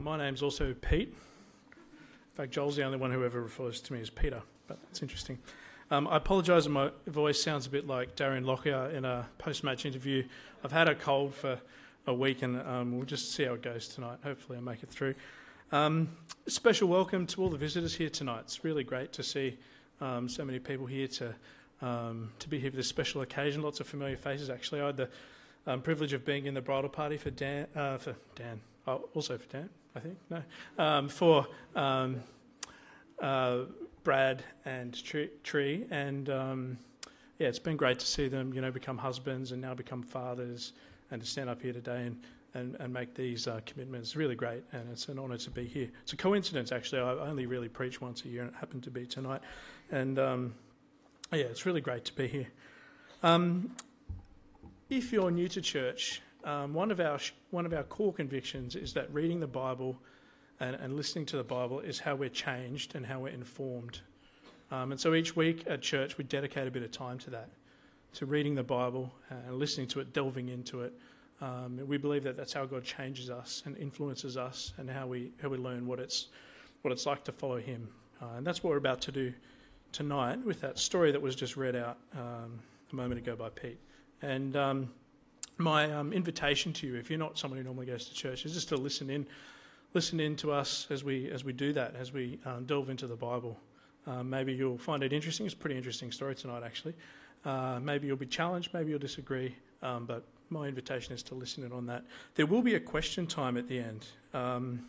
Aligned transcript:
my 0.00 0.16
name's 0.16 0.42
also 0.42 0.74
Pete. 0.74 1.08
In 1.08 2.34
fact, 2.34 2.52
Joel's 2.52 2.76
the 2.76 2.84
only 2.84 2.96
one 2.96 3.10
who 3.10 3.24
ever 3.24 3.40
refers 3.40 3.80
to 3.82 3.92
me 3.92 4.00
as 4.00 4.08
Peter, 4.08 4.42
but 4.66 4.78
that's 4.82 5.02
interesting. 5.02 5.38
Um, 5.90 6.08
I 6.08 6.16
apologise 6.16 6.66
if 6.66 6.72
my 6.72 6.90
voice 7.06 7.42
sounds 7.42 7.66
a 7.66 7.70
bit 7.70 7.86
like 7.86 8.16
Darren 8.16 8.44
Lockyer 8.44 8.90
in 8.90 9.04
a 9.04 9.28
post 9.38 9.64
match 9.64 9.84
interview. 9.84 10.24
I've 10.64 10.72
had 10.72 10.88
a 10.88 10.94
cold 10.94 11.34
for 11.34 11.60
a 12.06 12.14
week 12.14 12.42
and 12.42 12.60
um, 12.62 12.96
we'll 12.96 13.04
just 13.04 13.32
see 13.32 13.44
how 13.44 13.54
it 13.54 13.62
goes 13.62 13.88
tonight. 13.88 14.18
Hopefully, 14.22 14.56
I'll 14.58 14.64
make 14.64 14.82
it 14.82 14.88
through. 14.88 15.14
Um, 15.72 16.08
special 16.46 16.88
welcome 16.88 17.26
to 17.26 17.42
all 17.42 17.48
the 17.48 17.58
visitors 17.58 17.94
here 17.94 18.08
tonight. 18.08 18.40
It's 18.40 18.64
really 18.64 18.84
great 18.84 19.12
to 19.14 19.22
see 19.22 19.58
um, 20.00 20.28
so 20.28 20.44
many 20.44 20.58
people 20.58 20.86
here 20.86 21.08
to, 21.08 21.34
um, 21.82 22.30
to 22.38 22.48
be 22.48 22.58
here 22.58 22.70
for 22.70 22.76
this 22.76 22.88
special 22.88 23.20
occasion. 23.20 23.60
Lots 23.62 23.80
of 23.80 23.86
familiar 23.86 24.16
faces, 24.16 24.48
actually. 24.48 24.80
I 24.80 24.86
had 24.86 24.96
the 24.96 25.08
um, 25.66 25.82
privilege 25.82 26.12
of 26.12 26.24
being 26.24 26.46
in 26.46 26.54
the 26.54 26.60
bridal 26.60 26.88
party 26.88 27.16
for 27.16 27.30
Dan, 27.30 27.66
uh, 27.76 27.98
for 27.98 28.16
Dan, 28.34 28.60
oh, 28.86 29.08
also 29.14 29.36
for 29.36 29.46
Dan, 29.48 29.68
I 29.94 30.00
think, 30.00 30.18
no, 30.30 31.08
for. 31.08 31.46
Uh, 33.22 33.64
Brad 34.02 34.42
and 34.64 34.98
Tree, 35.44 35.84
and 35.90 36.30
um, 36.30 36.78
yeah, 37.38 37.48
it's 37.48 37.58
been 37.58 37.76
great 37.76 37.98
to 37.98 38.06
see 38.06 38.28
them, 38.28 38.54
you 38.54 38.62
know, 38.62 38.70
become 38.70 38.96
husbands 38.96 39.52
and 39.52 39.60
now 39.60 39.74
become 39.74 40.02
fathers, 40.02 40.72
and 41.10 41.20
to 41.20 41.28
stand 41.28 41.50
up 41.50 41.60
here 41.60 41.72
today 41.72 42.06
and 42.06 42.16
and, 42.54 42.76
and 42.80 42.92
make 42.92 43.14
these 43.14 43.46
uh, 43.46 43.60
commitments. 43.66 44.16
Really 44.16 44.34
great, 44.34 44.64
and 44.72 44.88
it's 44.90 45.08
an 45.08 45.18
honour 45.18 45.36
to 45.36 45.50
be 45.50 45.64
here. 45.64 45.88
It's 46.02 46.12
a 46.12 46.16
coincidence, 46.16 46.72
actually. 46.72 47.02
I 47.02 47.12
only 47.28 47.46
really 47.46 47.68
preach 47.68 48.00
once 48.00 48.24
a 48.24 48.28
year, 48.28 48.42
and 48.42 48.50
it 48.50 48.56
happened 48.56 48.82
to 48.84 48.90
be 48.90 49.06
tonight. 49.06 49.42
And 49.92 50.18
um, 50.18 50.54
yeah, 51.30 51.44
it's 51.44 51.66
really 51.66 51.80
great 51.80 52.04
to 52.06 52.14
be 52.14 52.26
here. 52.26 52.48
Um, 53.22 53.76
if 54.88 55.12
you're 55.12 55.30
new 55.30 55.48
to 55.48 55.60
church, 55.60 56.22
um, 56.44 56.74
one 56.74 56.90
of 56.90 57.00
our 57.00 57.18
one 57.50 57.66
of 57.66 57.72
our 57.72 57.82
core 57.84 58.12
convictions 58.12 58.76
is 58.76 58.92
that 58.94 59.12
reading 59.12 59.40
the 59.40 59.46
Bible 59.46 59.98
and, 60.60 60.76
and 60.76 60.96
listening 60.96 61.26
to 61.26 61.36
the 61.36 61.44
Bible 61.44 61.80
is 61.80 61.98
how 61.98 62.14
we're 62.14 62.28
changed 62.28 62.94
and 62.94 63.04
how 63.04 63.20
we're 63.20 63.28
informed. 63.28 64.00
Um, 64.70 64.92
and 64.92 65.00
so 65.00 65.14
each 65.14 65.34
week 65.34 65.64
at 65.66 65.82
church, 65.82 66.16
we 66.16 66.24
dedicate 66.24 66.68
a 66.68 66.70
bit 66.70 66.82
of 66.82 66.92
time 66.92 67.18
to 67.18 67.30
that, 67.30 67.48
to 68.14 68.26
reading 68.26 68.54
the 68.54 68.62
Bible 68.62 69.12
and 69.30 69.58
listening 69.58 69.88
to 69.88 70.00
it, 70.00 70.12
delving 70.12 70.48
into 70.48 70.82
it. 70.82 70.92
Um, 71.40 71.80
we 71.86 71.96
believe 71.96 72.22
that 72.24 72.36
that's 72.36 72.52
how 72.52 72.66
God 72.66 72.84
changes 72.84 73.30
us 73.30 73.62
and 73.64 73.76
influences 73.78 74.36
us, 74.36 74.72
and 74.76 74.88
how 74.88 75.06
we 75.06 75.32
how 75.42 75.48
we 75.48 75.56
learn 75.56 75.86
what 75.86 75.98
it's 75.98 76.28
what 76.82 76.92
it's 76.92 77.06
like 77.06 77.24
to 77.24 77.32
follow 77.32 77.58
Him. 77.58 77.88
Uh, 78.22 78.36
and 78.36 78.46
that's 78.46 78.62
what 78.62 78.70
we're 78.70 78.76
about 78.76 79.00
to 79.02 79.12
do 79.12 79.32
tonight 79.92 80.38
with 80.44 80.60
that 80.60 80.78
story 80.78 81.10
that 81.10 81.20
was 81.20 81.34
just 81.34 81.56
read 81.56 81.74
out 81.74 81.98
um, 82.14 82.60
a 82.92 82.94
moment 82.94 83.18
ago 83.18 83.34
by 83.34 83.48
Pete. 83.48 83.78
And 84.22 84.54
um, 84.56 84.90
my 85.60 85.90
um, 85.92 86.12
invitation 86.12 86.72
to 86.74 86.86
you, 86.86 86.96
if 86.96 87.10
you're 87.10 87.18
not 87.18 87.38
someone 87.38 87.58
who 87.58 87.64
normally 87.64 87.86
goes 87.86 88.06
to 88.06 88.14
church, 88.14 88.44
is 88.44 88.54
just 88.54 88.68
to 88.70 88.76
listen 88.76 89.10
in 89.10 89.26
listen 89.94 90.20
in 90.20 90.36
to 90.36 90.52
us 90.52 90.86
as 90.90 91.02
we 91.04 91.30
as 91.30 91.44
we 91.44 91.52
do 91.52 91.72
that, 91.72 91.94
as 91.96 92.12
we 92.12 92.38
um, 92.44 92.64
delve 92.64 92.90
into 92.90 93.06
the 93.06 93.16
Bible. 93.16 93.58
Um, 94.06 94.30
maybe 94.30 94.52
you'll 94.52 94.78
find 94.78 95.02
it 95.02 95.12
interesting. 95.12 95.46
It's 95.46 95.54
a 95.54 95.58
pretty 95.58 95.76
interesting 95.76 96.10
story 96.10 96.34
tonight, 96.34 96.62
actually. 96.64 96.94
Uh, 97.44 97.78
maybe 97.80 98.06
you'll 98.06 98.16
be 98.16 98.26
challenged. 98.26 98.72
Maybe 98.72 98.90
you'll 98.90 98.98
disagree. 98.98 99.54
Um, 99.82 100.06
but 100.06 100.24
my 100.48 100.66
invitation 100.66 101.14
is 101.14 101.22
to 101.24 101.34
listen 101.34 101.64
in 101.64 101.72
on 101.72 101.86
that. 101.86 102.04
There 102.34 102.46
will 102.46 102.62
be 102.62 102.74
a 102.74 102.80
question 102.80 103.26
time 103.26 103.56
at 103.56 103.68
the 103.68 103.78
end. 103.78 104.06
Um, 104.34 104.84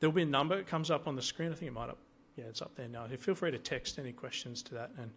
there 0.00 0.08
will 0.08 0.16
be 0.16 0.22
a 0.22 0.26
number. 0.26 0.58
It 0.58 0.66
comes 0.66 0.90
up 0.90 1.06
on 1.06 1.16
the 1.16 1.22
screen. 1.22 1.50
I 1.50 1.54
think 1.54 1.70
it 1.70 1.74
might 1.74 1.88
up. 1.88 1.98
Yeah, 2.36 2.44
it's 2.44 2.62
up 2.62 2.74
there 2.74 2.88
now. 2.88 3.06
Feel 3.06 3.34
free 3.34 3.50
to 3.50 3.58
text 3.58 3.98
any 3.98 4.12
questions 4.12 4.62
to 4.64 4.74
that, 4.74 4.90
and 4.98 5.10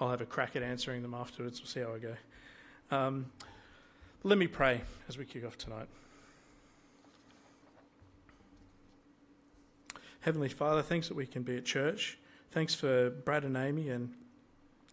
I'll 0.00 0.08
have 0.08 0.22
a 0.22 0.26
crack 0.26 0.56
at 0.56 0.62
answering 0.62 1.02
them 1.02 1.14
afterwards. 1.14 1.60
We'll 1.60 1.68
see 1.68 1.80
how 1.80 1.94
I 1.94 1.98
go. 1.98 3.26
Let 4.26 4.38
me 4.38 4.48
pray 4.48 4.80
as 5.08 5.16
we 5.16 5.24
kick 5.24 5.46
off 5.46 5.56
tonight. 5.56 5.86
Heavenly 10.18 10.48
Father, 10.48 10.82
thanks 10.82 11.06
that 11.06 11.14
we 11.14 11.26
can 11.26 11.44
be 11.44 11.56
at 11.56 11.64
church. 11.64 12.18
Thanks 12.50 12.74
for 12.74 13.10
Brad 13.10 13.44
and 13.44 13.56
Amy 13.56 13.88
and 13.88 14.12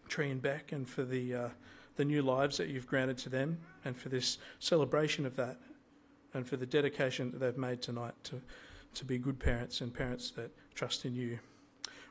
Tree 0.06 0.30
and 0.30 0.40
Beck 0.40 0.70
and 0.70 0.88
for 0.88 1.02
the, 1.02 1.34
uh, 1.34 1.48
the 1.96 2.04
new 2.04 2.22
lives 2.22 2.58
that 2.58 2.68
you've 2.68 2.86
granted 2.86 3.18
to 3.18 3.28
them 3.28 3.58
and 3.84 3.96
for 3.96 4.08
this 4.08 4.38
celebration 4.60 5.26
of 5.26 5.34
that 5.34 5.56
and 6.32 6.46
for 6.46 6.56
the 6.56 6.64
dedication 6.64 7.32
that 7.32 7.38
they've 7.38 7.58
made 7.58 7.82
tonight 7.82 8.14
to, 8.22 8.40
to 8.94 9.04
be 9.04 9.18
good 9.18 9.40
parents 9.40 9.80
and 9.80 9.92
parents 9.92 10.30
that 10.30 10.52
trust 10.76 11.04
in 11.04 11.16
you. 11.16 11.40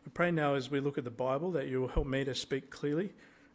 We 0.06 0.12
pray 0.14 0.32
now 0.32 0.56
as 0.56 0.70
we 0.70 0.82
look 0.82 0.98
at 0.98 1.06
the 1.06 1.10
Bible 1.10 1.52
that 1.52 1.70
you 1.70 1.80
will 1.80 1.88
help 1.88 2.06
me 2.06 2.26
to 2.26 2.36
speak 2.36 2.70
clearly 2.70 3.14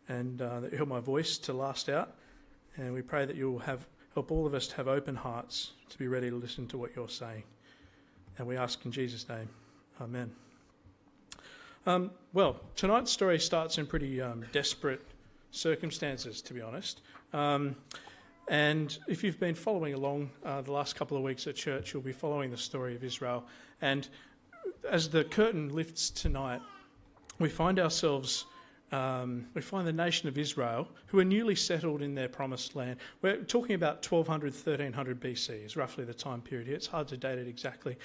and 0.09 0.41
uh, 0.41 0.61
that 0.61 0.73
you 0.73 0.79
help 0.79 0.89
my 0.89 1.00
voice 1.00 1.37
to 1.37 1.53
last 1.53 1.91
out. 1.91 2.15
And 2.78 2.94
we 2.94 3.03
pray 3.03 3.27
that 3.27 3.34
you 3.34 3.50
will 3.50 3.59
have, 3.59 3.87
help 4.15 4.31
all 4.31 4.47
of 4.47 4.55
us 4.55 4.69
to 4.69 4.77
have 4.77 4.87
open 4.89 5.16
hearts 5.16 5.72
to 5.91 5.99
be 5.99 6.06
ready 6.06 6.31
to 6.31 6.37
listen 6.37 6.66
to 6.69 6.78
what 6.78 6.94
you're 6.94 7.09
saying. 7.09 7.43
And 8.39 8.47
we 8.47 8.56
ask 8.56 8.84
in 8.84 8.93
Jesus' 8.93 9.28
name. 9.28 9.49
Amen. 10.00 10.31
Um, 11.87 12.12
well, 12.33 12.61
tonight's 12.77 13.11
story 13.11 13.41
starts 13.41 13.78
in 13.78 13.87
pretty 13.87 14.22
um, 14.22 14.44
desperate 14.53 15.03
circumstances, 15.50 16.41
to 16.43 16.55
be 16.55 16.61
honest. 16.61 17.00
Um, 17.33 17.75
and 18.47 18.97
if 19.09 19.25
you've 19.25 19.41
been 19.41 19.56
following 19.56 19.94
along 19.94 20.31
uh, 20.44 20.61
the 20.62 20.72
last 20.72 20.94
couple 20.94 21.17
of 21.17 21.22
weeks 21.22 21.47
at 21.47 21.56
church, 21.56 21.93
you'll 21.93 22.03
be 22.03 22.12
following 22.12 22.50
the 22.50 22.56
story 22.56 22.94
of 22.94 23.03
Israel. 23.03 23.44
And 23.83 24.09
as 24.88 25.09
the 25.09 25.25
curtain 25.25 25.75
lifts 25.75 26.11
tonight, 26.11 26.62
we 27.38 27.49
find 27.49 27.78
ourselves, 27.78 28.47
um, 28.91 29.47
we 29.54 29.60
find 29.60 29.87
the 29.87 29.93
nation 29.93 30.28
of 30.28 30.38
Israel, 30.38 30.88
who 31.06 31.19
are 31.19 31.25
newly 31.25 31.54
settled 31.54 32.00
in 32.00 32.15
their 32.15 32.28
promised 32.28 32.75
land. 32.75 32.99
We're 33.21 33.43
talking 33.43 33.75
about 33.75 33.97
1200, 33.97 34.53
1300 34.53 35.21
BC, 35.21 35.66
is 35.66 35.76
roughly 35.76 36.04
the 36.04 36.15
time 36.15 36.41
period 36.41 36.66
here. 36.66 36.76
It's 36.76 36.87
hard 36.87 37.09
to 37.09 37.16
date 37.16 37.38
it 37.38 37.47
exactly. 37.47 37.97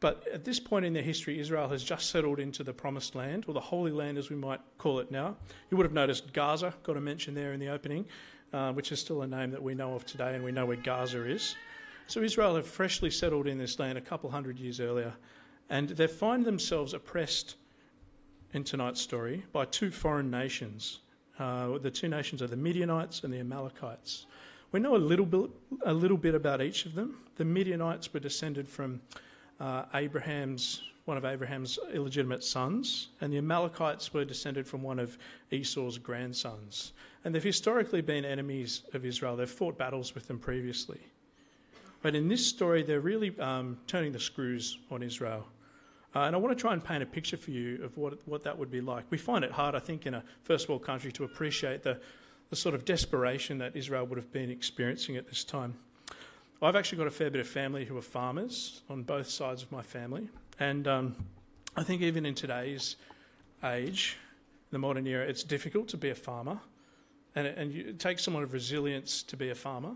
But 0.00 0.28
at 0.28 0.44
this 0.44 0.60
point 0.60 0.84
in 0.84 0.92
their 0.92 1.02
history, 1.02 1.40
Israel 1.40 1.68
has 1.68 1.82
just 1.82 2.10
settled 2.10 2.38
into 2.38 2.62
the 2.62 2.72
promised 2.72 3.14
land, 3.14 3.46
or 3.48 3.54
the 3.54 3.60
Holy 3.60 3.90
Land 3.90 4.18
as 4.18 4.28
we 4.28 4.36
might 4.36 4.60
call 4.76 4.98
it 4.98 5.10
now. 5.10 5.36
You 5.70 5.78
would 5.78 5.86
have 5.86 5.94
noticed 5.94 6.32
Gaza 6.34 6.74
got 6.82 6.98
a 6.98 7.00
mention 7.00 7.34
there 7.34 7.54
in 7.54 7.60
the 7.60 7.68
opening, 7.68 8.04
uh, 8.52 8.72
which 8.72 8.92
is 8.92 9.00
still 9.00 9.22
a 9.22 9.26
name 9.26 9.50
that 9.50 9.62
we 9.62 9.74
know 9.74 9.94
of 9.94 10.04
today, 10.04 10.34
and 10.34 10.44
we 10.44 10.52
know 10.52 10.66
where 10.66 10.76
Gaza 10.76 11.24
is. 11.24 11.56
So 12.06 12.20
Israel 12.20 12.54
have 12.56 12.66
freshly 12.66 13.10
settled 13.10 13.46
in 13.46 13.56
this 13.56 13.78
land 13.78 13.96
a 13.96 14.02
couple 14.02 14.30
hundred 14.30 14.58
years 14.58 14.78
earlier, 14.78 15.14
and 15.70 15.88
they 15.88 16.06
find 16.06 16.44
themselves 16.44 16.92
oppressed 16.92 17.56
in 18.52 18.64
tonight's 18.64 19.00
story 19.00 19.44
by 19.52 19.64
two 19.66 19.90
foreign 19.90 20.30
nations. 20.30 21.00
Uh, 21.38 21.78
the 21.78 21.90
two 21.90 22.08
nations 22.08 22.42
are 22.42 22.46
the 22.46 22.56
Midianites 22.56 23.24
and 23.24 23.32
the 23.32 23.38
Amalekites. 23.40 24.26
We 24.72 24.80
know 24.80 24.96
a 24.96 24.98
little 24.98 25.26
bit, 25.26 25.50
a 25.84 25.92
little 25.92 26.16
bit 26.16 26.34
about 26.34 26.62
each 26.62 26.86
of 26.86 26.94
them. 26.94 27.18
The 27.36 27.44
Midianites 27.44 28.12
were 28.12 28.20
descended 28.20 28.68
from 28.68 29.00
uh, 29.60 29.84
Abraham's 29.94 30.82
one 31.06 31.16
of 31.16 31.24
Abraham's 31.24 31.78
illegitimate 31.94 32.42
sons, 32.42 33.08
and 33.20 33.32
the 33.32 33.38
Amalekites 33.38 34.12
were 34.12 34.24
descended 34.24 34.66
from 34.66 34.82
one 34.82 34.98
of 34.98 35.16
Esau's 35.52 35.98
grandsons. 35.98 36.92
And 37.24 37.32
they've 37.32 37.42
historically 37.42 38.00
been 38.00 38.24
enemies 38.24 38.82
of 38.92 39.04
Israel. 39.04 39.36
They've 39.36 39.48
fought 39.48 39.78
battles 39.78 40.16
with 40.16 40.26
them 40.26 40.40
previously. 40.40 40.98
But 42.02 42.16
in 42.16 42.28
this 42.28 42.44
story, 42.44 42.82
they're 42.82 43.00
really 43.00 43.38
um, 43.38 43.78
turning 43.86 44.10
the 44.10 44.18
screws 44.18 44.78
on 44.90 45.02
Israel. 45.02 45.46
Uh, 46.16 46.20
and 46.20 46.34
I 46.34 46.38
want 46.38 46.56
to 46.56 46.58
try 46.58 46.72
and 46.72 46.82
paint 46.82 47.02
a 47.02 47.06
picture 47.06 47.36
for 47.36 47.50
you 47.50 47.84
of 47.84 47.94
what, 47.98 48.14
what 48.26 48.42
that 48.44 48.56
would 48.58 48.70
be 48.70 48.80
like. 48.80 49.04
We 49.10 49.18
find 49.18 49.44
it 49.44 49.52
hard, 49.52 49.74
I 49.74 49.80
think, 49.80 50.06
in 50.06 50.14
a 50.14 50.24
first 50.44 50.66
world 50.66 50.82
country 50.82 51.12
to 51.12 51.24
appreciate 51.24 51.82
the, 51.82 52.00
the 52.48 52.56
sort 52.56 52.74
of 52.74 52.86
desperation 52.86 53.58
that 53.58 53.76
Israel 53.76 54.06
would 54.06 54.16
have 54.16 54.32
been 54.32 54.50
experiencing 54.50 55.18
at 55.18 55.28
this 55.28 55.44
time. 55.44 55.74
I've 56.62 56.74
actually 56.74 56.96
got 56.96 57.06
a 57.06 57.10
fair 57.10 57.28
bit 57.28 57.42
of 57.42 57.46
family 57.46 57.84
who 57.84 57.98
are 57.98 58.02
farmers 58.02 58.80
on 58.88 59.02
both 59.02 59.28
sides 59.28 59.62
of 59.62 59.70
my 59.70 59.82
family, 59.82 60.30
and 60.58 60.88
um, 60.88 61.16
I 61.76 61.82
think 61.82 62.00
even 62.00 62.24
in 62.24 62.34
today's 62.34 62.96
age, 63.62 64.16
the 64.70 64.78
modern 64.78 65.06
era, 65.06 65.26
it's 65.26 65.42
difficult 65.42 65.86
to 65.88 65.98
be 65.98 66.08
a 66.08 66.14
farmer, 66.14 66.58
and, 67.34 67.46
and 67.46 67.70
you, 67.70 67.88
it 67.88 67.98
takes 67.98 68.22
someone 68.22 68.42
of 68.42 68.54
resilience 68.54 69.22
to 69.24 69.36
be 69.36 69.50
a 69.50 69.54
farmer. 69.54 69.94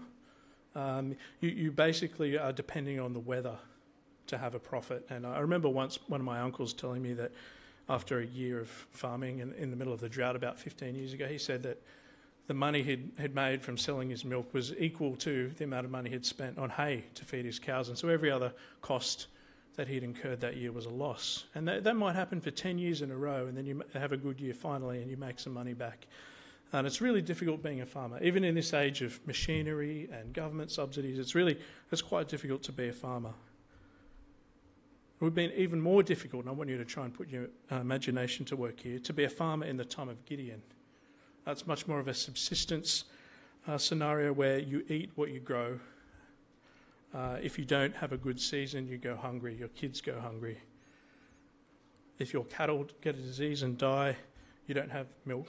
Um, 0.75 1.17
you, 1.41 1.49
you 1.49 1.73
basically 1.73 2.37
are 2.37 2.53
depending 2.53 3.01
on 3.01 3.15
the 3.15 3.21
weather 3.21 3.57
to 4.31 4.39
have 4.39 4.55
a 4.55 4.59
profit. 4.59 5.07
And 5.11 5.27
I 5.27 5.41
remember 5.41 5.69
once 5.69 5.99
one 6.09 6.21
of 6.21 6.25
my 6.25 6.41
uncles 6.41 6.73
telling 6.73 7.03
me 7.03 7.13
that 7.15 7.33
after 7.89 8.21
a 8.21 8.27
year 8.27 8.61
of 8.61 8.69
farming 8.69 9.41
in, 9.41 9.53
in 9.55 9.71
the 9.71 9.77
middle 9.77 9.93
of 9.93 10.01
the 10.01 10.09
drought 10.09 10.37
about 10.37 10.59
15 10.59 10.95
years 10.95 11.13
ago, 11.13 11.27
he 11.27 11.39
said 11.39 11.63
that 11.65 11.83
the 12.47 12.55
money 12.55 12.83
he'd, 12.83 13.13
had 13.19 13.35
made 13.35 13.63
from 13.63 13.77
selling 13.77 14.11
his 14.11 14.25
milk 14.25 14.53
was 14.53 14.75
equal 14.77 15.15
to 15.17 15.51
the 15.57 15.65
amount 15.65 15.85
of 15.85 15.91
money 15.91 16.11
he'd 16.11 16.27
spent 16.27 16.59
on 16.59 16.71
hay 16.71 17.05
to 17.15 17.25
feed 17.25 17.45
his 17.45 17.59
cows. 17.59 17.89
And 17.89 17.99
so 17.99 18.09
every 18.09 18.31
other 18.31 18.53
cost 18.81 19.27
that 19.77 19.87
he'd 19.89 20.03
incurred 20.03 20.41
that 20.41 20.57
year 20.57 20.73
was 20.73 20.87
a 20.87 20.91
loss. 20.91 21.45
And 21.55 21.67
that, 21.69 21.85
that 21.85 21.97
might 21.97 22.15
happen 22.15 22.41
for 22.41 22.51
10 22.51 22.79
years 22.79 23.03
in 23.03 23.11
a 23.11 23.17
row, 23.17 23.47
and 23.47 23.57
then 23.57 23.67
you 23.67 23.83
have 23.95 24.13
a 24.13 24.17
good 24.17 24.41
year 24.41 24.55
finally 24.55 25.01
and 25.01 25.11
you 25.11 25.17
make 25.17 25.39
some 25.39 25.53
money 25.53 25.75
back. 25.75 26.07
And 26.73 26.87
it's 26.87 27.01
really 27.01 27.23
difficult 27.23 27.63
being 27.63 27.81
a 27.81 27.87
farmer. 27.87 28.23
Even 28.23 28.45
in 28.45 28.55
this 28.55 28.75
age 28.75 29.03
of 29.03 29.25
machinery 29.27 30.09
and 30.13 30.33
government 30.33 30.71
subsidies, 30.71 31.19
it's 31.19 31.35
really 31.35 31.59
it's 31.91 32.03
quite 32.03 32.29
difficult 32.29 32.63
to 32.65 32.73
be 32.73 32.89
a 32.89 32.93
farmer. 32.93 33.33
It 35.21 35.25
would 35.25 35.31
have 35.31 35.35
been 35.35 35.53
even 35.53 35.83
more 35.83 36.03
difficult, 36.03 36.45
and 36.45 36.51
I 36.51 36.55
want 36.55 36.71
you 36.71 36.79
to 36.79 36.85
try 36.85 37.05
and 37.05 37.13
put 37.13 37.29
your 37.29 37.49
uh, 37.71 37.77
imagination 37.77 38.47
to 38.47 38.57
work 38.57 38.81
here, 38.81 38.99
to 39.01 39.13
be 39.13 39.25
a 39.25 39.29
farmer 39.29 39.67
in 39.67 39.77
the 39.77 39.85
time 39.85 40.09
of 40.09 40.25
Gideon. 40.25 40.63
That's 41.45 41.67
much 41.67 41.87
more 41.87 42.01
of 42.01 42.09
a 42.09 42.15
subsistence 42.15 43.05
uh, 43.69 43.77
scenario 43.77 44.33
where 44.33 44.59
you 44.59 44.83
eat 44.89 45.11
what 45.17 45.31
you 45.31 45.41
grow. 45.41 45.79
Uh, 47.15 47.37
if 47.43 47.59
you 47.59 47.67
don't 47.67 47.95
have 47.97 48.13
a 48.13 48.17
good 48.17 48.41
season, 48.41 48.89
you 48.89 48.97
go 48.97 49.15
hungry, 49.15 49.55
your 49.55 49.69
kids 49.69 50.01
go 50.01 50.19
hungry. 50.19 50.59
If 52.19 52.33
your 52.33 52.45
cattle 52.45 52.87
get 53.03 53.15
a 53.15 53.21
disease 53.21 53.63
and 53.63 53.77
die, 53.77 54.17
you 54.69 54.75
don't 54.75 54.91
have 54.91 55.07
milk. 55.27 55.49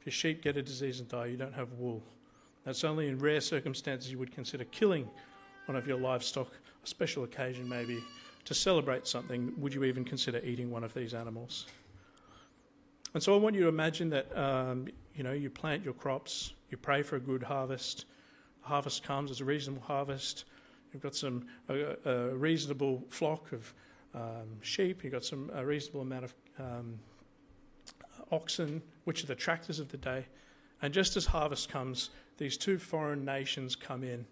If 0.00 0.06
your 0.06 0.12
sheep 0.12 0.42
get 0.42 0.56
a 0.56 0.62
disease 0.62 0.98
and 0.98 1.08
die, 1.08 1.26
you 1.26 1.36
don't 1.36 1.54
have 1.54 1.70
wool. 1.74 2.02
That's 2.64 2.82
only 2.82 3.06
in 3.06 3.20
rare 3.20 3.40
circumstances 3.40 4.10
you 4.10 4.18
would 4.18 4.32
consider 4.32 4.64
killing 4.64 5.08
one 5.66 5.76
of 5.76 5.86
your 5.86 5.98
livestock, 5.98 6.48
a 6.82 6.86
special 6.88 7.22
occasion 7.22 7.68
maybe, 7.68 8.02
to 8.44 8.54
celebrate 8.54 9.06
something. 9.06 9.52
Would 9.58 9.74
you 9.74 9.84
even 9.84 10.04
consider 10.04 10.38
eating 10.44 10.70
one 10.70 10.84
of 10.84 10.94
these 10.94 11.14
animals? 11.14 11.66
And 13.14 13.22
so 13.22 13.34
I 13.34 13.38
want 13.38 13.54
you 13.54 13.62
to 13.62 13.68
imagine 13.68 14.08
that 14.10 14.36
um, 14.36 14.88
you 15.14 15.22
know 15.22 15.32
you 15.32 15.50
plant 15.50 15.84
your 15.84 15.94
crops, 15.94 16.54
you 16.70 16.76
pray 16.76 17.02
for 17.02 17.16
a 17.16 17.20
good 17.20 17.42
harvest. 17.42 18.06
The 18.62 18.68
harvest 18.68 19.02
comes 19.02 19.30
as 19.30 19.40
a 19.40 19.44
reasonable 19.44 19.82
harvest. 19.82 20.44
You've 20.92 21.02
got 21.02 21.14
some 21.14 21.46
a, 21.68 21.96
a 22.04 22.34
reasonable 22.34 23.02
flock 23.08 23.52
of 23.52 23.72
um, 24.14 24.60
sheep. 24.60 25.04
You've 25.04 25.12
got 25.12 25.24
some 25.24 25.50
a 25.54 25.64
reasonable 25.64 26.02
amount 26.02 26.24
of 26.24 26.34
um, 26.58 26.98
oxen, 28.30 28.82
which 29.04 29.22
are 29.22 29.26
the 29.26 29.34
tractors 29.34 29.78
of 29.78 29.88
the 29.88 29.96
day. 29.98 30.26
And 30.80 30.92
just 30.92 31.16
as 31.16 31.24
harvest 31.24 31.68
comes, 31.68 32.10
these 32.38 32.56
two 32.56 32.78
foreign 32.78 33.24
nations 33.24 33.76
come 33.76 34.02
in, 34.02 34.26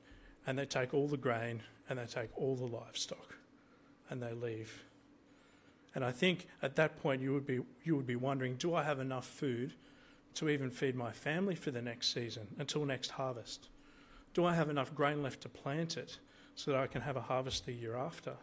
and 0.47 0.59
they 0.59 0.67
take 0.67 0.95
all 0.95 1.07
the 1.07 1.17
grain 1.17 1.63
and 1.89 1.99
they 1.99 2.07
take 2.07 2.31
all 2.37 2.57
the 2.57 2.67
livestock, 2.67 3.37
and 4.11 4.23
they 4.23 4.33
leave. 4.33 4.85
And 5.95 6.05
I 6.05 6.13
think 6.13 6.47
at 6.63 6.77
that 6.77 7.01
point 7.03 7.23
you 7.23 7.33
would 7.33 7.47
be 7.47 7.61
you 7.83 7.97
would 7.97 8.07
be 8.07 8.17
wondering, 8.17 8.57
do 8.57 8.75
I 8.75 8.83
have 8.83 9.01
enough 9.01 9.27
food 9.27 9.75
to 10.35 10.49
even 10.49 10.71
feed 10.71 10.95
my 10.95 11.11
family 11.11 11.55
for 11.55 11.71
the 11.71 11.83
next 11.83 12.13
season 12.13 12.47
until 12.59 12.85
next 12.85 13.11
harvest? 13.11 13.69
Do 14.35 14.45
I 14.45 14.55
have 14.55 14.71
enough 14.71 14.95
grain 14.95 15.23
left 15.23 15.41
to 15.43 15.49
plant 15.49 15.97
it 15.97 16.19
so 16.55 16.71
that 16.71 16.81
I 16.81 16.87
can 16.87 17.03
have 17.03 17.17
a 17.17 17.21
harvest 17.21 17.67
the 17.67 17.73
year 17.73 17.97
after? 17.97 18.35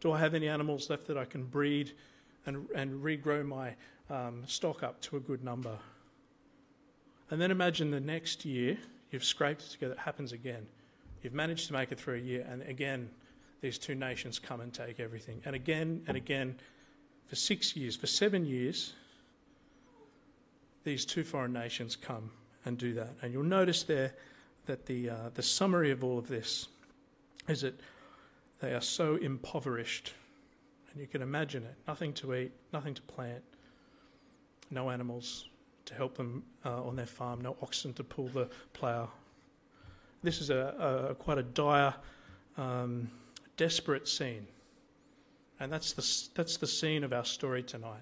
Do 0.00 0.12
I 0.12 0.18
have 0.18 0.34
any 0.34 0.48
animals 0.48 0.90
left 0.90 1.08
that 1.08 1.18
I 1.18 1.24
can 1.24 1.44
breed 1.44 1.92
and, 2.46 2.68
and 2.74 3.02
regrow 3.02 3.44
my 3.44 3.74
um, 4.10 4.44
stock 4.46 4.84
up 4.84 5.00
to 5.02 5.16
a 5.16 5.20
good 5.20 5.42
number? 5.42 5.76
And 7.30 7.40
then 7.40 7.50
imagine 7.50 7.90
the 7.90 8.00
next 8.00 8.44
year 8.44 8.78
you've 9.10 9.24
scraped 9.24 9.62
it 9.62 9.70
together, 9.70 9.94
it 9.94 9.98
happens 9.98 10.32
again. 10.32 10.66
You've 11.22 11.34
managed 11.34 11.66
to 11.66 11.72
make 11.72 11.90
it 11.90 11.98
through 11.98 12.14
a 12.14 12.20
year, 12.20 12.46
and 12.48 12.62
again, 12.62 13.10
these 13.60 13.78
two 13.78 13.94
nations 13.94 14.38
come 14.38 14.60
and 14.60 14.72
take 14.72 15.00
everything. 15.00 15.40
And 15.44 15.54
again 15.56 16.02
and 16.06 16.16
again, 16.16 16.56
for 17.26 17.36
six 17.36 17.76
years, 17.76 17.96
for 17.96 18.06
seven 18.06 18.44
years, 18.44 18.94
these 20.84 21.04
two 21.04 21.24
foreign 21.24 21.52
nations 21.52 21.96
come 21.96 22.30
and 22.64 22.78
do 22.78 22.94
that. 22.94 23.14
And 23.22 23.32
you'll 23.32 23.42
notice 23.42 23.82
there 23.82 24.14
that 24.66 24.86
the, 24.86 25.10
uh, 25.10 25.16
the 25.34 25.42
summary 25.42 25.90
of 25.90 26.04
all 26.04 26.18
of 26.18 26.28
this 26.28 26.68
is 27.48 27.62
that 27.62 27.78
they 28.60 28.72
are 28.72 28.80
so 28.80 29.16
impoverished. 29.16 30.14
And 30.90 31.00
you 31.00 31.06
can 31.06 31.22
imagine 31.22 31.64
it 31.64 31.74
nothing 31.86 32.12
to 32.14 32.34
eat, 32.34 32.52
nothing 32.72 32.94
to 32.94 33.02
plant, 33.02 33.42
no 34.70 34.90
animals 34.90 35.48
to 35.86 35.94
help 35.94 36.16
them 36.16 36.42
uh, 36.64 36.82
on 36.84 36.96
their 36.96 37.06
farm, 37.06 37.40
no 37.40 37.56
oxen 37.62 37.92
to 37.94 38.04
pull 38.04 38.28
the 38.28 38.48
plough. 38.72 39.10
This 40.22 40.40
is 40.40 40.50
a, 40.50 41.08
a 41.10 41.14
quite 41.14 41.38
a 41.38 41.42
dire 41.42 41.94
um, 42.56 43.10
desperate 43.58 44.08
scene. 44.08 44.46
And 45.60 45.70
that's 45.70 45.92
the, 45.92 46.30
that's 46.34 46.56
the 46.56 46.66
scene 46.66 47.04
of 47.04 47.12
our 47.12 47.26
story 47.26 47.62
tonight. 47.62 48.00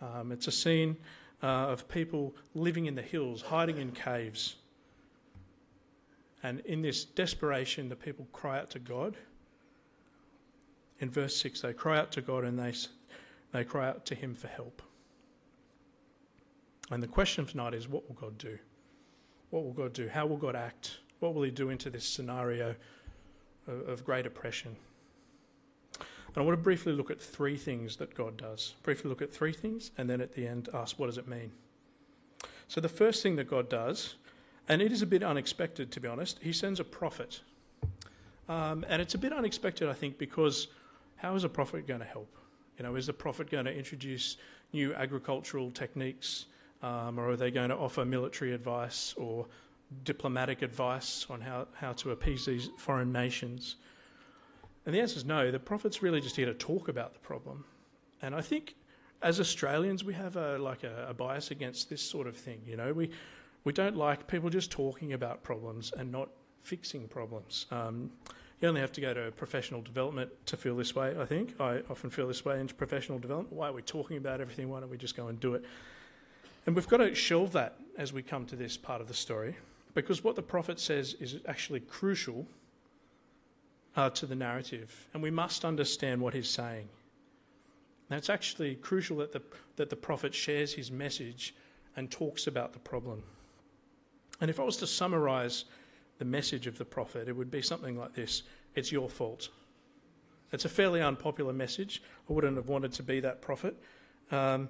Um, 0.00 0.32
it's 0.32 0.46
a 0.46 0.52
scene 0.52 0.96
uh, 1.42 1.46
of 1.46 1.88
people 1.88 2.34
living 2.54 2.86
in 2.86 2.94
the 2.94 3.02
hills, 3.02 3.42
hiding 3.42 3.76
in 3.78 3.92
caves. 3.92 4.56
And 6.42 6.60
in 6.60 6.80
this 6.80 7.04
desperation, 7.04 7.88
the 7.88 7.96
people 7.96 8.26
cry 8.32 8.58
out 8.58 8.70
to 8.70 8.78
God. 8.78 9.16
In 11.00 11.10
verse 11.10 11.36
6, 11.36 11.60
they 11.60 11.72
cry 11.72 11.98
out 11.98 12.12
to 12.12 12.22
God 12.22 12.44
and 12.44 12.58
they, 12.58 12.72
they 13.52 13.64
cry 13.64 13.88
out 13.88 14.06
to 14.06 14.14
Him 14.14 14.34
for 14.34 14.48
help. 14.48 14.82
And 16.90 17.02
the 17.02 17.08
question 17.08 17.44
tonight 17.46 17.74
is 17.74 17.88
what 17.88 18.08
will 18.08 18.16
God 18.16 18.38
do? 18.38 18.58
What 19.50 19.64
will 19.64 19.72
God 19.72 19.92
do? 19.92 20.08
How 20.08 20.26
will 20.26 20.36
God 20.36 20.54
act? 20.54 20.98
What 21.18 21.34
will 21.34 21.42
He 21.42 21.50
do 21.50 21.70
into 21.70 21.90
this 21.90 22.06
scenario 22.06 22.74
of, 23.66 24.04
great 24.04 24.26
oppression. 24.26 24.76
And 25.98 26.36
I 26.36 26.40
want 26.40 26.58
to 26.58 26.62
briefly 26.62 26.92
look 26.92 27.10
at 27.10 27.20
three 27.20 27.56
things 27.56 27.96
that 27.96 28.14
God 28.14 28.36
does. 28.36 28.74
Briefly 28.82 29.08
look 29.08 29.22
at 29.22 29.32
three 29.32 29.52
things, 29.52 29.90
and 29.98 30.08
then 30.08 30.20
at 30.20 30.34
the 30.34 30.46
end 30.46 30.68
ask, 30.72 30.98
what 30.98 31.06
does 31.06 31.18
it 31.18 31.28
mean? 31.28 31.52
So, 32.68 32.80
the 32.80 32.88
first 32.88 33.22
thing 33.22 33.36
that 33.36 33.48
God 33.48 33.68
does, 33.68 34.14
and 34.68 34.80
it 34.80 34.92
is 34.92 35.02
a 35.02 35.06
bit 35.06 35.22
unexpected 35.22 35.90
to 35.92 36.00
be 36.00 36.08
honest, 36.08 36.38
He 36.42 36.52
sends 36.52 36.80
a 36.80 36.84
prophet. 36.84 37.40
Um, 38.48 38.84
and 38.88 39.00
it's 39.00 39.14
a 39.14 39.18
bit 39.18 39.32
unexpected, 39.32 39.88
I 39.88 39.92
think, 39.92 40.18
because 40.18 40.68
how 41.16 41.34
is 41.34 41.44
a 41.44 41.48
prophet 41.48 41.86
going 41.86 42.00
to 42.00 42.06
help? 42.06 42.34
You 42.78 42.84
know, 42.84 42.96
is 42.96 43.06
the 43.06 43.12
prophet 43.12 43.50
going 43.50 43.66
to 43.66 43.72
introduce 43.72 44.36
new 44.72 44.94
agricultural 44.94 45.70
techniques, 45.70 46.46
um, 46.82 47.18
or 47.18 47.30
are 47.30 47.36
they 47.36 47.50
going 47.50 47.68
to 47.68 47.76
offer 47.76 48.04
military 48.04 48.52
advice 48.52 49.14
or 49.16 49.46
diplomatic 50.04 50.62
advice 50.62 51.26
on 51.30 51.40
how, 51.40 51.66
how 51.74 51.92
to 51.94 52.10
appease 52.10 52.46
these 52.46 52.70
foreign 52.78 53.12
nations? 53.12 53.76
And 54.84 54.94
the 54.94 55.00
answer 55.00 55.16
is 55.16 55.24
no. 55.24 55.50
The 55.50 55.58
prophet's 55.58 56.02
really 56.02 56.20
just 56.20 56.36
here 56.36 56.46
to 56.46 56.54
talk 56.54 56.88
about 56.88 57.14
the 57.14 57.20
problem. 57.20 57.64
And 58.20 58.34
I 58.34 58.40
think 58.40 58.74
as 59.22 59.38
Australians, 59.40 60.04
we 60.04 60.14
have 60.14 60.36
a, 60.36 60.58
like 60.58 60.84
a, 60.84 61.06
a 61.08 61.14
bias 61.14 61.50
against 61.50 61.88
this 61.88 62.02
sort 62.02 62.26
of 62.26 62.36
thing. 62.36 62.60
You 62.66 62.76
know, 62.76 62.92
we, 62.92 63.10
we 63.64 63.72
don't 63.72 63.96
like 63.96 64.26
people 64.26 64.50
just 64.50 64.70
talking 64.70 65.12
about 65.12 65.42
problems 65.42 65.92
and 65.96 66.10
not 66.10 66.28
fixing 66.62 67.08
problems. 67.08 67.66
Um, 67.70 68.10
you 68.60 68.68
only 68.68 68.80
have 68.80 68.92
to 68.92 69.00
go 69.00 69.12
to 69.12 69.32
professional 69.32 69.82
development 69.82 70.30
to 70.46 70.56
feel 70.56 70.76
this 70.76 70.94
way, 70.94 71.16
I 71.18 71.24
think. 71.24 71.60
I 71.60 71.80
often 71.90 72.10
feel 72.10 72.28
this 72.28 72.44
way 72.44 72.60
in 72.60 72.68
professional 72.68 73.18
development. 73.18 73.52
Why 73.52 73.68
are 73.68 73.72
we 73.72 73.82
talking 73.82 74.16
about 74.16 74.40
everything? 74.40 74.68
Why 74.68 74.80
don't 74.80 74.90
we 74.90 74.96
just 74.96 75.16
go 75.16 75.28
and 75.28 75.38
do 75.40 75.54
it? 75.54 75.64
And 76.66 76.76
we've 76.76 76.86
got 76.86 76.98
to 76.98 77.12
shelve 77.14 77.52
that 77.52 77.78
as 77.98 78.12
we 78.12 78.22
come 78.22 78.46
to 78.46 78.56
this 78.56 78.76
part 78.76 79.00
of 79.00 79.08
the 79.08 79.14
story. 79.14 79.56
Because 79.94 80.24
what 80.24 80.36
the 80.36 80.42
prophet 80.42 80.80
says 80.80 81.14
is 81.20 81.36
actually 81.46 81.80
crucial 81.80 82.46
uh, 83.96 84.10
to 84.10 84.26
the 84.26 84.34
narrative, 84.34 85.08
and 85.12 85.22
we 85.22 85.30
must 85.30 85.64
understand 85.64 86.20
what 86.20 86.32
he's 86.34 86.48
saying. 86.48 86.88
Now, 88.08 88.16
it's 88.16 88.30
actually 88.30 88.74
crucial 88.76 89.18
that 89.18 89.32
the, 89.32 89.42
that 89.76 89.90
the 89.90 89.96
prophet 89.96 90.34
shares 90.34 90.72
his 90.72 90.90
message 90.90 91.54
and 91.96 92.10
talks 92.10 92.46
about 92.46 92.72
the 92.72 92.78
problem. 92.78 93.22
And 94.40 94.50
if 94.50 94.58
I 94.58 94.64
was 94.64 94.76
to 94.78 94.86
summarize 94.86 95.66
the 96.18 96.24
message 96.24 96.66
of 96.66 96.78
the 96.78 96.84
prophet, 96.84 97.28
it 97.28 97.36
would 97.36 97.50
be 97.50 97.62
something 97.62 97.98
like 97.98 98.14
this 98.14 98.42
It's 98.74 98.92
your 98.92 99.08
fault. 99.08 99.48
It's 100.52 100.64
a 100.64 100.68
fairly 100.68 101.00
unpopular 101.00 101.52
message. 101.52 102.02
I 102.28 102.32
wouldn't 102.32 102.56
have 102.56 102.68
wanted 102.68 102.92
to 102.94 103.02
be 103.02 103.20
that 103.20 103.40
prophet. 103.40 103.74
Um, 104.30 104.68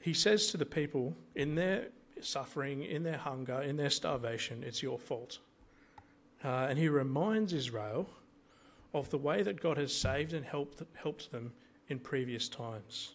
he 0.00 0.14
says 0.14 0.48
to 0.48 0.56
the 0.56 0.66
people 0.66 1.14
in 1.34 1.54
their 1.54 1.88
suffering, 2.24 2.84
in 2.84 3.02
their 3.02 3.18
hunger, 3.18 3.62
in 3.62 3.76
their 3.76 3.90
starvation, 3.90 4.62
it's 4.64 4.82
your 4.82 4.98
fault. 4.98 5.38
Uh, 6.44 6.66
and 6.68 6.78
he 6.78 6.88
reminds 6.88 7.52
Israel 7.52 8.08
of 8.94 9.08
the 9.10 9.18
way 9.18 9.42
that 9.42 9.60
God 9.60 9.76
has 9.78 9.94
saved 9.94 10.32
and 10.32 10.44
helped, 10.44 10.82
helped 10.94 11.30
them 11.32 11.52
in 11.88 11.98
previous 11.98 12.48
times. 12.48 13.12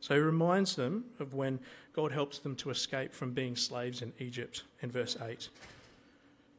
So 0.00 0.14
he 0.14 0.20
reminds 0.20 0.76
them 0.76 1.04
of 1.18 1.34
when 1.34 1.58
God 1.92 2.12
helps 2.12 2.38
them 2.38 2.54
to 2.56 2.70
escape 2.70 3.12
from 3.12 3.32
being 3.32 3.56
slaves 3.56 4.02
in 4.02 4.12
Egypt 4.18 4.62
in 4.80 4.90
verse 4.90 5.16
8. 5.20 5.48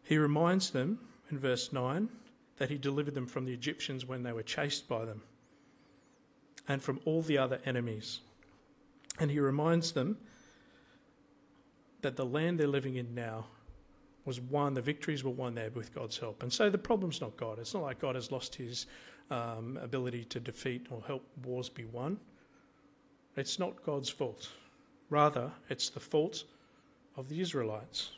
He 0.03 0.17
reminds 0.17 0.71
them 0.71 0.99
in 1.31 1.39
verse 1.39 1.71
9 1.71 2.09
that 2.57 2.69
he 2.69 2.77
delivered 2.77 3.13
them 3.13 3.27
from 3.27 3.45
the 3.45 3.53
Egyptians 3.53 4.05
when 4.05 4.23
they 4.23 4.33
were 4.33 4.43
chased 4.43 4.87
by 4.89 5.05
them 5.05 5.21
and 6.67 6.81
from 6.81 6.99
all 7.05 7.21
the 7.21 7.37
other 7.37 7.59
enemies. 7.65 8.19
And 9.19 9.31
he 9.31 9.39
reminds 9.39 9.93
them 9.93 10.17
that 12.01 12.15
the 12.15 12.25
land 12.25 12.59
they're 12.59 12.67
living 12.67 12.95
in 12.95 13.13
now 13.13 13.45
was 14.25 14.39
won, 14.39 14.73
the 14.73 14.81
victories 14.81 15.23
were 15.23 15.31
won 15.31 15.55
there 15.55 15.69
with 15.71 15.93
God's 15.93 16.17
help. 16.17 16.43
And 16.43 16.51
so 16.51 16.69
the 16.69 16.77
problem's 16.77 17.21
not 17.21 17.35
God. 17.37 17.59
It's 17.59 17.73
not 17.73 17.83
like 17.83 17.99
God 17.99 18.15
has 18.15 18.31
lost 18.31 18.55
his 18.55 18.85
um, 19.31 19.77
ability 19.81 20.25
to 20.25 20.39
defeat 20.39 20.87
or 20.89 21.01
help 21.05 21.25
wars 21.43 21.69
be 21.69 21.85
won. 21.85 22.19
It's 23.35 23.59
not 23.59 23.83
God's 23.83 24.09
fault. 24.09 24.49
Rather, 25.09 25.51
it's 25.69 25.89
the 25.89 25.99
fault 25.99 26.43
of 27.15 27.27
the 27.29 27.39
Israelites. 27.39 28.11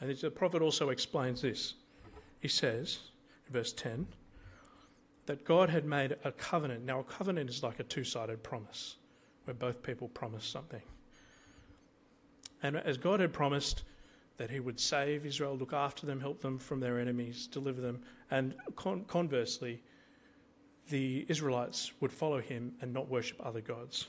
And 0.00 0.14
the 0.16 0.30
prophet 0.30 0.62
also 0.62 0.90
explains 0.90 1.42
this. 1.42 1.74
He 2.40 2.48
says, 2.48 2.98
in 3.46 3.52
verse 3.52 3.72
10, 3.72 4.06
that 5.26 5.44
God 5.44 5.70
had 5.70 5.84
made 5.84 6.16
a 6.24 6.32
covenant. 6.32 6.84
Now, 6.84 7.00
a 7.00 7.04
covenant 7.04 7.48
is 7.48 7.62
like 7.62 7.80
a 7.80 7.84
two 7.84 8.04
sided 8.04 8.42
promise 8.42 8.96
where 9.44 9.54
both 9.54 9.82
people 9.82 10.08
promise 10.08 10.44
something. 10.44 10.82
And 12.64 12.78
as 12.78 12.96
God 12.96 13.20
had 13.20 13.32
promised 13.32 13.84
that 14.38 14.50
He 14.50 14.58
would 14.58 14.80
save 14.80 15.26
Israel, 15.26 15.54
look 15.54 15.74
after 15.74 16.06
them, 16.06 16.18
help 16.18 16.40
them 16.40 16.58
from 16.58 16.80
their 16.80 16.98
enemies, 16.98 17.46
deliver 17.46 17.82
them, 17.82 18.00
and 18.30 18.54
con- 18.74 19.04
conversely, 19.04 19.82
the 20.88 21.26
Israelites 21.28 21.92
would 22.00 22.10
follow 22.10 22.40
Him 22.40 22.72
and 22.80 22.92
not 22.92 23.08
worship 23.08 23.36
other 23.44 23.60
gods. 23.60 24.06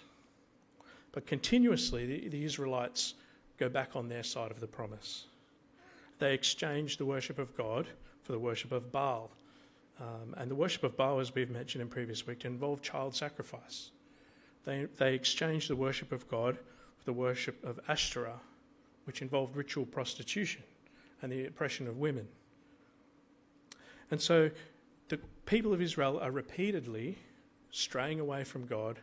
But 1.11 1.27
continuously, 1.27 2.05
the, 2.05 2.29
the 2.29 2.45
Israelites 2.45 3.15
go 3.57 3.67
back 3.67 3.89
on 3.93 4.07
their 4.07 4.23
side 4.23 4.51
of 4.51 4.61
the 4.61 4.67
promise. 4.67 5.25
They 6.19 6.33
exchange 6.33 6.95
the 6.95 7.05
worship 7.05 7.39
of 7.39 7.55
God 7.57 7.87
for 8.23 8.31
the 8.31 8.39
worship 8.39 8.71
of 8.71 8.89
Baal. 8.89 9.29
Um, 9.99 10.33
and 10.37 10.49
the 10.49 10.55
worship 10.55 10.83
of 10.83 10.95
Baal, 10.95 11.19
as 11.19 11.35
we've 11.35 11.49
mentioned 11.49 11.81
in 11.81 11.89
previous 11.89 12.25
week, 12.25 12.45
involved 12.45 12.83
child 12.83 13.13
sacrifice. 13.15 13.91
They, 14.63 14.87
they 14.97 15.13
exchanged 15.13 15.69
the 15.69 15.75
worship 15.75 16.13
of 16.13 16.25
God 16.29 16.57
the 17.05 17.13
worship 17.13 17.63
of 17.63 17.79
Ashtoreth, 17.87 18.33
which 19.05 19.21
involved 19.21 19.55
ritual 19.55 19.85
prostitution 19.85 20.63
and 21.21 21.31
the 21.31 21.45
oppression 21.45 21.87
of 21.87 21.97
women. 21.97 22.27
And 24.11 24.21
so 24.21 24.49
the 25.09 25.19
people 25.45 25.73
of 25.73 25.81
Israel 25.81 26.19
are 26.19 26.31
repeatedly 26.31 27.17
straying 27.71 28.19
away 28.19 28.43
from 28.43 28.65
God 28.65 28.99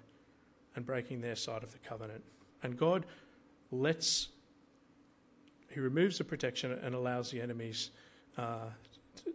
and 0.77 0.85
breaking 0.87 1.21
their 1.21 1.37
side 1.37 1.63
of 1.63 1.73
the 1.73 1.79
covenant. 1.79 2.23
And 2.63 2.77
God 2.77 3.07
lets, 3.71 4.29
He 5.71 5.81
removes 5.81 6.19
the 6.19 6.25
protection 6.25 6.73
and 6.83 6.95
allows 6.95 7.31
the 7.31 7.41
enemies 7.41 7.91
uh, 8.39 8.71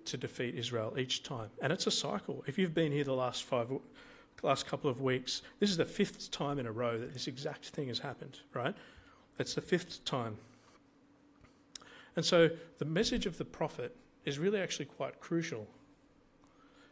to 0.05 0.17
defeat 0.17 0.55
Israel 0.55 0.95
each 0.97 1.23
time. 1.23 1.49
And 1.61 1.71
it's 1.71 1.87
a 1.87 1.91
cycle. 1.91 2.43
If 2.47 2.57
you've 2.57 2.73
been 2.73 2.91
here 2.91 3.03
the 3.03 3.13
last 3.13 3.43
five, 3.43 3.67
last 4.43 4.67
couple 4.67 4.89
of 4.89 5.01
weeks, 5.01 5.41
this 5.59 5.69
is 5.69 5.77
the 5.77 5.85
fifth 5.85 6.31
time 6.31 6.59
in 6.59 6.67
a 6.67 6.71
row 6.71 6.97
that 6.99 7.13
this 7.13 7.27
exact 7.27 7.67
thing 7.69 7.87
has 7.87 7.99
happened, 7.99 8.39
right? 8.53 8.75
It's 9.39 9.53
the 9.53 9.61
fifth 9.61 10.03
time. 10.05 10.37
And 12.15 12.25
so 12.25 12.49
the 12.79 12.85
message 12.85 13.25
of 13.25 13.37
the 13.37 13.45
prophet 13.45 13.95
is 14.25 14.39
really 14.39 14.59
actually 14.59 14.85
quite 14.85 15.19
crucial. 15.19 15.67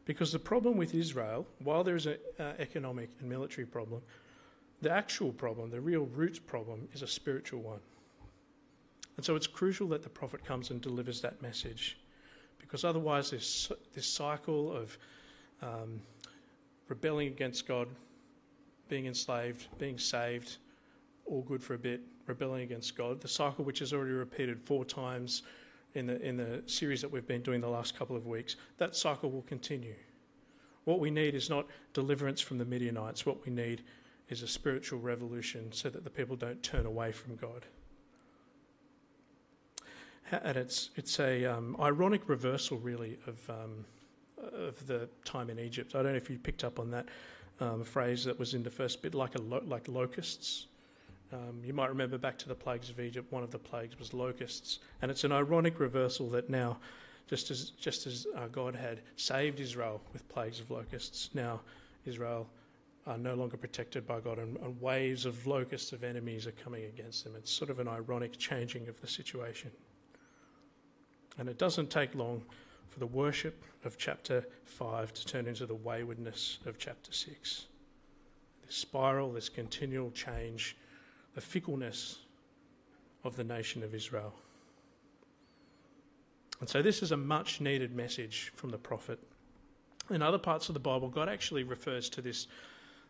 Because 0.06 0.32
the 0.32 0.40
problem 0.40 0.78
with 0.78 0.94
Israel, 0.94 1.48
while 1.64 1.84
there 1.84 1.96
is 1.96 2.06
an 2.06 2.18
uh, 2.40 2.54
economic 2.60 3.10
and 3.20 3.28
military 3.28 3.66
problem, 3.66 4.02
the 4.82 4.92
actual 4.92 5.32
problem, 5.32 5.72
the 5.72 5.82
real 5.82 6.06
root 6.14 6.40
problem, 6.46 6.88
is 6.94 7.02
a 7.02 7.08
spiritual 7.08 7.62
one. 7.62 7.80
And 9.18 9.26
so 9.26 9.36
it's 9.36 9.48
crucial 9.48 9.88
that 9.90 10.04
the 10.04 10.10
prophet 10.10 10.46
comes 10.46 10.70
and 10.70 10.80
delivers 10.80 11.22
that 11.22 11.42
message. 11.42 11.98
Because 12.60 12.84
otherwise, 12.84 13.32
this, 13.32 13.72
this 13.94 14.06
cycle 14.06 14.72
of 14.72 14.98
um, 15.62 16.02
rebelling 16.88 17.28
against 17.28 17.68
God, 17.68 17.88
being 18.90 19.06
enslaved, 19.06 19.68
being 19.78 19.98
saved, 19.98 20.58
all 21.26 21.42
good 21.42 21.64
for 21.64 21.74
a 21.74 21.78
bit, 21.78 22.02
rebelling 22.28 22.64
against 22.64 22.96
God, 22.96 23.22
the 23.22 23.28
cycle 23.28 23.66
which 23.66 23.82
is 23.82 23.94
already 23.94 24.12
repeated 24.12 24.62
four 24.62 24.86
times 24.86 25.44
in 25.96 26.08
the, 26.08 26.22
in 26.22 26.38
the 26.38 26.62
series 26.66 27.02
that 27.02 27.10
we've 27.10 27.28
been 27.28 27.42
doing 27.42 27.62
the 27.62 27.68
last 27.68 27.98
couple 27.98 28.16
of 28.16 28.28
weeks, 28.28 28.58
that 28.78 28.96
cycle 28.96 29.32
will 29.32 29.44
continue. 29.44 29.96
What 30.84 31.00
we 31.00 31.10
need 31.10 31.34
is 31.34 31.50
not 31.50 31.66
deliverance 31.94 32.42
from 32.42 32.58
the 32.58 32.66
Midianites. 32.66 33.26
What 33.26 33.44
we 33.46 33.52
need 33.52 33.84
is 34.30 34.44
a 34.44 34.48
spiritual 34.48 35.00
revolution 35.00 35.72
so 35.72 35.90
that 35.90 36.04
the 36.04 36.10
people 36.10 36.36
don't 36.36 36.62
turn 36.62 36.86
away 36.86 37.12
from 37.12 37.36
God. 37.36 37.66
And 40.32 40.58
it's, 40.58 40.90
it's 40.96 41.20
a 41.20 41.46
um, 41.46 41.76
ironic 41.80 42.28
reversal, 42.28 42.78
really, 42.80 43.18
of, 43.28 43.50
um, 43.50 43.86
of 44.38 44.86
the 44.88 45.08
time 45.24 45.50
in 45.50 45.60
Egypt. 45.60 45.96
I 45.96 46.04
don't 46.04 46.12
know 46.12 46.18
if 46.18 46.30
you 46.30 46.38
picked 46.38 46.64
up 46.64 46.80
on 46.80 46.92
that 46.92 47.06
um, 47.60 47.84
phrase 47.84 48.24
that 48.26 48.38
was 48.38 48.54
in 48.54 48.64
the 48.64 48.70
first 48.70 49.02
bit, 49.02 49.16
like, 49.16 49.36
a 49.36 49.42
lo- 49.42 49.64
like 49.66 49.88
locusts. 49.88 50.68
Um, 51.34 51.62
you 51.64 51.74
might 51.74 51.90
remember 51.90 52.18
back 52.18 52.38
to 52.40 52.48
the 52.48 52.56
plagues 52.56 52.90
of 52.90 53.00
Egypt, 53.00 53.32
one 53.32 53.44
of 53.44 53.52
the 53.52 53.60
plagues 53.60 53.98
was 53.98 54.14
locusts. 54.14 54.80
And 55.02 55.10
it's 55.10 55.24
an 55.24 55.32
ironic 55.32 55.80
reversal 55.80 56.30
that 56.30 56.50
now, 56.50 56.78
just 57.28 57.50
as, 57.52 57.72
just 57.72 58.08
as 58.08 58.28
uh, 58.36 58.48
God 58.48 58.76
had 58.76 59.02
saved 59.16 59.60
Israel 59.60 60.02
with 60.14 60.28
plagues 60.30 60.60
of 60.60 60.70
locusts, 60.70 61.30
now 61.34 61.62
Israel 62.06 62.48
are 63.08 63.18
no 63.18 63.36
longer 63.36 63.58
protected 63.58 64.08
by 64.08 64.20
God, 64.20 64.40
and, 64.40 64.58
and 64.58 64.82
waves 64.82 65.26
of 65.26 65.46
locusts 65.46 65.92
of 65.92 66.04
enemies 66.04 66.48
are 66.48 66.52
coming 66.52 66.86
against 66.86 67.24
them. 67.24 67.34
It's 67.38 67.52
sort 67.52 67.70
of 67.70 67.80
an 67.80 67.88
ironic 67.88 68.38
changing 68.38 68.88
of 68.88 69.00
the 69.00 69.08
situation. 69.08 69.72
And 71.38 71.50
it 71.50 71.58
doesn't 71.58 71.90
take 71.90 72.16
long 72.16 72.44
for 72.90 73.00
the 73.00 73.08
worship 73.08 73.64
of 73.84 73.98
chapter 73.98 74.46
5 74.66 75.14
to 75.14 75.26
turn 75.26 75.48
into 75.48 75.66
the 75.66 75.76
waywardness 75.76 76.60
of 76.66 76.78
chapter 76.78 77.12
6. 77.12 77.66
This 78.66 78.76
spiral, 78.76 79.32
this 79.34 79.50
continual 79.50 80.12
change, 80.12 80.76
the 81.34 81.42
fickleness 81.42 82.20
of 83.24 83.36
the 83.36 83.44
nation 83.44 83.84
of 83.84 83.94
Israel. 83.94 84.34
And 86.60 86.70
so, 86.70 86.82
this 86.82 87.04
is 87.04 87.12
a 87.12 87.18
much 87.18 87.60
needed 87.60 87.94
message 87.96 88.52
from 88.56 88.70
the 88.70 88.78
prophet. 88.78 89.20
In 90.10 90.22
other 90.22 90.38
parts 90.38 90.70
of 90.70 90.74
the 90.74 90.80
Bible, 90.80 91.10
God 91.10 91.28
actually 91.28 91.64
refers 91.64 92.10
to 92.12 92.22
this 92.22 92.48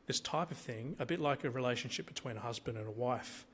this 0.07 0.19
type 0.19 0.51
of 0.51 0.57
thing, 0.57 0.95
a 0.99 1.05
bit 1.05 1.19
like 1.19 1.43
a 1.43 1.49
relationship 1.49 2.05
between 2.05 2.37
a 2.37 2.39
husband 2.39 2.77
and 2.77 2.87
a 2.87 2.91
wife. 2.91 3.45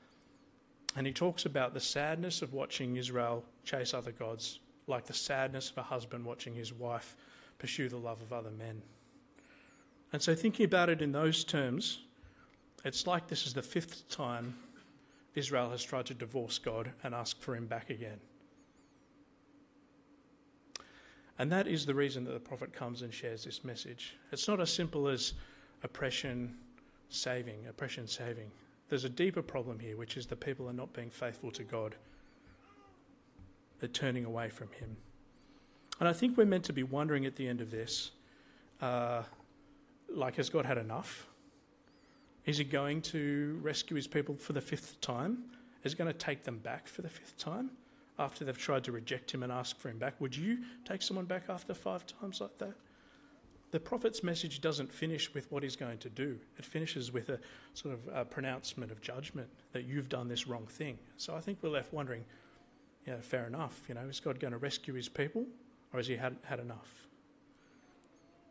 And 0.96 1.06
he 1.06 1.12
talks 1.12 1.46
about 1.46 1.72
the 1.72 1.80
sadness 1.80 2.42
of 2.42 2.52
watching 2.52 2.96
Israel 2.96 3.44
chase 3.64 3.94
other 3.94 4.12
gods, 4.12 4.60
like 4.86 5.06
the 5.06 5.14
sadness 5.14 5.70
of 5.70 5.78
a 5.78 5.82
husband 5.82 6.24
watching 6.24 6.54
his 6.54 6.72
wife 6.72 7.16
pursue 7.58 7.88
the 7.88 7.96
love 7.96 8.20
of 8.20 8.32
other 8.32 8.50
men. 8.50 8.82
And 10.12 10.20
so, 10.20 10.34
thinking 10.34 10.64
about 10.64 10.90
it 10.90 11.00
in 11.00 11.12
those 11.12 11.44
terms, 11.44 12.00
it's 12.84 13.06
like 13.06 13.28
this 13.28 13.46
is 13.46 13.54
the 13.54 13.62
fifth 13.62 14.08
time 14.08 14.54
Israel 15.34 15.70
has 15.70 15.82
tried 15.82 16.06
to 16.06 16.14
divorce 16.14 16.58
God 16.58 16.90
and 17.02 17.14
ask 17.14 17.40
for 17.40 17.56
him 17.56 17.66
back 17.66 17.90
again. 17.90 18.20
And 21.38 21.50
that 21.50 21.66
is 21.66 21.86
the 21.86 21.94
reason 21.94 22.24
that 22.24 22.32
the 22.32 22.40
prophet 22.40 22.72
comes 22.72 23.02
and 23.02 23.12
shares 23.12 23.44
this 23.44 23.64
message. 23.64 24.16
It's 24.32 24.46
not 24.46 24.60
as 24.60 24.70
simple 24.70 25.08
as 25.08 25.32
oppression 25.82 26.54
saving, 27.08 27.66
oppression 27.68 28.06
saving. 28.06 28.50
There's 28.88 29.04
a 29.04 29.08
deeper 29.08 29.42
problem 29.42 29.78
here, 29.78 29.96
which 29.96 30.16
is 30.16 30.26
the 30.26 30.36
people 30.36 30.68
are 30.68 30.74
not 30.74 30.92
being 30.92 31.10
faithful 31.10 31.50
to 31.52 31.64
God. 31.64 31.94
They're 33.82 33.88
turning 33.88 34.24
away 34.24 34.48
from 34.48 34.68
Him. 34.78 34.96
And 35.98 36.08
I 36.08 36.12
think 36.12 36.36
we're 36.36 36.44
meant 36.44 36.62
to 36.66 36.72
be 36.72 36.84
wondering 36.84 37.26
at 37.26 37.34
the 37.34 37.48
end 37.48 37.60
of 37.60 37.72
this 37.72 38.12
uh, 38.80 39.24
like, 40.08 40.36
has 40.36 40.48
God 40.48 40.64
had 40.64 40.78
enough? 40.78 41.26
Is 42.46 42.58
He 42.58 42.64
going 42.64 43.02
to 43.02 43.58
rescue 43.60 43.96
His 43.96 44.06
people 44.06 44.36
for 44.36 44.52
the 44.52 44.60
fifth 44.60 45.00
time? 45.00 45.38
Is 45.82 45.94
He 45.94 45.98
going 45.98 46.12
to 46.12 46.16
take 46.16 46.44
them 46.44 46.58
back 46.58 46.86
for 46.86 47.02
the 47.02 47.08
fifth 47.08 47.36
time 47.38 47.72
after 48.20 48.44
they've 48.44 48.56
tried 48.56 48.84
to 48.84 48.92
reject 48.92 49.34
Him 49.34 49.42
and 49.42 49.50
ask 49.50 49.76
for 49.76 49.88
Him 49.88 49.98
back? 49.98 50.14
Would 50.20 50.36
you 50.36 50.58
take 50.84 51.02
someone 51.02 51.24
back 51.24 51.46
after 51.48 51.74
five 51.74 52.06
times 52.06 52.40
like 52.40 52.56
that? 52.58 52.74
the 53.72 53.80
prophet's 53.80 54.22
message 54.22 54.60
doesn't 54.60 54.92
finish 54.92 55.32
with 55.32 55.50
what 55.50 55.62
he's 55.62 55.76
going 55.76 55.96
to 55.96 56.10
do. 56.10 56.38
It 56.58 56.64
finishes 56.64 57.10
with 57.10 57.30
a 57.30 57.40
sort 57.72 57.94
of 57.94 58.00
a 58.14 58.22
pronouncement 58.22 58.92
of 58.92 59.00
judgment 59.00 59.48
that 59.72 59.84
you've 59.84 60.10
done 60.10 60.28
this 60.28 60.46
wrong 60.46 60.66
thing. 60.66 60.98
So 61.16 61.34
I 61.34 61.40
think 61.40 61.58
we're 61.62 61.70
left 61.70 61.90
wondering, 61.92 62.22
yeah, 63.06 63.16
fair 63.20 63.46
enough. 63.46 63.80
You 63.88 63.94
know, 63.94 64.02
is 64.02 64.20
God 64.20 64.38
going 64.40 64.52
to 64.52 64.58
rescue 64.58 64.94
his 64.94 65.08
people, 65.08 65.46
or 65.92 65.98
has 65.98 66.06
he 66.06 66.16
had 66.16 66.36
had 66.44 66.60
enough? 66.60 67.06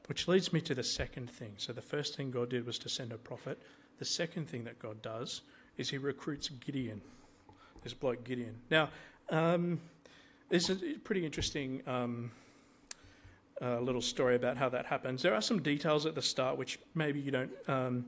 Which 0.07 0.27
leads 0.27 0.51
me 0.51 0.61
to 0.61 0.75
the 0.75 0.83
second 0.83 1.29
thing. 1.29 1.53
So 1.57 1.73
the 1.73 1.81
first 1.81 2.17
thing 2.17 2.31
God 2.31 2.49
did 2.49 2.65
was 2.65 2.77
to 2.79 2.89
send 2.89 3.13
a 3.13 3.17
prophet. 3.17 3.61
The 3.99 4.05
second 4.05 4.49
thing 4.49 4.63
that 4.65 4.79
God 4.79 5.01
does 5.01 5.41
is 5.77 5.89
he 5.89 5.97
recruits 5.97 6.49
Gideon. 6.49 7.01
This 7.83 7.93
bloke 7.93 8.23
Gideon. 8.23 8.55
Now, 8.69 8.89
um, 9.29 9.79
this 10.49 10.69
is 10.69 10.81
a 10.83 10.99
pretty 10.99 11.25
interesting. 11.25 11.81
Um, 11.87 12.31
a 13.61 13.79
little 13.79 14.01
story 14.01 14.35
about 14.35 14.57
how 14.57 14.69
that 14.69 14.85
happens. 14.87 15.21
There 15.21 15.35
are 15.35 15.41
some 15.41 15.61
details 15.61 16.05
at 16.05 16.15
the 16.15 16.21
start 16.21 16.57
which 16.57 16.79
maybe 16.95 17.19
you 17.19 17.31
don't 17.31 17.51
um, 17.67 18.05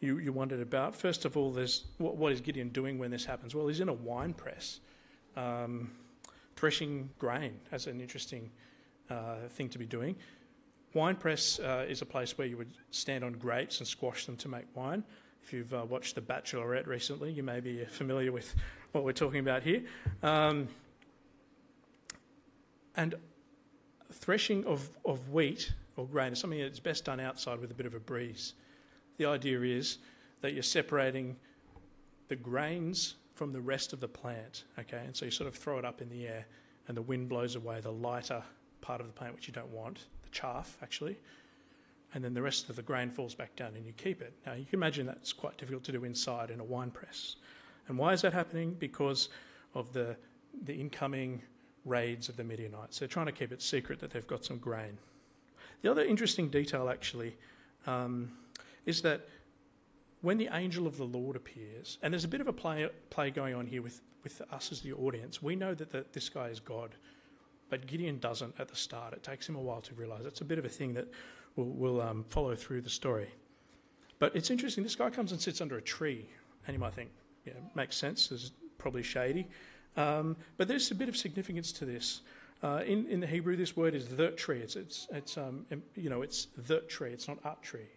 you, 0.00 0.18
you 0.18 0.32
wondered 0.32 0.60
about. 0.60 0.94
First 0.94 1.24
of 1.24 1.36
all, 1.36 1.50
there's 1.50 1.84
what, 1.98 2.16
what 2.16 2.32
is 2.32 2.40
Gideon 2.40 2.68
doing 2.68 2.98
when 2.98 3.10
this 3.10 3.24
happens? 3.24 3.54
Well, 3.54 3.66
he's 3.66 3.80
in 3.80 3.88
a 3.88 3.94
wine 3.94 4.34
press, 4.34 4.80
um, 5.36 5.90
threshing 6.56 7.10
grain. 7.18 7.60
That's 7.70 7.86
an 7.86 8.00
interesting 8.00 8.50
uh, 9.10 9.36
thing 9.50 9.68
to 9.70 9.78
be 9.78 9.86
doing. 9.86 10.16
Wine 10.94 11.16
press 11.16 11.58
uh, 11.58 11.86
is 11.88 12.02
a 12.02 12.06
place 12.06 12.38
where 12.38 12.46
you 12.46 12.56
would 12.56 12.72
stand 12.90 13.24
on 13.24 13.32
grapes 13.32 13.80
and 13.80 13.88
squash 13.88 14.26
them 14.26 14.36
to 14.36 14.48
make 14.48 14.64
wine. 14.74 15.02
If 15.42 15.52
you've 15.52 15.74
uh, 15.74 15.84
watched 15.88 16.14
The 16.14 16.20
Bachelorette 16.20 16.86
recently, 16.86 17.32
you 17.32 17.42
may 17.42 17.60
be 17.60 17.84
familiar 17.84 18.32
with 18.32 18.54
what 18.92 19.04
we're 19.04 19.12
talking 19.12 19.40
about 19.40 19.62
here. 19.62 19.82
Um, 20.22 20.68
and 22.96 23.16
threshing 24.12 24.64
of, 24.64 24.88
of 25.04 25.30
wheat 25.30 25.72
or 25.96 26.06
grain 26.06 26.32
is 26.32 26.38
something 26.38 26.60
that's 26.60 26.80
best 26.80 27.04
done 27.04 27.20
outside 27.20 27.58
with 27.60 27.70
a 27.70 27.74
bit 27.74 27.86
of 27.86 27.94
a 27.94 28.00
breeze. 28.00 28.54
The 29.18 29.26
idea 29.26 29.60
is 29.62 29.98
that 30.40 30.54
you're 30.54 30.62
separating 30.62 31.36
the 32.28 32.36
grains 32.36 33.16
from 33.34 33.52
the 33.52 33.60
rest 33.60 33.92
of 33.92 34.00
the 34.00 34.08
plant, 34.08 34.64
okay? 34.78 35.02
And 35.04 35.14
so 35.14 35.24
you 35.24 35.30
sort 35.30 35.48
of 35.48 35.54
throw 35.54 35.78
it 35.78 35.84
up 35.84 36.00
in 36.00 36.08
the 36.08 36.26
air 36.26 36.46
and 36.88 36.96
the 36.96 37.02
wind 37.02 37.28
blows 37.28 37.56
away 37.56 37.80
the 37.80 37.90
lighter 37.90 38.42
part 38.80 39.00
of 39.00 39.06
the 39.06 39.12
plant, 39.12 39.34
which 39.34 39.48
you 39.48 39.52
don't 39.52 39.70
want, 39.70 40.06
the 40.22 40.30
chaff 40.30 40.76
actually, 40.82 41.18
and 42.14 42.22
then 42.22 42.32
the 42.32 42.42
rest 42.42 42.68
of 42.70 42.76
the 42.76 42.82
grain 42.82 43.10
falls 43.10 43.34
back 43.34 43.54
down 43.56 43.74
and 43.74 43.84
you 43.84 43.92
keep 43.92 44.22
it. 44.22 44.32
Now 44.46 44.52
you 44.52 44.64
can 44.64 44.78
imagine 44.78 45.06
that's 45.06 45.32
quite 45.32 45.58
difficult 45.58 45.82
to 45.84 45.92
do 45.92 46.04
inside 46.04 46.50
in 46.50 46.60
a 46.60 46.64
wine 46.64 46.90
press. 46.90 47.36
And 47.88 47.98
why 47.98 48.12
is 48.12 48.22
that 48.22 48.32
happening? 48.32 48.74
Because 48.78 49.28
of 49.74 49.92
the, 49.92 50.16
the 50.62 50.74
incoming 50.74 51.42
raids 51.84 52.28
of 52.28 52.36
the 52.36 52.44
Midianites. 52.44 52.98
They're 52.98 53.08
trying 53.08 53.26
to 53.26 53.32
keep 53.32 53.52
it 53.52 53.60
secret 53.60 53.98
that 54.00 54.10
they've 54.10 54.26
got 54.26 54.44
some 54.44 54.58
grain. 54.58 54.96
The 55.82 55.90
other 55.90 56.02
interesting 56.02 56.48
detail, 56.48 56.88
actually, 56.88 57.36
um, 57.86 58.32
is 58.86 59.02
that 59.02 59.28
when 60.24 60.38
the 60.38 60.48
angel 60.52 60.86
of 60.86 60.96
the 60.96 61.04
Lord 61.04 61.36
appears, 61.36 61.98
and 62.02 62.12
there's 62.12 62.24
a 62.24 62.28
bit 62.28 62.40
of 62.40 62.48
a 62.48 62.52
play, 62.52 62.88
play 63.10 63.30
going 63.30 63.54
on 63.54 63.66
here 63.66 63.82
with, 63.82 64.00
with 64.22 64.40
us 64.50 64.72
as 64.72 64.80
the 64.80 64.94
audience, 64.94 65.42
we 65.42 65.54
know 65.54 65.74
that 65.74 65.92
the, 65.92 66.04
this 66.12 66.30
guy 66.30 66.48
is 66.48 66.60
God. 66.60 66.94
But 67.68 67.86
Gideon 67.86 68.18
doesn't 68.18 68.54
at 68.58 68.68
the 68.68 68.76
start. 68.76 69.12
It 69.12 69.22
takes 69.22 69.48
him 69.48 69.56
a 69.56 69.60
while 69.60 69.82
to 69.82 69.94
realise. 69.94 70.24
It's 70.24 70.40
a 70.40 70.44
bit 70.44 70.58
of 70.58 70.64
a 70.64 70.68
thing 70.68 70.94
that 70.94 71.08
will, 71.56 71.70
will 71.70 72.00
um, 72.00 72.24
follow 72.28 72.54
through 72.54 72.80
the 72.80 72.90
story. 72.90 73.28
But 74.18 74.34
it's 74.34 74.50
interesting. 74.50 74.82
This 74.82 74.94
guy 74.94 75.10
comes 75.10 75.32
and 75.32 75.40
sits 75.40 75.60
under 75.60 75.76
a 75.76 75.82
tree, 75.82 76.26
and 76.66 76.74
you 76.74 76.80
might 76.80 76.94
think, 76.94 77.10
yeah, 77.44 77.52
makes 77.74 77.96
sense. 77.96 78.32
It's 78.32 78.52
probably 78.78 79.02
shady. 79.02 79.46
Um, 79.96 80.36
but 80.56 80.68
there's 80.68 80.90
a 80.90 80.94
bit 80.94 81.08
of 81.08 81.16
significance 81.16 81.70
to 81.72 81.84
this. 81.84 82.22
Uh, 82.62 82.82
in, 82.86 83.06
in 83.08 83.20
the 83.20 83.26
Hebrew, 83.26 83.56
this 83.56 83.76
word 83.76 83.94
is 83.94 84.08
the 84.08 84.30
tree. 84.30 84.60
It's, 84.60 84.76
it's, 84.76 85.06
it's 85.12 85.36
um, 85.36 85.66
you 85.96 86.08
know, 86.08 86.22
it's 86.22 86.48
the 86.66 86.80
tree. 86.80 87.12
It's 87.12 87.28
not 87.28 87.38
a 87.44 87.56
tree. 87.60 87.88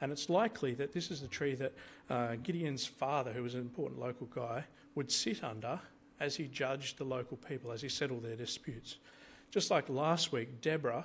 And 0.00 0.12
it's 0.12 0.28
likely 0.28 0.74
that 0.74 0.92
this 0.92 1.10
is 1.10 1.20
the 1.20 1.28
tree 1.28 1.54
that 1.56 1.72
uh, 2.08 2.36
Gideon's 2.42 2.86
father, 2.86 3.32
who 3.32 3.42
was 3.42 3.54
an 3.54 3.60
important 3.60 4.00
local 4.00 4.26
guy, 4.26 4.64
would 4.94 5.10
sit 5.10 5.42
under 5.42 5.80
as 6.20 6.36
he 6.36 6.46
judged 6.48 6.98
the 6.98 7.04
local 7.04 7.36
people, 7.36 7.72
as 7.72 7.82
he 7.82 7.88
settled 7.88 8.22
their 8.22 8.36
disputes. 8.36 8.96
Just 9.50 9.70
like 9.70 9.88
last 9.88 10.32
week, 10.32 10.60
Deborah 10.60 11.04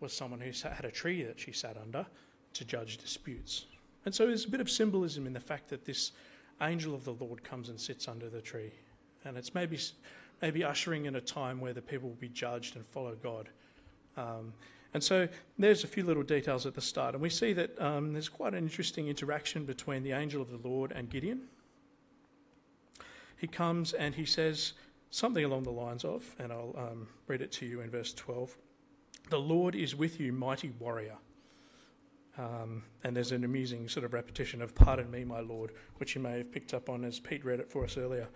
was 0.00 0.12
someone 0.12 0.40
who 0.40 0.50
had 0.68 0.84
a 0.84 0.90
tree 0.90 1.22
that 1.22 1.38
she 1.38 1.52
sat 1.52 1.76
under 1.76 2.06
to 2.54 2.64
judge 2.64 2.98
disputes. 2.98 3.66
And 4.04 4.14
so 4.14 4.26
there's 4.26 4.44
a 4.44 4.50
bit 4.50 4.60
of 4.60 4.70
symbolism 4.70 5.26
in 5.26 5.32
the 5.32 5.40
fact 5.40 5.68
that 5.68 5.84
this 5.84 6.12
angel 6.60 6.94
of 6.94 7.04
the 7.04 7.12
Lord 7.12 7.42
comes 7.42 7.68
and 7.68 7.80
sits 7.80 8.08
under 8.08 8.28
the 8.28 8.40
tree. 8.40 8.72
And 9.24 9.36
it's 9.36 9.54
maybe, 9.54 9.78
maybe 10.40 10.64
ushering 10.64 11.06
in 11.06 11.16
a 11.16 11.20
time 11.20 11.60
where 11.60 11.72
the 11.72 11.82
people 11.82 12.08
will 12.08 12.16
be 12.16 12.28
judged 12.28 12.76
and 12.76 12.84
follow 12.86 13.16
God. 13.22 13.48
Um, 14.16 14.52
and 14.94 15.02
so 15.02 15.28
there's 15.58 15.84
a 15.84 15.86
few 15.86 16.04
little 16.04 16.22
details 16.22 16.66
at 16.66 16.74
the 16.74 16.80
start. 16.80 17.14
And 17.14 17.22
we 17.22 17.30
see 17.30 17.52
that 17.54 17.80
um, 17.80 18.12
there's 18.12 18.28
quite 18.28 18.52
an 18.52 18.62
interesting 18.62 19.08
interaction 19.08 19.64
between 19.64 20.02
the 20.02 20.12
angel 20.12 20.42
of 20.42 20.50
the 20.50 20.68
Lord 20.68 20.92
and 20.92 21.08
Gideon. 21.08 21.42
He 23.36 23.46
comes 23.46 23.92
and 23.94 24.14
he 24.14 24.24
says 24.24 24.74
something 25.10 25.44
along 25.44 25.62
the 25.64 25.72
lines 25.72 26.04
of, 26.04 26.34
and 26.38 26.52
I'll 26.52 26.74
um, 26.76 27.08
read 27.26 27.40
it 27.40 27.52
to 27.52 27.66
you 27.66 27.80
in 27.80 27.90
verse 27.90 28.12
12 28.12 28.56
The 29.30 29.38
Lord 29.38 29.74
is 29.74 29.96
with 29.96 30.20
you, 30.20 30.32
mighty 30.32 30.70
warrior. 30.78 31.16
Um, 32.38 32.82
and 33.04 33.14
there's 33.14 33.32
an 33.32 33.44
amusing 33.44 33.88
sort 33.88 34.04
of 34.04 34.14
repetition 34.14 34.62
of 34.62 34.74
"Pardon 34.74 35.10
me, 35.10 35.22
my 35.22 35.40
Lord," 35.40 35.72
which 35.98 36.14
you 36.14 36.20
may 36.22 36.38
have 36.38 36.50
picked 36.50 36.72
up 36.72 36.88
on 36.88 37.04
as 37.04 37.20
Pete 37.20 37.44
read 37.44 37.60
it 37.60 37.70
for 37.70 37.84
us 37.84 37.98
earlier. 37.98 38.28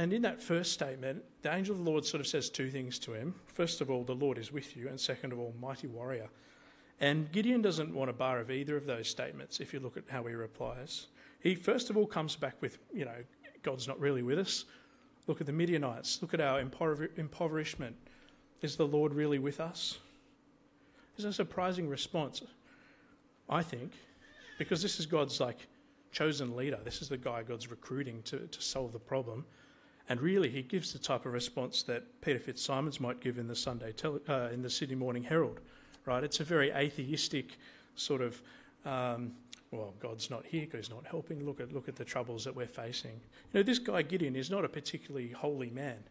And 0.00 0.14
in 0.14 0.22
that 0.22 0.40
first 0.40 0.72
statement, 0.72 1.22
the 1.42 1.54
angel 1.54 1.74
of 1.74 1.84
the 1.84 1.90
Lord 1.90 2.06
sort 2.06 2.22
of 2.22 2.26
says 2.26 2.48
two 2.48 2.70
things 2.70 2.98
to 3.00 3.12
him. 3.12 3.34
First 3.48 3.82
of 3.82 3.90
all, 3.90 4.02
the 4.02 4.14
Lord 4.14 4.38
is 4.38 4.50
with 4.50 4.74
you, 4.74 4.88
and 4.88 4.98
second 4.98 5.30
of 5.30 5.38
all, 5.38 5.54
mighty 5.60 5.88
warrior. 5.88 6.30
And 7.00 7.30
Gideon 7.32 7.60
doesn't 7.60 7.94
want 7.94 8.08
a 8.08 8.14
bar 8.14 8.38
of 8.40 8.50
either 8.50 8.78
of 8.78 8.86
those 8.86 9.08
statements 9.10 9.60
if 9.60 9.74
you 9.74 9.80
look 9.80 9.98
at 9.98 10.04
how 10.08 10.24
he 10.24 10.32
replies. 10.32 11.08
He 11.40 11.54
first 11.54 11.90
of 11.90 11.98
all 11.98 12.06
comes 12.06 12.34
back 12.34 12.54
with, 12.62 12.78
you 12.94 13.04
know, 13.04 13.18
God's 13.62 13.86
not 13.86 14.00
really 14.00 14.22
with 14.22 14.38
us. 14.38 14.64
Look 15.26 15.42
at 15.42 15.46
the 15.46 15.52
Midianites. 15.52 16.22
Look 16.22 16.32
at 16.32 16.40
our 16.40 16.60
impoverishment. 16.60 17.94
Is 18.62 18.76
the 18.76 18.86
Lord 18.86 19.12
really 19.12 19.38
with 19.38 19.60
us? 19.60 19.98
It's 21.16 21.26
a 21.26 21.32
surprising 21.34 21.90
response, 21.90 22.40
I 23.50 23.62
think, 23.62 23.92
because 24.56 24.80
this 24.80 24.98
is 24.98 25.04
God's 25.04 25.40
like 25.40 25.66
chosen 26.10 26.56
leader. 26.56 26.78
This 26.84 27.02
is 27.02 27.10
the 27.10 27.18
guy 27.18 27.42
God's 27.42 27.70
recruiting 27.70 28.22
to, 28.22 28.46
to 28.46 28.62
solve 28.62 28.94
the 28.94 28.98
problem. 28.98 29.44
And 30.10 30.20
really, 30.20 30.50
he 30.50 30.62
gives 30.62 30.92
the 30.92 30.98
type 30.98 31.24
of 31.24 31.32
response 31.32 31.84
that 31.84 32.20
Peter 32.20 32.40
FitzSimons 32.40 32.98
might 32.98 33.20
give 33.20 33.38
in 33.38 33.46
the 33.46 33.54
Sunday 33.54 33.92
tele, 33.92 34.18
uh, 34.28 34.48
in 34.52 34.60
the 34.60 34.68
Sydney 34.68 34.96
Morning 34.96 35.22
Herald, 35.22 35.60
right? 36.04 36.24
It's 36.24 36.40
a 36.40 36.44
very 36.44 36.72
atheistic 36.72 37.56
sort 37.94 38.20
of, 38.20 38.42
um, 38.84 39.30
well, 39.70 39.94
God's 40.00 40.28
not 40.28 40.44
here, 40.44 40.66
God's 40.66 40.90
not 40.90 41.06
helping. 41.06 41.46
Look 41.46 41.60
at 41.60 41.72
look 41.72 41.88
at 41.88 41.94
the 41.94 42.04
troubles 42.04 42.42
that 42.42 42.56
we're 42.56 42.66
facing. 42.66 43.12
You 43.12 43.60
know, 43.60 43.62
this 43.62 43.78
guy 43.78 44.02
Gideon 44.02 44.34
is 44.34 44.50
not 44.50 44.64
a 44.64 44.68
particularly 44.68 45.28
holy 45.28 45.70
man. 45.70 46.02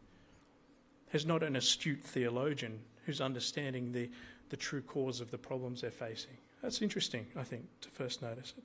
He's 1.11 1.25
not 1.25 1.43
an 1.43 1.57
astute 1.57 2.01
theologian 2.01 2.79
who's 3.05 3.19
understanding 3.19 3.91
the 3.91 4.09
the 4.47 4.57
true 4.57 4.81
cause 4.81 5.19
of 5.19 5.29
the 5.29 5.37
problems 5.37 5.81
they're 5.81 5.91
facing. 5.91 6.37
That's 6.61 6.81
interesting, 6.81 7.27
I 7.35 7.43
think, 7.43 7.65
to 7.81 7.89
first 7.89 8.21
notice 8.21 8.53
it. 8.57 8.63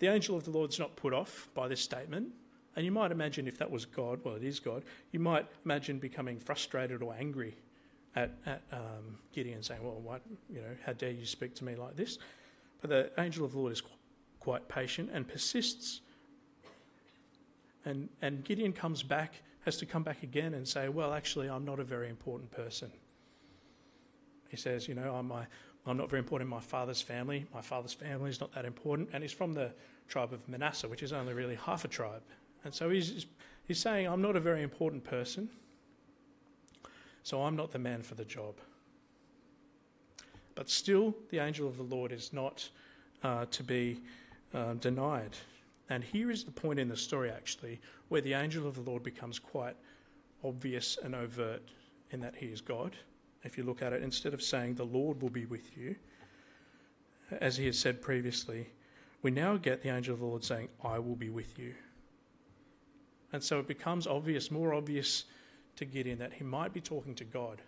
The 0.00 0.08
angel 0.08 0.36
of 0.36 0.44
the 0.44 0.50
Lord's 0.50 0.78
not 0.78 0.96
put 0.96 1.14
off 1.14 1.48
by 1.54 1.66
this 1.66 1.80
statement. 1.80 2.28
And 2.76 2.84
you 2.84 2.92
might 2.92 3.10
imagine 3.10 3.48
if 3.48 3.58
that 3.58 3.70
was 3.70 3.84
God, 3.84 4.20
well, 4.24 4.36
it 4.36 4.44
is 4.44 4.60
God, 4.60 4.84
you 5.12 5.18
might 5.20 5.46
imagine 5.64 5.98
becoming 5.98 6.38
frustrated 6.38 7.02
or 7.02 7.14
angry 7.18 7.56
at, 8.14 8.32
at 8.46 8.62
um, 8.72 9.18
Gideon 9.32 9.62
saying, 9.62 9.82
well, 9.82 10.00
what, 10.00 10.22
you 10.48 10.60
know, 10.60 10.76
how 10.84 10.92
dare 10.92 11.10
you 11.10 11.26
speak 11.26 11.54
to 11.56 11.64
me 11.64 11.74
like 11.74 11.96
this? 11.96 12.18
But 12.80 12.90
the 12.90 13.10
angel 13.18 13.44
of 13.44 13.52
the 13.52 13.58
Lord 13.58 13.72
is 13.72 13.80
qu- 13.80 13.90
quite 14.38 14.68
patient 14.68 15.10
and 15.12 15.26
persists. 15.26 16.00
And, 17.84 18.08
and 18.22 18.44
Gideon 18.44 18.72
comes 18.72 19.02
back, 19.02 19.42
has 19.64 19.76
to 19.78 19.86
come 19.86 20.02
back 20.02 20.22
again 20.22 20.54
and 20.54 20.66
say, 20.66 20.88
well, 20.88 21.12
actually, 21.12 21.48
I'm 21.48 21.64
not 21.64 21.80
a 21.80 21.84
very 21.84 22.08
important 22.08 22.50
person. 22.50 22.90
He 24.48 24.56
says, 24.56 24.88
you 24.88 24.94
know, 24.94 25.14
I'm, 25.14 25.28
my, 25.28 25.46
I'm 25.86 25.96
not 25.96 26.10
very 26.10 26.20
important 26.20 26.46
in 26.46 26.50
my 26.50 26.60
father's 26.60 27.00
family. 27.02 27.46
My 27.54 27.62
father's 27.62 27.92
family 27.92 28.30
is 28.30 28.40
not 28.40 28.52
that 28.54 28.64
important. 28.64 29.10
And 29.12 29.22
he's 29.22 29.32
from 29.32 29.54
the 29.54 29.72
tribe 30.08 30.32
of 30.32 30.46
Manasseh, 30.48 30.88
which 30.88 31.02
is 31.02 31.12
only 31.12 31.34
really 31.34 31.54
half 31.54 31.84
a 31.84 31.88
tribe. 31.88 32.22
And 32.64 32.74
so 32.74 32.90
he's, 32.90 33.26
he's 33.66 33.78
saying, 33.78 34.06
I'm 34.06 34.22
not 34.22 34.36
a 34.36 34.40
very 34.40 34.62
important 34.62 35.04
person, 35.04 35.48
so 37.22 37.42
I'm 37.42 37.56
not 37.56 37.70
the 37.70 37.78
man 37.78 38.02
for 38.02 38.14
the 38.14 38.24
job. 38.24 38.54
But 40.54 40.68
still, 40.68 41.14
the 41.30 41.38
angel 41.38 41.66
of 41.68 41.76
the 41.76 41.82
Lord 41.82 42.12
is 42.12 42.32
not 42.32 42.68
uh, 43.22 43.46
to 43.50 43.62
be 43.62 44.00
uh, 44.54 44.74
denied. 44.74 45.36
And 45.88 46.04
here 46.04 46.30
is 46.30 46.44
the 46.44 46.50
point 46.50 46.78
in 46.78 46.88
the 46.88 46.96
story, 46.96 47.30
actually, 47.30 47.80
where 48.08 48.20
the 48.20 48.34
angel 48.34 48.66
of 48.66 48.74
the 48.74 48.82
Lord 48.82 49.02
becomes 49.02 49.38
quite 49.38 49.76
obvious 50.44 50.98
and 51.02 51.14
overt 51.14 51.62
in 52.10 52.20
that 52.20 52.34
he 52.36 52.46
is 52.46 52.60
God. 52.60 52.96
If 53.42 53.56
you 53.56 53.64
look 53.64 53.82
at 53.82 53.92
it, 53.92 54.02
instead 54.02 54.34
of 54.34 54.42
saying, 54.42 54.74
The 54.74 54.84
Lord 54.84 55.20
will 55.22 55.30
be 55.30 55.46
with 55.46 55.76
you, 55.76 55.96
as 57.40 57.56
he 57.56 57.66
has 57.66 57.78
said 57.78 58.02
previously, 58.02 58.68
we 59.22 59.30
now 59.30 59.56
get 59.56 59.82
the 59.82 59.90
angel 59.90 60.14
of 60.14 60.20
the 60.20 60.26
Lord 60.26 60.44
saying, 60.44 60.68
I 60.84 60.98
will 60.98 61.16
be 61.16 61.30
with 61.30 61.58
you. 61.58 61.74
And 63.32 63.42
so 63.42 63.58
it 63.60 63.68
becomes 63.68 64.06
obvious, 64.06 64.50
more 64.50 64.74
obvious 64.74 65.24
to 65.76 65.84
Gideon 65.84 66.18
that 66.18 66.32
he 66.32 66.44
might 66.44 66.72
be 66.72 66.80
talking 66.80 67.14
to 67.14 67.24
God. 67.24 67.62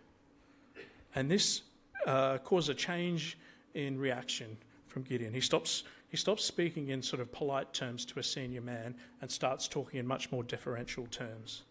And 1.14 1.30
this 1.30 1.62
uh, 2.06 2.38
caused 2.38 2.68
a 2.68 2.74
change 2.74 3.38
in 3.74 3.98
reaction 3.98 4.56
from 4.88 5.02
Gideon. 5.02 5.32
He 5.32 5.40
stops, 5.40 5.84
he 6.08 6.16
stops 6.16 6.44
speaking 6.44 6.88
in 6.88 7.02
sort 7.02 7.20
of 7.20 7.32
polite 7.32 7.72
terms 7.72 8.04
to 8.06 8.18
a 8.18 8.22
senior 8.22 8.60
man 8.60 8.94
and 9.20 9.30
starts 9.30 9.68
talking 9.68 10.00
in 10.00 10.06
much 10.06 10.30
more 10.32 10.42
deferential 10.42 11.06
terms. 11.06 11.62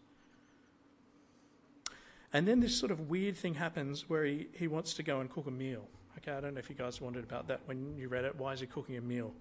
And 2.34 2.48
then 2.48 2.62
this 2.62 2.76
sort 2.76 2.92
of 2.92 3.10
weird 3.10 3.36
thing 3.36 3.56
happens 3.56 4.10
where 4.10 4.24
he, 4.24 4.48
he 4.54 4.68
wants 4.68 4.94
to 4.94 5.04
go 5.04 5.20
and 5.20 5.30
cook 5.30 5.48
a 5.48 5.52
meal. 5.52 5.86
Okay, 6.18 6.32
I 6.32 6.40
don't 6.40 6.54
know 6.54 6.60
if 6.60 6.70
you 6.70 6.76
guys 6.76 7.02
wondered 7.02 7.24
about 7.24 7.48
that 7.48 7.62
when 7.66 7.96
you 7.98 8.08
read 8.08 8.26
it. 8.26 8.36
Why 8.36 8.54
is 8.54 8.62
he 8.62 8.68
cooking 8.68 8.98
a 8.98 9.02
meal 9.02 9.34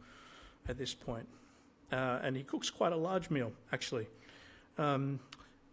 at 0.69 0.77
this 0.77 0.95
point? 0.95 1.27
Uh, 1.93 2.19
and 2.23 2.37
he 2.37 2.43
cooks 2.43 2.71
quite 2.71 2.93
a 2.93 2.97
large 2.97 3.31
meal, 3.31 3.53
actually. 3.73 4.07
Um, 4.79 5.21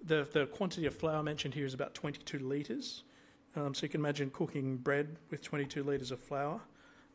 the, 0.04 0.28
the 0.32 0.46
quantity 0.48 0.86
of 0.86 0.96
flour 0.96 1.24
mentioned 1.24 1.54
here 1.54 1.66
is 1.66 1.74
about 1.74 1.94
22 1.94 2.40
litres. 2.40 3.04
Um, 3.56 3.74
so 3.74 3.84
you 3.84 3.90
can 3.90 4.02
imagine 4.02 4.30
cooking 4.30 4.78
bread 4.78 5.16
with 5.32 5.42
22 5.42 5.84
litres 5.84 6.12
of 6.12 6.20
flour. 6.20 6.60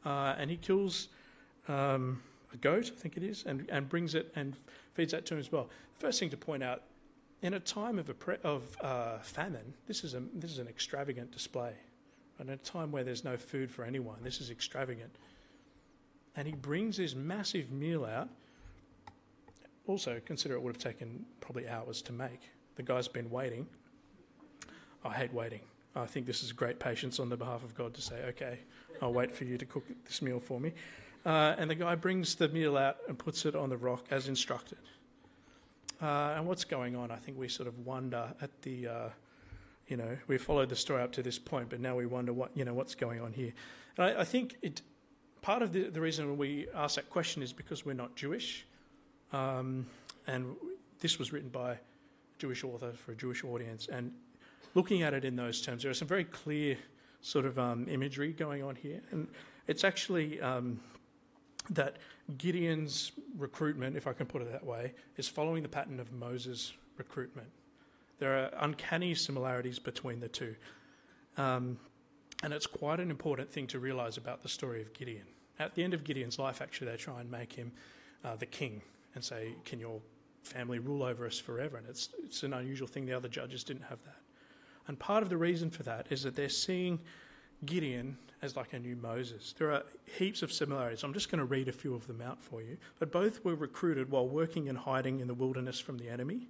Uh, 0.05 0.35
and 0.37 0.51
he 0.51 0.57
kills 0.57 1.09
um, 1.69 2.21
a 2.53 2.57
goat, 2.57 2.91
I 2.95 3.01
think 3.01 3.17
it 3.17 3.23
is, 3.23 3.45
and, 3.47 3.69
and 3.71 3.89
brings 3.89 4.15
it 4.15 4.33
and 4.35 4.57
feeds 4.95 5.13
that 5.13 5.27
to 5.27 5.35
him 5.35 5.41
as 5.41 5.53
well. 5.53 5.69
First 5.99 6.19
thing 6.19 6.31
to 6.31 6.37
point 6.37 6.63
out 6.63 6.83
in 7.43 7.55
a 7.55 7.61
time 7.61 7.99
of, 7.99 8.19
pre- 8.19 8.37
of 8.43 8.77
uh, 8.81 9.19
famine, 9.19 9.75
this 9.87 10.05
is, 10.05 10.15
a, 10.15 10.23
this 10.35 10.51
is 10.51 10.59
an 10.59 10.69
extravagant 10.69 11.31
display. 11.31 11.75
And 12.39 12.51
at 12.51 12.61
a 12.61 12.63
time 12.63 12.91
where 12.91 13.05
there's 13.05 13.25
no 13.25 13.37
food 13.37 13.71
for 13.71 13.85
anyone, 13.85 14.17
this 14.23 14.41
is 14.41 14.51
extravagant. 14.51 15.15
And 16.35 16.47
he 16.47 16.55
brings 16.55 16.97
this 16.97 17.15
massive 17.15 17.71
meal 17.71 18.05
out 18.05 18.29
also, 19.87 20.21
consider 20.25 20.55
it 20.55 20.63
would 20.63 20.75
have 20.75 20.83
taken 20.83 21.25
probably 21.41 21.69
hours 21.69 22.03
to 22.03 22.13
make. 22.13 22.41
The 22.77 22.83
guy's 22.83 23.09
been 23.09 23.31
waiting. 23.31 23.67
I 25.05 25.13
hate 25.13 25.33
waiting. 25.33 25.61
I 25.95 26.07
think 26.07 26.27
this 26.27 26.43
is 26.43 26.53
great 26.53 26.79
patience 26.79 27.19
on 27.19 27.29
the 27.29 27.37
behalf 27.37 27.65
of 27.65 27.75
God 27.75 27.93
to 27.95 28.03
say, 28.03 28.23
okay, 28.29 28.59
I'll 29.01 29.13
wait 29.13 29.35
for 29.35 29.45
you 29.45 29.59
to 29.59 29.67
cook 29.67 29.85
this 30.07 30.23
meal 30.23 30.41
for 30.41 30.61
me. 30.61 30.73
Uh, 31.27 31.55
and 31.59 31.71
the 31.71 31.75
guy 31.75 31.95
brings 31.95 32.35
the 32.37 32.49
meal 32.49 32.77
out 32.77 32.97
and 33.09 33.19
puts 33.19 33.45
it 33.45 33.55
on 33.55 33.69
the 33.69 33.77
rock 33.77 34.07
as 34.11 34.29
instructed. 34.29 34.79
Uh, 36.01 36.35
and 36.37 36.47
what's 36.47 36.65
going 36.65 36.97
on? 36.97 37.11
I 37.11 37.17
think 37.17 37.39
we 37.39 37.49
sort 37.49 37.69
of 37.69 37.87
wonder 37.87 38.33
at 38.41 38.51
the, 38.63 38.89
uh, 38.89 39.09
you 39.87 39.97
know, 39.97 40.17
we 40.27 40.39
followed 40.39 40.69
the 40.69 40.77
story 40.77 41.03
up 41.03 41.13
to 41.13 41.23
this 41.23 41.39
point, 41.39 41.69
but 41.69 41.81
now 41.81 41.97
we 41.97 42.07
wonder 42.07 42.33
what, 42.33 42.51
you 42.57 42.65
know, 42.65 42.75
what's 42.75 42.95
going 42.95 43.21
on 43.21 43.33
here. 43.33 43.53
And 43.97 44.07
I, 44.07 44.21
I 44.21 44.25
think 44.25 44.57
it, 44.63 44.83
part 45.43 45.63
of 45.63 45.73
the, 45.73 45.91
the 45.91 46.01
reason 46.01 46.39
we 46.39 46.67
ask 46.75 46.97
that 46.97 47.11
question 47.11 47.43
is 47.43 47.53
because 47.53 47.85
we're 47.85 47.93
not 47.93 48.17
Jewish. 48.17 48.67
Um, 49.33 49.87
and 50.27 50.57
this 51.01 51.19
was 51.19 51.33
written 51.33 51.49
by 51.49 51.73
a 51.73 51.77
Jewish 52.39 52.65
author 52.65 52.93
for 52.93 53.13
a 53.13 53.17
Jewish 53.17 53.45
audience. 53.45 53.89
And 53.89 54.13
looking 54.75 55.03
at 55.03 55.15
it 55.15 55.25
in 55.25 55.37
those 55.37 55.61
terms, 55.61 55.83
there 55.83 55.91
are 55.91 55.95
some 55.95 56.09
very 56.09 56.25
clear 56.25 56.77
sort 57.21 57.45
of 57.45 57.59
um, 57.59 57.87
imagery 57.89 58.33
going 58.33 58.63
on 58.63 58.77
here. 58.77 59.01
And 59.11 59.29
it's 59.67 59.85
actually 59.85 60.41
um, 60.41 60.81
that 61.71 61.97
Gideon's 62.39 63.13
recruitment, 63.37 63.97
if 63.97 64.07
I 64.07 64.13
can 64.13 64.27
put 64.27 64.43
it 64.43 64.51
that 64.51 64.65
way, 64.65 64.93
is 65.17 65.29
following 65.29 65.63
the 65.63 65.69
pattern 65.69 66.01
of 66.01 66.13
Moses' 66.13 66.73
recruitment. 66.99 67.49
There 68.19 68.39
are 68.39 68.51
uncanny 68.61 69.15
similarities 69.15 69.79
between 69.79 70.21
the 70.21 70.29
two. 70.29 70.55
Um, 71.37 71.79
and 72.43 72.53
it's 72.53 72.67
quite 72.67 73.01
an 73.01 73.11
important 73.11 73.51
thing 73.51 73.67
to 73.69 73.79
realize 73.79 74.17
about 74.17 74.43
the 74.43 74.49
story 74.49 74.83
of 74.83 74.93
Gideon. 74.93 75.25
At 75.59 75.75
the 75.75 75.85
end 75.85 75.95
of 75.95 76.05
Gideon's 76.05 76.39
life, 76.39 76.61
actually, 76.61 76.91
they 76.91 76.97
try 76.97 77.21
and 77.21 77.31
make 77.31 77.53
him 77.53 77.73
uh, 78.25 78.37
the 78.37 78.47
king 78.47 78.83
and 79.15 79.23
say, 79.23 79.55
Can 79.65 79.79
your 79.79 80.01
family 80.43 80.79
rule 80.79 81.03
over 81.03 81.27
us 81.27 81.39
forever? 81.39 81.77
And 81.77 81.87
it's, 81.89 82.11
it's 82.25 82.43
an 82.43 82.55
unusual 82.55 82.89
thing. 82.89 83.07
The 83.07 83.13
other 83.13 83.29
judges 83.29 83.65
didn't 83.65 83.85
have 83.85 84.03
that. 84.05 84.17
And 84.89 84.99
part 84.99 85.23
of 85.23 85.29
the 85.29 85.37
reason 85.37 85.71
for 85.71 85.83
that 85.85 86.07
is 86.11 86.23
that 86.23 86.35
they're 86.35 86.49
seeing 86.49 86.99
Gideon 87.65 88.17
as 88.43 88.57
like 88.57 88.73
a 88.73 88.79
new 88.79 88.97
Moses. 88.97 89.55
There 89.57 89.71
are 89.71 89.85
heaps 90.19 90.43
of 90.43 90.53
similarities. 90.53 91.05
I'm 91.05 91.15
just 91.15 91.31
going 91.31 91.39
to 91.39 91.45
read 91.45 91.69
a 91.69 91.73
few 91.73 91.95
of 91.95 92.07
them 92.09 92.21
out 92.21 92.43
for 92.43 92.61
you. 92.61 92.77
But 92.99 93.13
both 93.13 93.45
were 93.45 93.55
recruited 93.55 94.11
while 94.11 94.27
working 94.27 94.69
and 94.69 94.77
hiding 94.77 95.21
in 95.21 95.29
the 95.29 95.35
wilderness 95.35 95.79
from 95.79 95.99
the 95.99 96.09
enemy. 96.09 96.49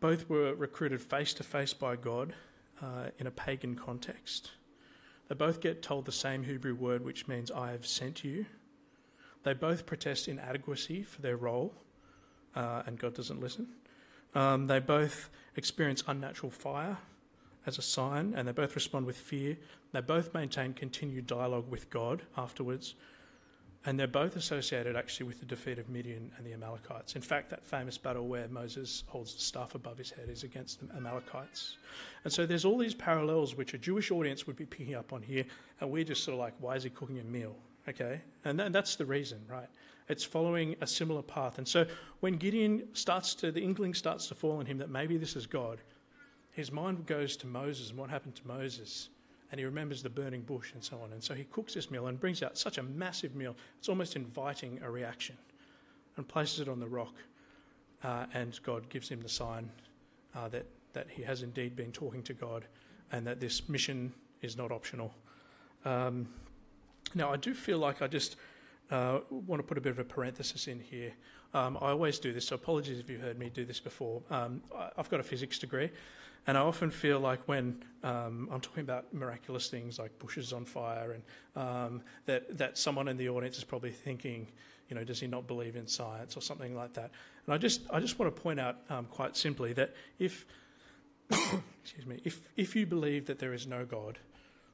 Both 0.00 0.28
were 0.28 0.54
recruited 0.54 1.00
face 1.00 1.32
to 1.34 1.42
face 1.42 1.72
by 1.72 1.96
God 1.96 2.34
uh, 2.82 3.06
in 3.18 3.26
a 3.26 3.30
pagan 3.30 3.74
context. 3.74 4.50
They 5.28 5.34
both 5.34 5.60
get 5.60 5.82
told 5.82 6.04
the 6.04 6.12
same 6.12 6.42
Hebrew 6.42 6.74
word, 6.74 7.04
which 7.04 7.26
means 7.26 7.50
I 7.50 7.72
have 7.72 7.86
sent 7.86 8.22
you. 8.22 8.46
They 9.44 9.54
both 9.54 9.86
protest 9.86 10.28
inadequacy 10.28 11.02
for 11.02 11.22
their 11.22 11.36
role, 11.36 11.74
uh, 12.54 12.82
and 12.86 12.98
God 12.98 13.14
doesn't 13.14 13.40
listen. 13.40 13.68
Um, 14.34 14.66
they 14.66 14.78
both 14.78 15.30
experience 15.56 16.04
unnatural 16.06 16.50
fire 16.50 16.98
as 17.66 17.78
a 17.78 17.82
sign, 17.82 18.34
and 18.36 18.46
they 18.48 18.52
both 18.52 18.74
respond 18.74 19.06
with 19.06 19.16
fear. 19.16 19.56
They 19.92 20.00
both 20.00 20.34
maintain 20.34 20.72
continued 20.74 21.26
dialogue 21.26 21.70
with 21.70 21.88
God 21.90 22.22
afterwards, 22.36 22.94
and 23.86 23.98
they're 23.98 24.06
both 24.06 24.36
associated 24.36 24.96
actually 24.96 25.26
with 25.26 25.40
the 25.40 25.46
defeat 25.46 25.78
of 25.78 25.88
Midian 25.88 26.32
and 26.36 26.46
the 26.46 26.52
Amalekites. 26.52 27.14
In 27.14 27.22
fact, 27.22 27.48
that 27.50 27.64
famous 27.64 27.96
battle 27.96 28.26
where 28.26 28.48
Moses 28.48 29.04
holds 29.06 29.34
the 29.34 29.40
staff 29.40 29.74
above 29.74 29.96
his 29.96 30.10
head 30.10 30.28
is 30.28 30.42
against 30.42 30.80
the 30.80 30.94
Amalekites. 30.96 31.76
And 32.24 32.32
so 32.32 32.44
there's 32.44 32.64
all 32.64 32.76
these 32.76 32.94
parallels 32.94 33.54
which 33.54 33.74
a 33.74 33.78
Jewish 33.78 34.10
audience 34.10 34.46
would 34.46 34.56
be 34.56 34.66
picking 34.66 34.94
up 34.94 35.12
on 35.12 35.22
here, 35.22 35.44
and 35.80 35.90
we're 35.90 36.04
just 36.04 36.24
sort 36.24 36.34
of 36.34 36.40
like, 36.40 36.54
why 36.58 36.74
is 36.74 36.82
he 36.82 36.90
cooking 36.90 37.20
a 37.20 37.24
meal? 37.24 37.54
Okay? 37.88 38.20
And 38.44 38.58
that's 38.58 38.96
the 38.96 39.06
reason, 39.06 39.40
right? 39.48 39.68
It's 40.08 40.24
following 40.24 40.76
a 40.80 40.86
similar 40.86 41.22
path. 41.22 41.58
And 41.58 41.66
so 41.66 41.86
when 42.20 42.36
Gideon 42.36 42.88
starts 42.94 43.34
to, 43.36 43.52
the 43.52 43.62
inkling 43.62 43.94
starts 43.94 44.26
to 44.28 44.34
fall 44.34 44.58
on 44.58 44.66
him 44.66 44.78
that 44.78 44.90
maybe 44.90 45.16
this 45.16 45.36
is 45.36 45.46
God, 45.46 45.80
his 46.52 46.72
mind 46.72 47.06
goes 47.06 47.36
to 47.38 47.46
Moses 47.46 47.90
and 47.90 47.98
what 47.98 48.10
happened 48.10 48.34
to 48.36 48.46
Moses. 48.46 49.10
And 49.50 49.58
he 49.58 49.64
remembers 49.64 50.02
the 50.02 50.10
burning 50.10 50.42
bush 50.42 50.72
and 50.74 50.82
so 50.82 50.98
on. 51.02 51.12
And 51.12 51.22
so 51.22 51.34
he 51.34 51.44
cooks 51.44 51.74
this 51.74 51.90
meal 51.90 52.06
and 52.08 52.18
brings 52.20 52.42
out 52.42 52.58
such 52.58 52.78
a 52.78 52.82
massive 52.82 53.34
meal, 53.34 53.54
it's 53.78 53.88
almost 53.88 54.16
inviting 54.16 54.80
a 54.82 54.90
reaction, 54.90 55.36
and 56.16 56.26
places 56.26 56.60
it 56.60 56.68
on 56.68 56.80
the 56.80 56.86
rock. 56.86 57.14
Uh, 58.02 58.26
and 58.34 58.58
God 58.62 58.88
gives 58.88 59.08
him 59.08 59.20
the 59.20 59.28
sign 59.28 59.70
uh, 60.34 60.48
that, 60.48 60.66
that 60.92 61.06
he 61.08 61.22
has 61.22 61.42
indeed 61.42 61.76
been 61.76 61.92
talking 61.92 62.22
to 62.24 62.34
God 62.34 62.64
and 63.12 63.26
that 63.26 63.40
this 63.40 63.68
mission 63.68 64.12
is 64.42 64.56
not 64.56 64.70
optional. 64.70 65.12
Um, 65.84 66.28
now, 67.14 67.32
I 67.32 67.36
do 67.36 67.54
feel 67.54 67.78
like 67.78 68.02
I 68.02 68.06
just 68.06 68.36
uh, 68.90 69.20
want 69.30 69.60
to 69.60 69.66
put 69.66 69.78
a 69.78 69.80
bit 69.80 69.92
of 69.92 69.98
a 69.98 70.04
parenthesis 70.04 70.68
in 70.68 70.80
here. 70.80 71.12
Um, 71.54 71.78
I 71.80 71.90
always 71.90 72.18
do 72.18 72.32
this, 72.32 72.46
so 72.46 72.56
apologies 72.56 72.98
if 72.98 73.08
you've 73.08 73.22
heard 73.22 73.38
me 73.38 73.50
do 73.50 73.64
this 73.64 73.80
before. 73.80 74.22
Um, 74.30 74.62
I, 74.76 74.90
have 74.96 75.08
got 75.08 75.20
a 75.20 75.22
physics 75.22 75.58
degree, 75.58 75.90
and 76.46 76.58
I 76.58 76.60
often 76.60 76.90
feel 76.90 77.20
like 77.20 77.40
when 77.46 77.82
um, 78.02 78.48
I'm 78.52 78.60
talking 78.60 78.82
about 78.82 79.12
miraculous 79.14 79.68
things 79.68 79.98
like 79.98 80.18
bushes 80.18 80.52
on 80.52 80.64
fire, 80.64 81.12
and 81.12 81.22
um, 81.56 82.02
that 82.26 82.56
that 82.58 82.76
someone 82.76 83.08
in 83.08 83.16
the 83.16 83.30
audience 83.30 83.56
is 83.56 83.64
probably 83.64 83.90
thinking, 83.90 84.46
you 84.90 84.96
know, 84.96 85.04
does 85.04 85.20
he 85.20 85.26
not 85.26 85.46
believe 85.46 85.76
in 85.76 85.86
science 85.86 86.36
or 86.36 86.42
something 86.42 86.76
like 86.76 86.92
that? 86.94 87.10
And 87.46 87.54
I 87.54 87.58
just 87.58 87.80
I 87.90 88.00
just 88.00 88.18
want 88.18 88.34
to 88.34 88.42
point 88.42 88.60
out 88.60 88.76
um, 88.90 89.06
quite 89.06 89.34
simply 89.34 89.72
that 89.72 89.94
if 90.18 90.44
excuse 91.30 92.06
me, 92.06 92.20
if 92.24 92.42
if 92.56 92.76
you 92.76 92.84
believe 92.84 93.26
that 93.26 93.38
there 93.38 93.54
is 93.54 93.66
no 93.66 93.86
God, 93.86 94.18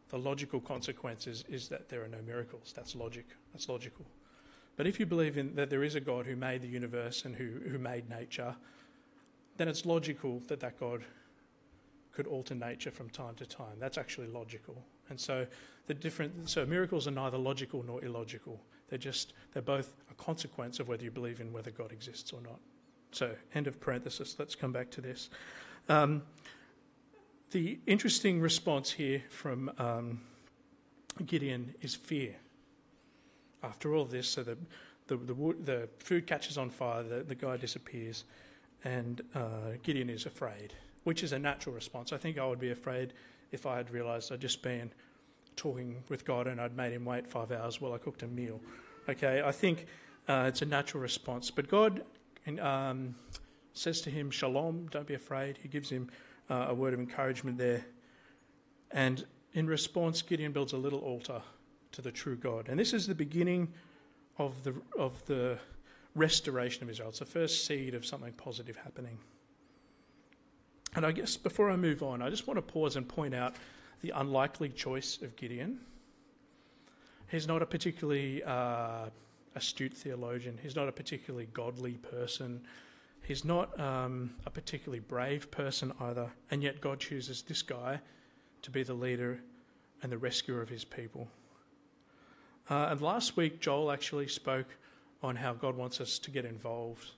the 0.08 0.18
logical 0.18 0.60
consequences 0.60 1.44
is 1.48 1.68
that 1.68 1.88
there 1.88 2.02
are 2.04 2.08
no 2.08 2.22
miracles. 2.26 2.72
That's 2.74 2.94
logic. 2.94 3.26
That's 3.52 3.68
logical. 3.68 4.04
But 4.76 4.86
if 4.86 4.98
you 4.98 5.06
believe 5.06 5.38
in 5.38 5.54
that 5.54 5.70
there 5.70 5.84
is 5.84 5.94
a 5.94 6.00
God 6.00 6.26
who 6.26 6.36
made 6.36 6.62
the 6.62 6.68
universe 6.68 7.24
and 7.24 7.34
who, 7.34 7.60
who 7.68 7.78
made 7.78 8.10
nature, 8.10 8.54
then 9.56 9.68
it's 9.68 9.86
logical 9.86 10.40
that 10.48 10.60
that 10.60 10.78
God 10.78 11.04
could 12.12 12.26
alter 12.26 12.54
nature 12.54 12.90
from 12.90 13.10
time 13.10 13.34
to 13.36 13.46
time. 13.46 13.76
That's 13.78 13.98
actually 13.98 14.28
logical. 14.28 14.84
And 15.08 15.20
so 15.20 15.46
the 15.86 15.94
different 15.94 16.48
so 16.48 16.64
miracles 16.64 17.06
are 17.06 17.12
neither 17.12 17.38
logical 17.38 17.82
nor 17.82 18.04
illogical. 18.04 18.60
They're 18.88 18.98
just 18.98 19.32
they're 19.52 19.62
both 19.62 19.94
a 20.10 20.14
consequence 20.14 20.80
of 20.80 20.88
whether 20.88 21.04
you 21.04 21.10
believe 21.10 21.40
in 21.40 21.52
whether 21.52 21.70
God 21.70 21.92
exists 21.92 22.32
or 22.32 22.40
not. 22.40 22.60
So 23.12 23.34
end 23.54 23.66
of 23.66 23.80
parenthesis. 23.80 24.36
Let's 24.38 24.54
come 24.54 24.72
back 24.72 24.90
to 24.92 25.00
this. 25.00 25.30
Um, 25.88 26.22
the 27.54 27.78
interesting 27.86 28.40
response 28.40 28.90
here 28.90 29.22
from 29.30 29.70
um, 29.78 30.20
Gideon 31.24 31.74
is 31.80 31.94
fear. 31.94 32.34
After 33.62 33.94
all 33.94 34.04
this, 34.04 34.28
so 34.28 34.42
the 34.42 34.58
the, 35.06 35.16
the, 35.16 35.34
the 35.64 35.88
food 35.98 36.26
catches 36.26 36.56
on 36.56 36.70
fire, 36.70 37.02
the, 37.02 37.22
the 37.22 37.34
guy 37.34 37.58
disappears, 37.58 38.24
and 38.84 39.20
uh, 39.34 39.76
Gideon 39.82 40.08
is 40.08 40.24
afraid 40.26 40.72
which 41.04 41.22
is 41.22 41.32
a 41.32 41.38
natural 41.38 41.74
response. 41.74 42.12
I 42.12 42.16
think 42.16 42.38
I 42.38 42.46
would 42.46 42.58
be 42.58 42.70
afraid 42.70 43.12
if 43.52 43.66
I 43.66 43.76
had 43.76 43.90
realised 43.90 44.32
I'd 44.32 44.40
just 44.40 44.62
been 44.62 44.90
talking 45.54 46.02
with 46.08 46.24
God 46.24 46.46
and 46.48 46.60
I'd 46.60 46.76
made 46.76 46.92
him 46.92 47.04
wait 47.04 47.26
five 47.26 47.52
hours 47.52 47.80
while 47.80 47.92
I 47.92 47.98
cooked 47.98 48.22
a 48.22 48.26
meal. 48.26 48.60
Okay, 49.08 49.42
I 49.44 49.52
think 49.52 49.86
uh, 50.28 50.46
it's 50.48 50.62
a 50.62 50.66
natural 50.66 51.02
response. 51.02 51.50
But 51.50 51.68
God 51.68 52.02
um, 52.60 53.14
says 53.74 54.00
to 54.02 54.10
him, 54.10 54.30
Shalom, 54.30 54.88
don't 54.90 55.06
be 55.06 55.14
afraid. 55.14 55.58
He 55.62 55.68
gives 55.68 55.90
him 55.90 56.10
uh, 56.50 56.66
a 56.68 56.74
word 56.74 56.94
of 56.94 57.00
encouragement 57.00 57.58
there. 57.58 57.84
And 58.90 59.24
in 59.52 59.66
response, 59.66 60.22
Gideon 60.22 60.52
builds 60.52 60.72
a 60.72 60.76
little 60.76 61.00
altar 61.00 61.42
to 61.92 62.02
the 62.02 62.12
true 62.12 62.36
God. 62.36 62.68
And 62.68 62.78
this 62.78 62.92
is 62.92 63.06
the 63.06 63.14
beginning 63.14 63.72
of 64.38 64.62
the, 64.64 64.74
of 64.98 65.24
the 65.26 65.58
restoration 66.14 66.82
of 66.82 66.90
Israel. 66.90 67.08
It's 67.08 67.20
the 67.20 67.24
first 67.24 67.66
seed 67.66 67.94
of 67.94 68.04
something 68.04 68.32
positive 68.32 68.76
happening. 68.76 69.18
And 70.96 71.04
I 71.04 71.12
guess 71.12 71.36
before 71.36 71.70
I 71.70 71.76
move 71.76 72.02
on, 72.02 72.22
I 72.22 72.30
just 72.30 72.46
want 72.46 72.56
to 72.58 72.62
pause 72.62 72.96
and 72.96 73.08
point 73.08 73.34
out 73.34 73.56
the 74.00 74.10
unlikely 74.10 74.68
choice 74.68 75.18
of 75.22 75.34
Gideon. 75.36 75.80
He's 77.30 77.48
not 77.48 77.62
a 77.62 77.66
particularly 77.66 78.42
uh, 78.44 79.06
astute 79.56 79.94
theologian, 79.94 80.58
he's 80.62 80.76
not 80.76 80.88
a 80.88 80.92
particularly 80.92 81.48
godly 81.52 81.94
person, 81.94 82.60
he's 83.24 83.44
not 83.44 83.78
um, 83.80 84.34
a 84.46 84.50
particularly 84.50 85.00
brave 85.00 85.50
person 85.50 85.92
either, 86.00 86.30
and 86.50 86.62
yet 86.62 86.80
God 86.80 87.00
chooses 87.00 87.42
this 87.42 87.62
guy 87.62 88.00
to 88.62 88.70
be 88.70 88.82
the 88.82 88.94
leader 88.94 89.40
and 90.02 90.12
the 90.12 90.18
rescuer 90.18 90.60
of 90.62 90.68
his 90.68 90.84
people. 90.84 91.28
Uh, 92.70 92.88
and 92.90 93.00
last 93.00 93.36
week, 93.36 93.60
Joel 93.60 93.90
actually 93.90 94.28
spoke 94.28 94.68
on 95.22 95.36
how 95.36 95.52
God 95.52 95.76
wants 95.76 96.00
us 96.00 96.18
to 96.20 96.30
get 96.30 96.44
involved 96.44 97.10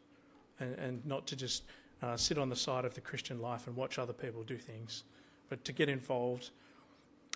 and, 0.60 0.74
and 0.76 1.06
not 1.06 1.26
to 1.28 1.36
just 1.36 1.64
uh, 2.02 2.16
sit 2.16 2.38
on 2.38 2.48
the 2.48 2.56
side 2.56 2.84
of 2.84 2.94
the 2.94 3.00
Christian 3.00 3.40
life 3.40 3.66
and 3.66 3.76
watch 3.76 3.98
other 3.98 4.12
people 4.12 4.42
do 4.42 4.56
things, 4.56 5.04
but 5.48 5.64
to 5.64 5.72
get 5.72 5.88
involved 5.88 6.50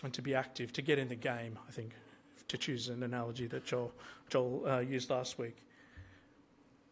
and 0.02 0.12
to 0.12 0.22
be 0.22 0.34
active, 0.34 0.72
to 0.72 0.82
get 0.82 0.98
in 0.98 1.08
the 1.08 1.14
game, 1.14 1.58
I 1.68 1.72
think, 1.72 1.92
to 2.48 2.58
choose 2.58 2.88
an 2.88 3.02
analogy 3.02 3.46
that 3.48 3.64
Joel, 3.64 3.92
Joel 4.28 4.62
uh, 4.66 4.78
used 4.80 5.10
last 5.10 5.38
week. 5.38 5.56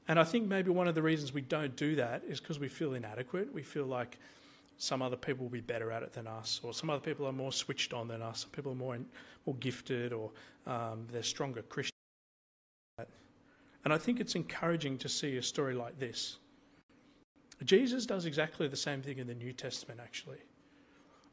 And 0.09 0.19
I 0.19 0.25
think 0.25 0.49
maybe 0.49 0.71
one 0.71 0.89
of 0.89 0.95
the 0.95 1.03
reasons 1.03 1.33
we 1.33 1.43
don't 1.43 1.77
do 1.77 1.95
that 1.97 2.23
is 2.27 2.41
because 2.41 2.59
we 2.59 2.69
feel 2.69 2.95
inadequate. 2.95 3.53
We 3.53 3.63
feel 3.63 3.85
like 3.85 4.19
some 4.79 5.03
other 5.03 5.17
people 5.17 5.45
will 5.45 5.51
be 5.51 5.61
better 5.61 5.93
at 5.93 6.03
it 6.03 6.13
than 6.13 6.27
us, 6.27 6.61
or 6.63 6.73
some 6.73 6.89
other 6.89 7.01
people 7.01 7.27
are 7.27 7.33
more 7.33 7.53
switched 7.53 7.93
on 7.93 8.09
than 8.09 8.23
us. 8.23 8.41
Some 8.41 8.51
people 8.51 8.73
are 8.73 8.77
more 8.77 8.95
in, 8.95 9.05
more 9.45 9.57
gifted, 9.57 10.13
or 10.13 10.31
um, 10.67 11.07
they're 11.13 11.23
stronger 11.23 11.63
Christians. 11.63 11.93
And 13.85 13.93
I 13.93 13.99
think 13.99 14.21
it's 14.21 14.35
encouraging 14.35 14.99
to 14.99 15.09
see 15.09 15.37
a 15.37 15.43
story 15.43 15.75
like 15.75 15.99
this, 15.99 16.39
Jesus 17.65 18.07
does 18.07 18.25
exactly 18.25 18.69
the 18.69 18.77
same 18.77 19.03
thing 19.03 19.19
in 19.19 19.27
the 19.27 19.35
New 19.35 19.53
Testament, 19.53 20.01
actually. 20.03 20.39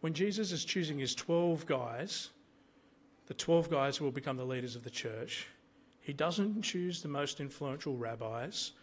When 0.02 0.14
Jesus 0.14 0.52
is 0.52 0.66
choosing 0.66 0.98
his 0.98 1.14
12 1.16 1.66
guys, 1.66 2.30
the 3.28 3.34
12 3.34 3.70
guys 3.70 3.98
who 3.98 4.06
will 4.06 4.12
become 4.12 4.38
the 4.38 4.46
leaders 4.46 4.76
of 4.76 4.84
the 4.84 4.90
church, 4.90 5.48
he 6.06 6.14
doesn't 6.14 6.62
choose 6.62 7.02
the 7.02 7.08
most 7.08 7.40
influential 7.40 7.98
rabbis, 7.98 8.74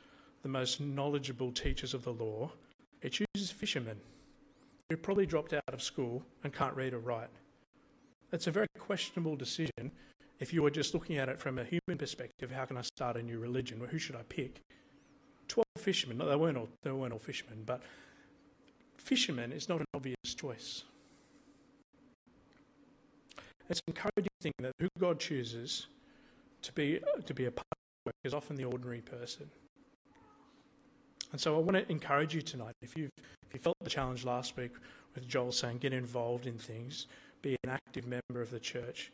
the 0.42 0.48
most 0.48 0.80
knowledgeable 0.80 1.52
teachers 1.52 1.94
of 1.94 2.02
the 2.02 2.10
law. 2.10 2.50
He 3.00 3.10
chooses 3.10 3.48
fishermen 3.48 3.96
who 4.90 4.96
probably 4.96 5.24
dropped 5.24 5.52
out 5.52 5.62
of 5.68 5.80
school 5.80 6.24
and 6.42 6.52
can't 6.52 6.74
read 6.74 6.94
or 6.94 6.98
write. 6.98 7.28
It's 8.32 8.48
a 8.48 8.50
very 8.50 8.66
questionable 8.76 9.36
decision 9.36 9.92
if 10.40 10.52
you 10.52 10.64
were 10.64 10.70
just 10.70 10.94
looking 10.94 11.16
at 11.18 11.28
it 11.28 11.38
from 11.38 11.60
a 11.60 11.64
human 11.64 11.96
perspective. 11.96 12.50
How 12.50 12.64
can 12.64 12.76
I 12.76 12.82
start 12.82 13.16
a 13.16 13.22
new 13.22 13.38
religion? 13.38 13.80
Who 13.88 13.98
should 14.00 14.16
I 14.16 14.22
pick? 14.28 14.60
12 15.46 15.64
fishermen, 15.78 16.18
they 16.18 16.34
weren't 16.34 16.58
all, 16.58 16.68
they 16.82 16.90
weren't 16.90 17.12
all 17.12 17.20
fishermen, 17.20 17.62
but 17.64 17.82
fishermen 18.96 19.52
is 19.52 19.68
not 19.68 19.78
an 19.78 19.86
obvious 19.94 20.16
choice. 20.34 20.82
It's 23.70 23.80
an 23.86 23.94
encouraging 23.94 24.28
thing 24.40 24.52
that 24.58 24.72
who 24.80 24.88
God 24.98 25.20
chooses 25.20 25.86
to 26.62 26.72
be, 26.72 27.00
to 27.26 27.34
be 27.34 27.46
a 27.46 27.50
part 27.50 27.66
of 27.70 28.06
work 28.06 28.14
is 28.24 28.34
often 28.34 28.56
the 28.56 28.64
ordinary 28.64 29.00
person. 29.00 29.50
And 31.32 31.40
so 31.40 31.56
I 31.56 31.58
want 31.58 31.76
to 31.76 31.90
encourage 31.90 32.34
you 32.34 32.42
tonight. 32.42 32.74
If 32.82 32.96
you 32.96 33.08
if 33.52 33.54
you 33.54 33.60
felt 33.60 33.76
the 33.82 33.90
challenge 33.90 34.24
last 34.24 34.56
week 34.56 34.72
with 35.14 35.28
Joel 35.28 35.52
saying 35.52 35.78
get 35.78 35.92
involved 35.92 36.46
in 36.46 36.56
things, 36.58 37.06
be 37.42 37.56
an 37.64 37.70
active 37.70 38.06
member 38.06 38.40
of 38.40 38.50
the 38.50 38.60
church. 38.60 39.12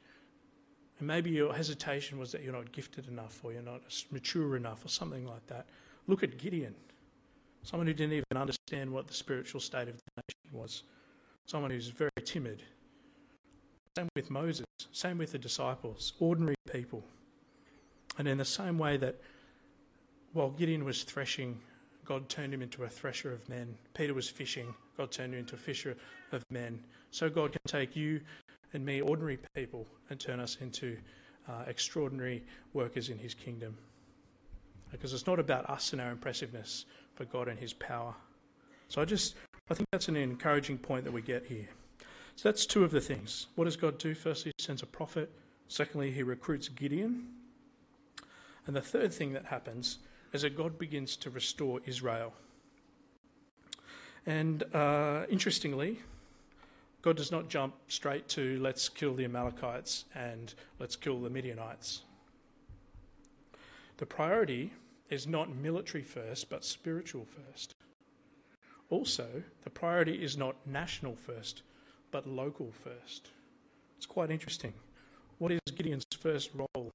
And 0.99 1.09
maybe 1.09 1.31
your 1.31 1.53
hesitation 1.53 2.19
was 2.19 2.33
that 2.33 2.43
you're 2.43 2.53
not 2.53 2.71
gifted 2.71 3.09
enough 3.09 3.41
or 3.43 3.53
you're 3.53 3.63
not 3.63 3.83
mature 4.11 4.57
enough 4.57 4.85
or 4.85 4.89
something 4.89 5.27
like 5.27 5.47
that. 5.47 5.67
Look 6.07 6.23
at 6.23 6.39
Gideon, 6.39 6.75
someone 7.63 7.87
who 7.87 7.93
didn't 7.95 8.13
even 8.13 8.37
understand 8.37 8.91
what 8.91 9.09
the 9.09 9.15
spiritual 9.15 9.61
state 9.61 9.89
of 9.89 9.97
the 9.97 10.23
nation 10.23 10.61
was, 10.61 10.83
someone 11.47 11.71
who's 11.71 11.89
very 11.89 12.11
timid. 12.25 12.63
Same 13.97 14.09
with 14.15 14.31
Moses, 14.31 14.67
same 14.93 15.19
with 15.19 15.33
the 15.33 15.39
disciples, 15.39 16.13
ordinary 16.21 16.55
people. 16.73 17.03
And 18.19 18.29
in 18.29 18.37
the 18.37 18.45
same 18.45 18.79
way 18.79 18.97
that 18.97 19.17
while 20.33 20.51
Gideon 20.51 20.85
was 20.85 21.05
threshing, 21.05 21.59
God 22.05 22.29
turned 22.29 22.53
him 22.53 22.63
into 22.63 22.85
a 22.85 22.89
thresher 22.89 23.33
of 23.33 23.49
men. 23.49 23.77
Peter 23.95 24.15
was 24.15 24.29
fishing, 24.29 24.75
God 24.97 25.11
turned 25.11 25.35
him 25.35 25.41
into 25.41 25.55
a 25.55 25.59
fisher 25.59 25.97
of 26.33 26.45
men. 26.51 26.81
So 27.11 27.31
God 27.31 27.53
can 27.53 27.61
take 27.67 27.95
you 27.95 28.21
and 28.75 28.85
me, 28.85 29.01
ordinary 29.01 29.39
people, 29.55 29.87
and 30.11 30.19
turn 30.19 30.41
us 30.41 30.59
into 30.61 30.97
uh, 31.49 31.65
extraordinary 31.67 32.45
workers 32.75 33.09
in 33.09 33.19
his 33.19 33.35
kingdom. 33.35 33.77
Because 34.91 35.13
it's 35.13 35.27
not 35.27 35.39
about 35.39 35.69
us 35.71 35.93
and 35.93 36.03
our 36.03 36.11
impressiveness, 36.11 36.87
but 37.17 37.31
God 37.31 37.49
and 37.49 37.59
his 37.59 37.73
power. 37.73 38.15
So 38.89 39.01
I 39.01 39.05
just, 39.05 39.37
I 39.71 39.75
think 39.75 39.89
that's 39.93 40.09
an 40.09 40.17
encouraging 40.17 40.79
point 40.79 41.05
that 41.05 41.13
we 41.13 41.23
get 41.23 41.47
here. 41.47 41.69
So 42.37 42.49
that's 42.49 42.67
two 42.67 42.85
of 42.85 42.91
the 42.91 43.01
things. 43.01 43.47
What 43.55 43.65
does 43.65 43.77
God 43.77 43.99
do? 43.99 44.15
Firstly, 44.15 44.53
he 44.57 44.65
sends 44.65 44.83
a 44.83 44.87
prophet. 44.87 45.31
Secondly, 45.69 46.11
he 46.11 46.23
recruits 46.23 46.69
Gideon. 46.69 47.27
And 48.69 48.77
the 48.77 48.83
third 48.83 49.15
thing 49.15 49.33
that 49.33 49.47
happens 49.47 49.97
is 50.35 50.43
that 50.43 50.55
God 50.55 50.79
begins 50.79 51.17
to 51.17 51.31
restore 51.31 51.81
Israel. 51.87 52.35
And 54.27 54.63
uh, 54.75 55.25
interestingly, 55.31 56.01
God 57.01 57.17
does 57.17 57.33
not 57.33 57.49
jump 57.49 57.75
straight 57.89 58.29
to 58.29 58.59
let's 58.61 58.91
kill 58.91 59.15
the 59.15 59.25
Amalekites 59.25 60.05
and 60.15 60.53
let's 60.79 60.97
kill 60.97 61.19
the 61.19 61.31
Midianites. 61.31 62.03
The 63.97 64.05
priority 64.05 64.75
is 65.09 65.27
not 65.27 65.57
military 65.57 66.05
first, 66.05 66.51
but 66.51 66.63
spiritual 66.63 67.25
first. 67.25 67.75
Also, 68.91 69.43
the 69.65 69.71
priority 69.71 70.23
is 70.23 70.37
not 70.37 70.57
national 70.67 71.17
first, 71.17 71.63
but 72.11 72.29
local 72.29 72.71
first. 72.73 73.31
It's 73.97 74.05
quite 74.05 74.31
interesting. 74.31 74.75
What 75.39 75.53
is 75.53 75.61
Gideon's 75.75 76.05
first 76.21 76.51
role 76.55 76.93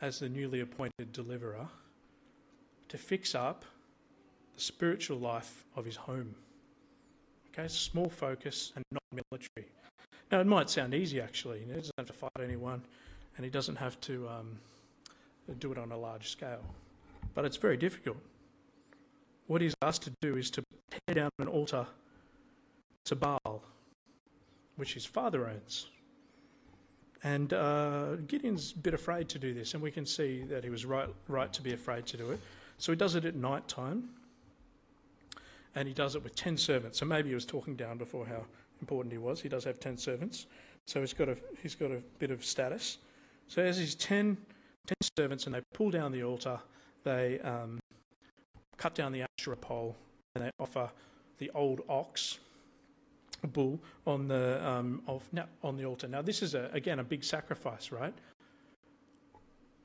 as 0.00 0.18
the 0.18 0.28
newly 0.28 0.60
appointed 0.60 1.12
deliverer? 1.12 1.68
To 2.88 2.98
fix 2.98 3.34
up 3.34 3.64
the 4.54 4.60
spiritual 4.60 5.18
life 5.18 5.64
of 5.74 5.84
his 5.84 5.96
home. 5.96 6.34
Okay, 7.48 7.68
small 7.68 8.08
focus 8.08 8.72
and 8.76 8.84
not 8.90 9.02
military. 9.12 9.70
Now, 10.30 10.40
it 10.40 10.46
might 10.46 10.68
sound 10.68 10.94
easy 10.94 11.20
actually. 11.20 11.60
He 11.60 11.72
doesn't 11.72 11.92
have 11.98 12.06
to 12.06 12.12
fight 12.12 12.30
anyone 12.42 12.82
and 13.36 13.44
he 13.44 13.50
doesn't 13.50 13.76
have 13.76 14.00
to 14.02 14.28
um, 14.28 14.58
do 15.58 15.72
it 15.72 15.78
on 15.78 15.92
a 15.92 15.96
large 15.96 16.30
scale. 16.30 16.64
But 17.34 17.44
it's 17.44 17.56
very 17.56 17.76
difficult. 17.76 18.18
What 19.46 19.60
he's 19.60 19.74
asked 19.82 20.02
to 20.02 20.12
do 20.20 20.36
is 20.36 20.50
to 20.52 20.62
tear 20.90 21.14
down 21.14 21.30
an 21.38 21.48
altar 21.48 21.86
to 23.04 23.16
Baal, 23.16 23.62
which 24.76 24.94
his 24.94 25.04
father 25.04 25.48
owns. 25.48 25.86
And 27.24 27.52
uh, 27.52 28.16
Gideon's 28.26 28.72
a 28.72 28.78
bit 28.78 28.94
afraid 28.94 29.28
to 29.30 29.38
do 29.38 29.54
this, 29.54 29.74
and 29.74 29.82
we 29.82 29.90
can 29.90 30.06
see 30.06 30.42
that 30.44 30.62
he 30.62 30.70
was 30.70 30.84
right, 30.84 31.08
right 31.28 31.52
to 31.52 31.62
be 31.62 31.72
afraid 31.72 32.06
to 32.06 32.16
do 32.16 32.30
it. 32.30 32.40
So 32.78 32.92
he 32.92 32.96
does 32.96 33.14
it 33.14 33.24
at 33.24 33.34
night 33.34 33.66
time 33.68 34.10
and 35.76 35.86
he 35.86 35.94
does 35.94 36.16
it 36.16 36.24
with 36.24 36.34
10 36.34 36.56
servants. 36.56 36.98
So 36.98 37.06
maybe 37.06 37.28
he 37.28 37.34
was 37.34 37.44
talking 37.44 37.76
down 37.76 37.98
before 37.98 38.26
how 38.26 38.44
important 38.80 39.12
he 39.12 39.18
was. 39.18 39.40
He 39.40 39.48
does 39.48 39.62
have 39.64 39.78
10 39.78 39.98
servants, 39.98 40.46
so 40.86 41.00
he's 41.00 41.12
got 41.12 41.28
a, 41.28 41.36
he's 41.62 41.74
got 41.74 41.90
a 41.90 42.00
bit 42.18 42.30
of 42.30 42.44
status. 42.44 42.98
So 43.46 43.62
as 43.62 43.76
his 43.76 43.94
10, 43.94 44.36
10 44.86 44.94
servants, 45.16 45.46
and 45.46 45.54
they 45.54 45.60
pull 45.74 45.90
down 45.90 46.12
the 46.12 46.24
altar, 46.24 46.58
they 47.04 47.38
um, 47.40 47.78
cut 48.76 48.94
down 48.94 49.12
the 49.12 49.24
Asherah 49.38 49.56
pole, 49.56 49.94
and 50.34 50.44
they 50.44 50.50
offer 50.58 50.90
the 51.38 51.50
old 51.54 51.82
ox, 51.88 52.38
a 53.46 53.48
bull, 53.48 53.80
on 54.06 54.28
the, 54.28 54.44
um, 54.66 55.02
of, 55.06 55.22
on 55.62 55.76
the 55.76 55.84
altar. 55.84 56.08
Now, 56.08 56.22
this 56.22 56.42
is, 56.42 56.54
a, 56.54 56.68
again, 56.72 56.98
a 56.98 57.04
big 57.04 57.24
sacrifice, 57.24 57.90
right? 57.90 58.14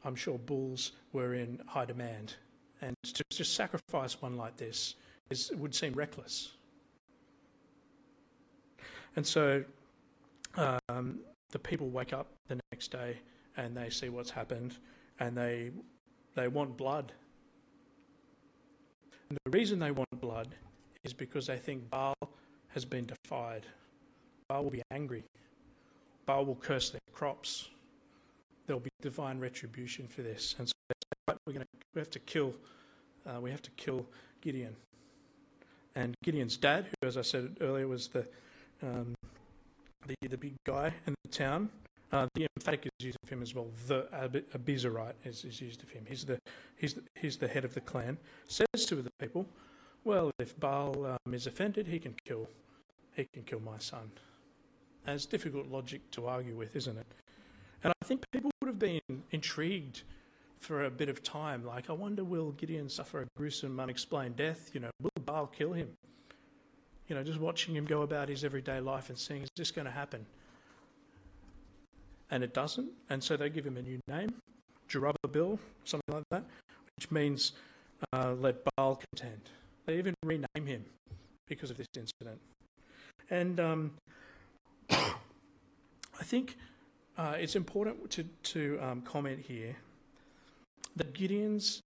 I'm 0.03 0.15
sure 0.15 0.37
bulls 0.37 0.93
were 1.13 1.35
in 1.35 1.61
high 1.67 1.85
demand. 1.85 2.35
And 2.81 2.95
to 3.03 3.23
just 3.31 3.53
sacrifice 3.55 4.21
one 4.21 4.35
like 4.35 4.57
this 4.57 4.95
is, 5.29 5.51
would 5.55 5.75
seem 5.75 5.93
reckless. 5.93 6.53
And 9.15 9.25
so 9.25 9.63
um, 10.55 11.19
the 11.51 11.59
people 11.59 11.89
wake 11.89 12.13
up 12.13 12.27
the 12.47 12.59
next 12.71 12.91
day 12.91 13.17
and 13.57 13.75
they 13.75 13.89
see 13.89 14.09
what's 14.09 14.31
happened 14.31 14.77
and 15.19 15.37
they, 15.37 15.71
they 16.35 16.47
want 16.47 16.77
blood. 16.77 17.11
And 19.29 19.37
the 19.45 19.51
reason 19.51 19.79
they 19.79 19.91
want 19.91 20.09
blood 20.19 20.55
is 21.03 21.13
because 21.13 21.47
they 21.47 21.57
think 21.57 21.89
Baal 21.89 22.15
has 22.73 22.85
been 22.85 23.05
defied. 23.05 23.65
Baal 24.47 24.63
will 24.63 24.71
be 24.71 24.83
angry. 24.91 25.23
Baal 26.25 26.45
will 26.45 26.55
curse 26.55 26.89
their 26.89 27.01
crops. 27.13 27.69
There'll 28.67 28.79
be 28.79 28.91
divine 29.01 29.39
retribution 29.39 30.07
for 30.07 30.21
this. 30.21 30.55
And 30.57 30.67
so 30.67 30.73
we're 31.45 31.53
going 31.53 31.65
to, 31.65 31.67
we 31.93 31.99
have 31.99 32.09
to 32.11 32.19
kill, 32.19 32.53
uh, 33.25 33.39
we 33.41 33.51
have 33.51 33.61
to 33.61 33.71
kill 33.71 34.05
Gideon. 34.41 34.75
And 35.95 36.15
Gideon's 36.23 36.57
dad, 36.57 36.85
who, 36.85 37.07
as 37.07 37.17
I 37.17 37.21
said 37.21 37.57
earlier, 37.59 37.87
was 37.87 38.07
the 38.07 38.25
um, 38.83 39.13
the, 40.07 40.27
the 40.27 40.37
big 40.37 40.55
guy 40.65 40.93
in 41.05 41.15
the 41.23 41.29
town, 41.29 41.69
uh, 42.11 42.27
the 42.33 42.47
emphatic 42.57 42.85
is 42.99 43.05
used 43.05 43.17
of 43.23 43.29
him 43.29 43.41
as 43.41 43.55
well. 43.55 43.67
The 43.87 44.07
Abiezrite 44.55 45.13
is, 45.23 45.45
is 45.45 45.61
used 45.61 45.83
of 45.83 45.89
him. 45.89 46.05
He's 46.07 46.25
the, 46.25 46.39
he's, 46.75 46.95
the, 46.95 47.03
he's 47.15 47.37
the 47.37 47.47
head 47.47 47.63
of 47.63 47.73
the 47.73 47.81
clan. 47.81 48.17
Says 48.47 48.85
to 48.87 48.95
the 48.95 49.09
people, 49.19 49.47
well, 50.03 50.31
if 50.39 50.59
Baal 50.59 51.05
um, 51.05 51.33
is 51.33 51.47
offended, 51.47 51.87
he 51.87 51.99
can 51.99 52.15
kill, 52.25 52.47
he 53.15 53.27
can 53.33 53.43
kill 53.43 53.59
my 53.59 53.77
son. 53.77 54.11
And 55.05 55.15
it's 55.15 55.25
difficult 55.25 55.67
logic 55.67 56.09
to 56.11 56.27
argue 56.27 56.55
with, 56.55 56.75
isn't 56.75 56.97
it? 56.97 57.07
And 57.83 57.93
I 58.01 58.05
think 58.05 58.23
people 58.31 58.51
would 58.61 58.67
have 58.67 58.79
been 58.79 59.23
intrigued 59.31 60.03
for 60.59 60.85
a 60.85 60.91
bit 60.91 61.09
of 61.09 61.23
time. 61.23 61.65
Like, 61.65 61.89
I 61.89 61.93
wonder, 61.93 62.23
will 62.23 62.51
Gideon 62.51 62.87
suffer 62.87 63.23
a 63.23 63.25
gruesome, 63.35 63.79
unexplained 63.79 64.35
death? 64.35 64.69
You 64.73 64.81
know, 64.81 64.91
will 65.01 65.23
Baal 65.25 65.47
kill 65.47 65.73
him? 65.73 65.89
You 67.07 67.15
know, 67.15 67.23
just 67.23 67.39
watching 67.39 67.75
him 67.75 67.85
go 67.85 68.03
about 68.03 68.29
his 68.29 68.43
everyday 68.43 68.79
life 68.79 69.09
and 69.09 69.17
seeing, 69.17 69.41
is 69.41 69.49
this 69.57 69.71
going 69.71 69.85
to 69.85 69.91
happen? 69.91 70.25
And 72.29 72.43
it 72.43 72.53
doesn't. 72.53 72.89
And 73.09 73.23
so 73.23 73.35
they 73.35 73.49
give 73.49 73.65
him 73.65 73.77
a 73.77 73.81
new 73.81 73.99
name, 74.07 74.33
Jerubbaal, 74.87 75.57
something 75.83 76.15
like 76.15 76.23
that, 76.29 76.45
which 76.95 77.11
means 77.11 77.53
uh, 78.13 78.33
let 78.39 78.63
Baal 78.77 79.01
contend. 79.11 79.41
They 79.85 79.97
even 79.97 80.13
rename 80.23 80.65
him 80.65 80.85
because 81.47 81.71
of 81.71 81.77
this 81.77 81.87
incident. 81.95 82.39
And 83.29 83.59
um, 83.59 83.91
I 84.89 86.23
think 86.23 86.57
uh, 87.17 87.35
it's 87.37 87.55
important 87.55 88.09
to, 88.11 88.23
to 88.23 88.79
um, 88.81 89.01
comment 89.01 89.39
here 89.39 89.75
that 90.95 91.13
Gideon's 91.13 91.81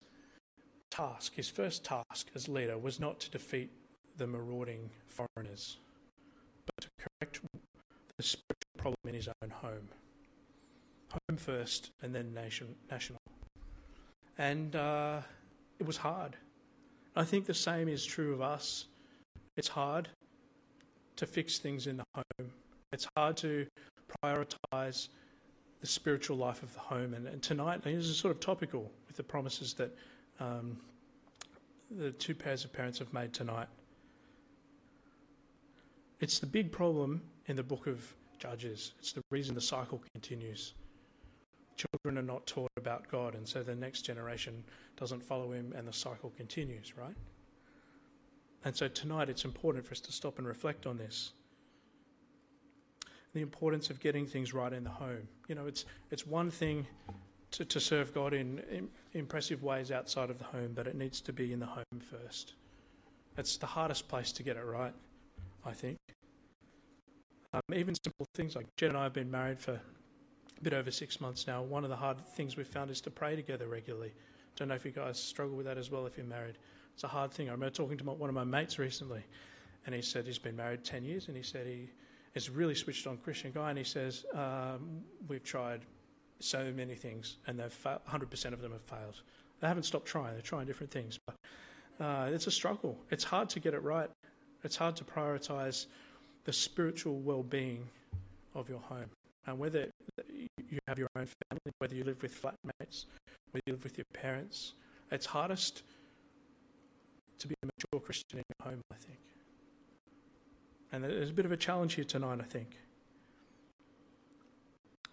task, 0.91 1.35
his 1.35 1.49
first 1.49 1.85
task 1.85 2.29
as 2.35 2.49
leader, 2.49 2.79
was 2.79 3.01
not 3.01 3.21
to 3.21 3.31
defeat 3.31 3.71
the 4.17 4.27
marauding 4.27 4.91
foreigners, 5.07 5.79
but 6.67 6.83
to 6.83 6.89
correct 6.99 7.41
the 8.17 8.23
spiritual 8.23 8.77
problem 8.79 8.97
in 9.07 9.15
his 9.15 9.29
own 9.43 9.51
home. 9.51 9.89
Home 11.29 11.37
first, 11.37 11.91
and 12.03 12.15
then 12.15 12.33
nation, 12.33 12.75
national. 12.91 13.19
And 14.39 14.75
uh, 14.77 15.21
it 15.79 15.87
was 15.87 15.97
hard. 15.97 16.37
I 17.15 17.25
think 17.25 17.47
the 17.47 17.55
same 17.55 17.89
is 17.89 18.05
true 18.05 18.33
of 18.33 18.41
us. 18.41 18.87
It's 19.57 19.69
hard 19.69 20.09
to 21.17 21.27
fix 21.27 21.59
things 21.59 21.87
in 21.87 21.99
the 21.99 22.05
home. 22.15 22.51
It's 22.93 23.07
hard 23.17 23.37
to 23.39 23.67
prioritize 24.25 25.09
the 25.81 25.87
spiritual 25.87 26.37
life 26.37 26.63
of 26.63 26.73
the 26.73 26.81
home. 26.81 27.15
And, 27.15 27.27
and 27.27 27.43
tonight, 27.43 27.81
and 27.85 27.99
this 27.99 28.07
is 28.07 28.17
sort 28.17 28.35
of 28.35 28.41
topical 28.41 28.91
with 29.07 29.17
the 29.17 29.23
promises 29.23 29.75
that 29.75 29.95
um, 30.41 30.79
the 31.91 32.13
two 32.13 32.35
pairs 32.35 32.65
of 32.65 32.73
parents 32.73 32.99
have 32.99 33.13
made 33.13 33.33
tonight. 33.33 33.69
It's 36.21 36.39
the 36.39 36.47
big 36.47 36.73
problem 36.73 37.21
in 37.47 37.57
the 37.57 37.63
book 37.63 37.87
of 37.87 38.15
Judges. 38.39 38.93
It's 38.99 39.13
the 39.13 39.23
reason 39.31 39.55
the 39.55 39.61
cycle 39.61 40.03
continues. 40.15 40.75
Children 41.77 42.19
are 42.19 42.27
not 42.27 42.47
taught 42.47 42.71
about 42.77 43.09
God, 43.09 43.35
and 43.35 43.47
so 43.47 43.63
the 43.63 43.75
next 43.75 44.03
generation 44.03 44.65
doesn't 44.97 45.23
follow 45.23 45.53
him, 45.53 45.73
and 45.77 45.87
the 45.87 45.93
cycle 45.93 46.33
continues, 46.37 46.97
right? 46.97 47.17
And 48.65 48.77
so 48.77 48.89
tonight 48.89 49.29
it's 49.29 49.45
important 49.45 49.85
for 49.85 49.93
us 49.93 50.01
to 50.01 50.13
stop 50.13 50.39
and 50.39 50.47
reflect 50.47 50.87
on 50.87 50.97
this 50.97 51.33
the 53.35 53.41
importance 53.41 53.89
of 53.89 53.99
getting 53.99 54.27
things 54.27 54.53
right 54.53 54.73
in 54.73 54.85
the 54.85 54.91
home. 54.91 55.27
You 55.49 55.55
know, 55.55 55.67
it's 55.67 55.87
it's 56.11 56.27
one 56.27 56.51
thing 56.51 56.87
to, 57.53 57.65
to 57.65 57.81
serve 57.81 58.13
God 58.15 58.35
in, 58.35 58.61
in 58.71 58.89
impressive 59.13 59.63
ways 59.63 59.91
outside 59.91 60.31
of 60.31 60.39
the 60.39 60.45
home, 60.45 60.73
but 60.75 60.87
it 60.87 60.95
needs 60.95 61.21
to 61.23 61.33
be 61.33 61.53
in 61.53 61.61
the 61.61 61.67
home 61.67 62.01
first. 62.01 62.55
It's 63.37 63.57
the 63.57 63.67
hardest 63.67 64.09
place 64.09 64.33
to 64.33 64.43
get 64.43 64.57
it 64.57 64.65
right, 64.65 64.95
I 65.65 65.73
think. 65.73 65.97
Um, 67.55 67.61
even 67.75 67.95
simple 67.95 68.27
things 68.35 68.57
like 68.57 68.67
Jen 68.77 68.91
and 68.91 68.99
I 68.99 69.05
have 69.05 69.13
been 69.13 69.31
married 69.31 69.59
for 69.59 69.81
a 70.63 70.65
bit 70.65 70.75
over 70.75 70.91
six 70.93 71.21
months 71.21 71.47
now. 71.47 71.61
One 71.61 71.83
of 71.83 71.91
the 71.91 71.97
hard 71.97 72.19
things 72.37 72.57
we've 72.57 72.67
found 72.67 72.91
is 72.91 73.01
to 73.03 73.11
pray 73.11 73.35
together 73.35 73.67
regularly. 73.67 74.13
Don't 74.57 74.69
know 74.69 74.75
if 74.75 74.85
you 74.85 74.93
guys 74.93 75.19
struggle 75.19 75.57
with 75.57 75.67
that 75.67 75.77
as 75.77 75.91
well 75.91 76.07
if 76.07 76.17
you're 76.17 76.27
married. 76.27 76.57
It's 76.95 77.03
a 77.03 77.09
hard 77.09 77.33
thing. 77.33 77.49
I 77.49 77.53
remember 77.53 77.75
talking 77.75 77.99
to 77.99 78.05
my, 78.05 78.13
one 78.13 78.29
of 78.29 78.35
my 78.35 78.45
mates 78.45 78.79
recently, 78.79 79.25
and 79.87 79.95
he 79.95 80.03
said 80.03 80.25
he's 80.25 80.39
been 80.39 80.55
married 80.55 80.85
10 80.85 81.05
years, 81.05 81.27
and 81.27 81.37
he 81.37 81.43
said 81.43 81.67
he 81.67 81.89
is 82.35 82.49
really 82.49 82.77
switched 82.77 83.09
on 83.09 83.17
Christian 83.17 83.51
guy, 83.51 83.71
and 83.71 83.79
he 83.79 83.85
says, 83.85 84.25
um, 84.35 85.03
We've 85.27 85.43
tried 85.43 85.81
so 86.39 86.73
many 86.77 86.95
things, 86.95 87.39
and 87.49 87.59
they've 87.59 87.73
fa- 87.73 88.01
100% 88.09 88.53
of 88.53 88.61
them 88.61 88.71
have 88.71 88.83
failed. 88.83 89.21
They 89.61 89.67
haven't 89.67 89.85
stopped 89.85 90.07
trying, 90.07 90.35
they're 90.35 90.43
trying 90.43 90.67
different 90.67 90.93
things. 90.93 91.19
But 91.27 91.37
uh, 92.05 92.31
it's 92.31 92.47
a 92.47 92.53
struggle. 92.53 92.97
It's 93.11 93.25
hard 93.25 93.49
to 93.51 93.61
get 93.61 93.75
it 93.75 93.83
right. 93.83 94.11
It's 94.63 94.77
hard 94.77 94.95
to 94.97 95.05
prioritize 95.05 95.87
the 96.45 96.53
spiritual 96.53 97.19
well 97.19 97.43
being 97.43 97.89
of 98.55 98.69
your 98.69 98.81
home. 98.81 99.11
And 99.47 99.59
whether 99.59 99.89
you 100.71 100.79
have 100.89 100.99
your 100.99 101.09
own 101.17 101.27
family, 101.49 101.73
whether 101.79 101.95
you 101.95 102.05
live 102.05 102.23
with 102.23 102.41
flatmates, 102.41 103.07
whether 103.51 103.63
you 103.67 103.75
live 103.75 103.85
with 103.85 103.99
your 103.99 104.07
parents, 104.13 104.75
it's 105.11 105.27
hardest 105.27 105.83
to 107.39 107.49
be 107.49 107.55
a 107.63 107.67
mature 107.67 108.01
Christian 108.01 108.39
in 108.39 108.45
your 108.59 108.71
home, 108.71 108.81
I 108.93 108.97
think. 108.97 109.19
And 110.93 111.05
there's 111.05 111.31
a 111.31 111.35
bit 111.35 111.47
of 111.47 111.53
a 111.53 111.57
challenge 111.57 111.95
here 111.95 112.05
tonight, 112.05 112.39
I 112.41 112.45
think. 112.45 112.77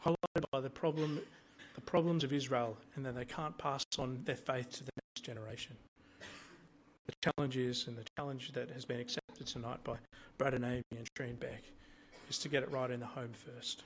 Highlighted 0.03 0.45
by 0.51 0.61
the 0.61 0.69
problem, 0.69 1.19
the 1.75 1.81
problems 1.81 2.23
of 2.23 2.33
Israel, 2.33 2.77
and 2.95 3.05
that 3.05 3.15
they 3.15 3.25
can't 3.25 3.57
pass 3.57 3.83
on 3.97 4.21
their 4.25 4.35
faith 4.35 4.71
to 4.73 4.83
the 4.83 4.91
next 4.95 5.25
generation. 5.25 5.75
The 7.07 7.31
challenge 7.31 7.57
is, 7.57 7.87
and 7.87 7.97
the 7.97 8.05
challenge 8.17 8.51
that 8.51 8.69
has 8.71 8.85
been 8.85 8.99
accepted 8.99 9.47
tonight 9.47 9.83
by 9.83 9.95
Brad 10.37 10.53
and 10.53 10.65
Amy 10.65 10.83
and 10.95 11.07
Treen 11.15 11.35
Beck, 11.35 11.63
is 12.29 12.37
to 12.39 12.49
get 12.49 12.63
it 12.63 12.71
right 12.71 12.91
in 12.91 12.99
the 12.99 13.05
home 13.05 13.31
first. 13.33 13.83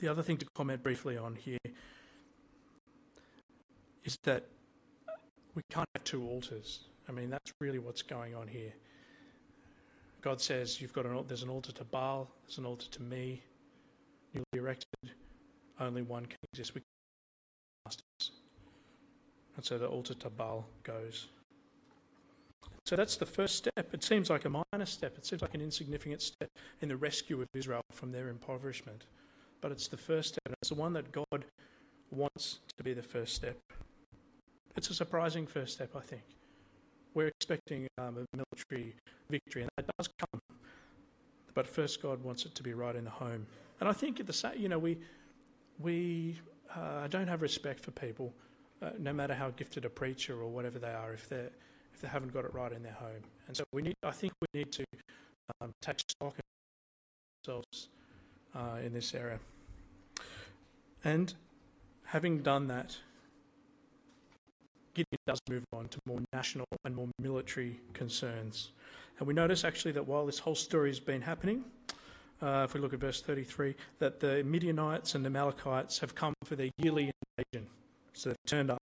The 0.00 0.08
other 0.08 0.22
thing 0.22 0.36
to 0.38 0.46
comment 0.54 0.82
briefly 0.82 1.16
on 1.16 1.34
here 1.34 1.58
is 4.04 4.18
that 4.24 4.44
we 5.54 5.62
can't 5.70 5.88
have 5.94 6.04
two 6.04 6.26
altars. 6.26 6.80
I 7.08 7.12
mean, 7.12 7.30
that's 7.30 7.52
really 7.60 7.78
what's 7.78 8.02
going 8.02 8.34
on 8.34 8.48
here. 8.48 8.72
God 10.20 10.40
says 10.40 10.80
you've 10.80 10.92
got 10.92 11.06
an 11.06 11.24
there's 11.28 11.42
an 11.42 11.50
altar 11.50 11.72
to 11.72 11.84
Baal, 11.84 12.30
there's 12.46 12.58
an 12.58 12.66
altar 12.66 12.88
to 12.90 13.02
me, 13.02 13.42
newly 14.32 14.44
erected. 14.54 14.86
Only 15.78 16.02
one 16.02 16.24
can 16.26 16.38
exist. 16.52 16.74
We 16.74 16.80
masters. 17.84 18.32
And 19.56 19.64
so 19.64 19.78
the 19.78 19.86
altar 19.86 20.14
to 20.14 20.30
Baal 20.30 20.66
goes. 20.82 21.28
So 22.86 22.96
that's 22.96 23.16
the 23.16 23.26
first 23.26 23.56
step. 23.56 23.92
It 23.92 24.02
seems 24.04 24.30
like 24.30 24.44
a 24.44 24.50
minor 24.50 24.86
step. 24.86 25.16
It 25.16 25.24
seems 25.24 25.42
like 25.42 25.54
an 25.54 25.60
insignificant 25.60 26.20
step 26.20 26.50
in 26.80 26.88
the 26.88 26.96
rescue 26.96 27.40
of 27.40 27.48
Israel 27.54 27.82
from 27.92 28.12
their 28.12 28.28
impoverishment. 28.28 29.04
But 29.64 29.72
it's 29.72 29.88
the 29.88 29.96
first 29.96 30.34
step. 30.34 30.54
It's 30.60 30.68
the 30.68 30.74
one 30.74 30.92
that 30.92 31.10
God 31.10 31.46
wants 32.10 32.58
to 32.76 32.84
be 32.84 32.92
the 32.92 33.02
first 33.02 33.34
step. 33.34 33.56
It's 34.76 34.90
a 34.90 34.94
surprising 34.94 35.46
first 35.46 35.72
step, 35.72 35.96
I 35.96 36.00
think. 36.00 36.20
We're 37.14 37.28
expecting 37.28 37.88
um, 37.96 38.18
a 38.18 38.36
military 38.36 38.94
victory, 39.30 39.62
and 39.62 39.70
that 39.78 39.86
does 39.96 40.10
come. 40.18 40.42
But 41.54 41.66
first, 41.66 42.02
God 42.02 42.22
wants 42.22 42.44
it 42.44 42.54
to 42.56 42.62
be 42.62 42.74
right 42.74 42.94
in 42.94 43.04
the 43.04 43.10
home. 43.10 43.46
And 43.80 43.88
I 43.88 43.94
think 43.94 44.20
at 44.20 44.26
the 44.26 44.34
same, 44.34 44.52
you 44.58 44.68
know, 44.68 44.78
we 44.78 44.98
we 45.78 46.38
uh, 46.76 47.06
don't 47.06 47.28
have 47.28 47.40
respect 47.40 47.80
for 47.80 47.90
people, 47.90 48.34
uh, 48.82 48.90
no 48.98 49.14
matter 49.14 49.32
how 49.32 49.48
gifted 49.48 49.86
a 49.86 49.88
preacher 49.88 50.42
or 50.42 50.50
whatever 50.50 50.78
they 50.78 50.92
are, 50.92 51.14
if 51.14 51.26
they 51.30 51.48
if 51.94 52.02
they 52.02 52.08
haven't 52.08 52.34
got 52.34 52.44
it 52.44 52.52
right 52.52 52.72
in 52.72 52.82
their 52.82 52.92
home. 52.92 53.24
And 53.48 53.56
so 53.56 53.64
we 53.72 53.80
need, 53.80 53.96
I 54.02 54.10
think, 54.10 54.34
we 54.42 54.60
need 54.60 54.72
to 54.72 54.84
um, 55.62 55.72
take 55.80 56.00
stock 56.00 56.34
of 56.34 57.48
ourselves 57.48 57.88
uh, 58.54 58.84
in 58.84 58.92
this 58.92 59.14
area. 59.14 59.38
And 61.04 61.34
having 62.04 62.38
done 62.38 62.66
that, 62.68 62.96
Gideon 64.94 65.18
does 65.26 65.38
move 65.50 65.64
on 65.72 65.88
to 65.88 65.98
more 66.06 66.20
national 66.32 66.66
and 66.84 66.96
more 66.96 67.08
military 67.20 67.80
concerns. 67.92 68.70
And 69.18 69.28
we 69.28 69.34
notice 69.34 69.64
actually 69.64 69.92
that 69.92 70.06
while 70.06 70.24
this 70.24 70.38
whole 70.38 70.54
story 70.54 70.88
has 70.90 71.00
been 71.00 71.20
happening, 71.20 71.64
uh, 72.40 72.62
if 72.64 72.74
we 72.74 72.80
look 72.80 72.94
at 72.94 73.00
verse 73.00 73.20
33, 73.20 73.74
that 73.98 74.20
the 74.20 74.42
Midianites 74.44 75.14
and 75.14 75.24
the 75.24 75.28
Amalekites 75.28 75.98
have 75.98 76.14
come 76.14 76.34
for 76.44 76.56
their 76.56 76.70
yearly 76.78 77.10
invasion. 77.38 77.68
So 78.12 78.30
they've 78.30 78.36
turned 78.46 78.70
up. 78.70 78.80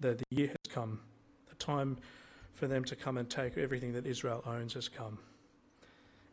The, 0.00 0.14
the 0.14 0.24
year 0.30 0.48
has 0.48 0.72
come. 0.72 1.00
The 1.48 1.54
time 1.56 1.96
for 2.52 2.66
them 2.66 2.84
to 2.84 2.96
come 2.96 3.18
and 3.18 3.28
take 3.28 3.56
everything 3.56 3.92
that 3.94 4.06
Israel 4.06 4.42
owns 4.46 4.74
has 4.74 4.88
come. 4.88 5.18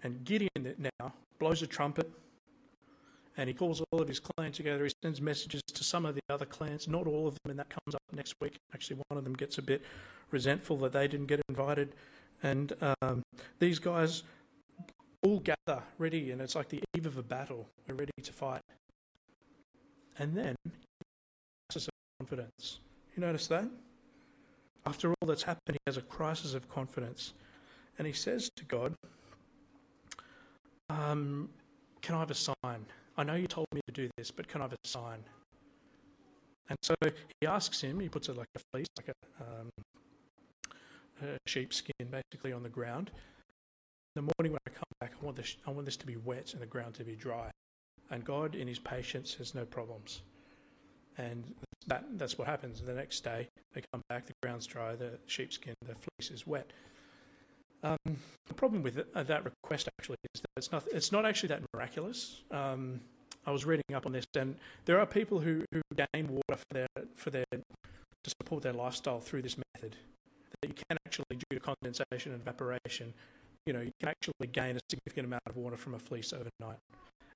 And 0.04 0.24
Gideon 0.24 0.92
now 1.00 1.14
blows 1.40 1.62
a 1.62 1.68
trumpet 1.68 2.12
and 3.38 3.48
he 3.48 3.54
calls 3.54 3.82
all 3.92 4.02
of 4.02 4.08
his 4.08 4.20
clan 4.20 4.52
together. 4.52 4.86
He 4.86 4.92
sends 5.04 5.22
messages 5.22 5.62
to 5.74 5.84
some 5.84 6.06
of 6.06 6.16
the 6.16 6.22
other 6.30 6.46
clans, 6.46 6.88
not 6.88 7.08
all 7.08 7.28
of 7.28 7.36
them, 7.44 7.52
and 7.52 7.60
that 7.60 7.70
comes 7.70 7.94
up 7.94 8.02
next 8.14 8.36
week. 8.42 8.58
Actually, 8.74 9.02
one 9.10 9.18
of 9.18 9.24
them 9.24 9.34
gets 9.34 9.58
a 9.58 9.62
bit 9.62 9.82
resentful 10.32 10.78
that 10.78 10.94
they 10.94 11.08
didn't 11.08 11.28
get 11.28 11.42
invited. 11.50 11.96
And 12.44 12.74
um, 13.02 13.24
these 13.60 13.80
guys 13.80 14.24
all 15.24 15.40
gather 15.40 15.82
ready, 15.98 16.32
and 16.32 16.42
it's 16.42 16.56
like 16.56 16.70
the 16.70 16.82
eve 16.96 17.06
of 17.06 17.18
a 17.18 17.24
battle. 17.24 17.68
We're 17.88 17.96
ready 17.96 18.12
to 18.22 18.34
fight. 18.34 18.62
And 20.18 20.36
then, 20.36 20.56
crisis 21.70 21.88
of 21.88 21.94
confidence. 22.20 22.80
You 23.16 23.22
notice 23.22 23.48
that? 23.48 23.68
After 24.86 25.10
all 25.10 25.28
that's 25.28 25.44
happened, 25.44 25.78
he 25.78 25.80
has 25.88 25.98
a 25.98 26.02
crisis 26.02 26.54
of 26.54 26.70
confidence. 26.70 27.34
And 27.98 28.06
he 28.06 28.14
says 28.14 28.50
to 28.56 28.66
God, 28.66 28.94
um, 30.90 31.50
Can 32.02 32.16
I 32.16 32.20
have 32.20 32.32
a 32.32 32.36
sign? 32.36 32.86
I 33.18 33.24
know 33.24 33.36
you 33.36 33.48
told 33.48 33.68
me 33.74 33.82
to 33.88 33.94
do 33.94 34.10
this, 34.18 34.32
but 34.32 34.48
can 34.48 34.62
I 34.62 34.66
have 34.66 34.74
a 34.74 34.88
sign? 34.88 35.20
And 36.70 36.78
so 36.82 36.96
he 37.40 37.48
asks 37.48 37.82
him, 37.82 38.00
he 38.00 38.10
puts 38.10 38.28
it 38.28 38.36
like 38.36 38.48
a 38.56 38.60
fleece, 38.72 38.88
like 38.98 39.10
a, 39.10 39.44
um, 39.44 39.70
a 41.22 41.38
sheepskin 41.46 42.08
basically 42.10 42.52
on 42.52 42.64
the 42.64 42.70
ground. 42.70 43.12
In 44.16 44.26
the 44.26 44.34
morning 44.38 44.54
when 44.54 44.60
I 44.68 44.70
come 44.72 44.84
back, 45.00 45.14
I 45.22 45.26
want, 45.26 45.38
this, 45.38 45.58
I 45.68 45.72
want 45.72 45.86
this 45.86 45.98
to 45.98 46.06
be 46.06 46.18
wet 46.18 46.54
and 46.54 46.62
the 46.62 46.66
ground 46.66 46.96
to 46.96 47.04
be 47.04 47.16
dry. 47.16 47.52
And 48.12 48.24
God, 48.24 48.56
in 48.56 48.68
his 48.68 48.80
patience, 48.80 49.34
has 49.36 49.56
no 49.56 49.66
problems. 49.66 50.22
And 51.18 51.44
that, 51.88 52.06
that's 52.18 52.38
what 52.38 52.48
happens. 52.48 52.82
The 52.82 52.94
next 52.94 53.24
day, 53.24 53.48
they 53.74 53.82
come 53.94 54.02
back, 54.10 54.26
the 54.26 54.34
ground's 54.42 54.66
dry, 54.66 54.96
the 54.96 55.12
sheepskin, 55.28 55.74
the 55.86 55.96
fleece 55.96 56.32
is 56.32 56.46
wet. 56.46 56.72
Um, 57.86 58.18
the 58.48 58.54
problem 58.56 58.82
with 58.82 58.98
it, 58.98 59.08
uh, 59.14 59.22
that 59.24 59.46
request 59.46 59.88
actually 60.00 60.18
is 60.34 60.42
that 60.42 60.50
it's 60.58 60.72
not, 60.72 60.84
it's 60.92 61.12
not 61.12 61.24
actually 61.24 61.50
that 61.50 61.62
miraculous. 61.72 62.42
Um, 62.50 63.00
I 63.46 63.52
was 63.52 63.64
reading 63.64 63.84
up 63.94 64.08
on 64.08 64.12
this, 64.12 64.26
and 64.36 64.56
there 64.86 65.00
are 65.00 65.06
people 65.06 65.40
who, 65.40 65.64
who 65.72 65.82
gain 65.96 66.28
water 66.28 66.58
for 66.58 66.74
their, 66.74 66.88
for 67.14 67.30
their, 67.30 67.46
to 67.52 68.30
support 68.42 68.64
their 68.64 68.74
lifestyle 68.74 69.20
through 69.20 69.44
this 69.44 69.56
method. 69.76 69.96
That 70.62 70.70
you 70.70 70.74
can 70.90 70.98
actually, 71.06 71.26
due 71.30 71.60
to 71.60 71.60
condensation 71.60 72.32
and 72.32 72.42
evaporation, 72.42 73.14
you 73.68 73.74
know, 73.74 73.82
you 73.82 73.92
can 74.00 74.10
actually 74.10 74.48
gain 74.52 74.78
a 74.78 74.80
significant 74.90 75.28
amount 75.28 75.44
of 75.48 75.56
water 75.56 75.78
from 75.78 75.94
a 75.94 76.00
fleece 76.00 76.34
overnight. 76.34 76.80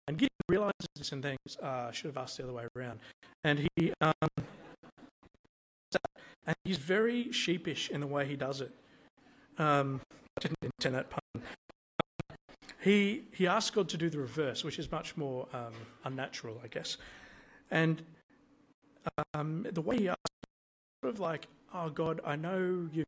And 0.07 0.17
Gideon 0.17 0.29
realizes 0.47 0.87
this 0.95 1.11
and 1.11 1.21
thinks, 1.21 1.57
uh, 1.61 1.89
I 1.89 1.91
should 1.91 2.07
have 2.07 2.17
asked 2.17 2.37
the 2.37 2.43
other 2.43 2.53
way 2.53 2.63
around. 2.75 3.01
And 3.43 3.69
he, 3.75 3.93
um, 4.01 4.13
and 6.47 6.55
he's 6.63 6.77
very 6.77 7.31
sheepish 7.31 7.91
in 7.91 8.01
the 8.01 8.07
way 8.07 8.25
he 8.25 8.35
does 8.35 8.61
it. 8.61 8.71
Um, 9.59 10.01
I 10.39 10.47
didn't 10.47 10.57
intend 10.63 10.95
that 10.95 11.09
pun. 11.09 11.43
He, 12.81 13.23
he 13.33 13.45
asked 13.45 13.73
God 13.73 13.89
to 13.89 13.97
do 13.97 14.09
the 14.09 14.19
reverse, 14.19 14.63
which 14.63 14.79
is 14.79 14.89
much 14.89 15.17
more 15.17 15.47
um, 15.53 15.73
unnatural, 16.05 16.61
I 16.63 16.67
guess. 16.67 16.95
And 17.71 18.01
um, 19.33 19.67
the 19.69 19.81
way 19.81 19.97
he 19.97 20.07
asked, 20.07 20.19
sort 21.03 21.13
of 21.13 21.19
like, 21.19 21.47
oh 21.73 21.89
God, 21.89 22.21
I 22.25 22.37
know 22.37 22.87
you 22.93 23.03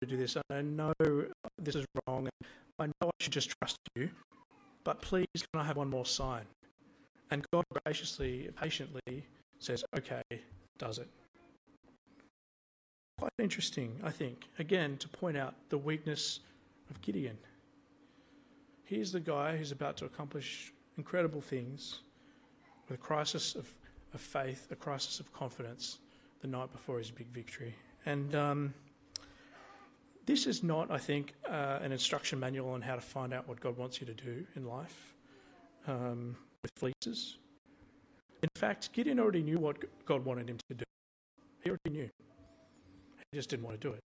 to 0.00 0.06
do 0.06 0.16
this, 0.16 0.36
and 0.36 0.44
I 0.50 0.62
know 0.62 1.26
this 1.58 1.74
is 1.74 1.84
wrong, 2.06 2.28
and 2.28 2.48
I 2.78 2.86
know 2.86 3.08
I 3.08 3.10
should 3.20 3.32
just 3.32 3.52
trust 3.58 3.78
you, 3.96 4.08
but 4.84 5.02
please 5.02 5.26
can 5.34 5.60
I 5.60 5.64
have 5.64 5.76
one 5.76 5.90
more 5.90 6.06
sign? 6.06 6.44
And 7.32 7.44
God 7.52 7.64
graciously, 7.84 8.48
patiently 8.60 9.24
says, 9.58 9.84
okay, 9.96 10.22
does 10.78 10.98
it. 10.98 11.08
Quite 13.18 13.32
interesting, 13.40 13.98
I 14.04 14.10
think, 14.10 14.44
again, 14.60 14.98
to 14.98 15.08
point 15.08 15.36
out 15.36 15.54
the 15.70 15.78
weakness 15.78 16.40
of 16.90 17.00
Gideon. 17.02 17.38
Here's 18.84 19.12
the 19.12 19.20
guy 19.20 19.56
who's 19.56 19.72
about 19.72 19.96
to 19.98 20.04
accomplish 20.04 20.72
incredible 20.96 21.40
things 21.40 22.00
with 22.88 22.98
a 22.98 23.02
crisis 23.02 23.54
of, 23.54 23.68
of 24.14 24.20
faith, 24.20 24.68
a 24.70 24.76
crisis 24.76 25.20
of 25.20 25.32
confidence 25.32 25.98
the 26.40 26.46
night 26.46 26.70
before 26.72 26.98
his 26.98 27.10
big 27.10 27.26
victory. 27.28 27.74
And 28.04 28.34
um, 28.34 28.74
this 30.24 30.46
is 30.46 30.62
not, 30.62 30.90
I 30.90 30.98
think, 30.98 31.34
uh, 31.48 31.80
an 31.82 31.92
instruction 31.92 32.38
manual 32.38 32.70
on 32.70 32.82
how 32.82 32.94
to 32.94 33.00
find 33.00 33.32
out 33.34 33.48
what 33.48 33.60
God 33.60 33.76
wants 33.76 34.00
you 34.00 34.06
to 34.06 34.14
do 34.14 34.46
in 34.54 34.66
life 34.66 35.14
um, 35.86 36.36
with 36.62 36.70
fleeces. 36.76 37.38
In 38.42 38.48
fact, 38.54 38.92
Gideon 38.92 39.18
already 39.18 39.42
knew 39.42 39.58
what 39.58 39.76
God 40.04 40.24
wanted 40.24 40.48
him 40.48 40.58
to 40.68 40.74
do. 40.74 40.84
He 41.62 41.70
already 41.70 41.90
knew. 41.90 42.10
He 43.32 43.38
just 43.38 43.50
didn't 43.50 43.64
want 43.64 43.80
to 43.80 43.88
do 43.88 43.92
it. 43.92 44.00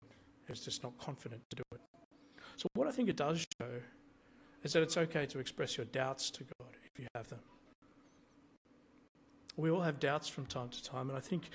He 0.46 0.52
was 0.52 0.60
just 0.60 0.84
not 0.84 0.98
confident 1.00 1.42
to 1.50 1.56
do 1.56 1.64
it. 1.74 1.82
So, 2.58 2.68
what 2.74 2.88
I 2.88 2.92
think 2.92 3.08
it 3.08 3.16
does 3.16 3.46
show 3.62 3.70
is 4.64 4.74
that 4.74 4.82
it's 4.82 4.98
okay 4.98 5.26
to 5.28 5.40
express 5.40 5.78
your 5.78 5.86
doubts 5.86 6.32
to 6.32 6.44
God 6.44 6.70
if 6.84 7.00
you 7.00 7.08
have 7.16 7.30
them. 7.30 7.40
We 9.56 9.70
all 9.70 9.82
have 9.82 10.00
doubts 10.00 10.28
from 10.28 10.48
time 10.48 10.70
to 10.70 10.84
time, 10.84 11.10
and 11.10 11.18
I 11.18 11.22
think 11.22 11.50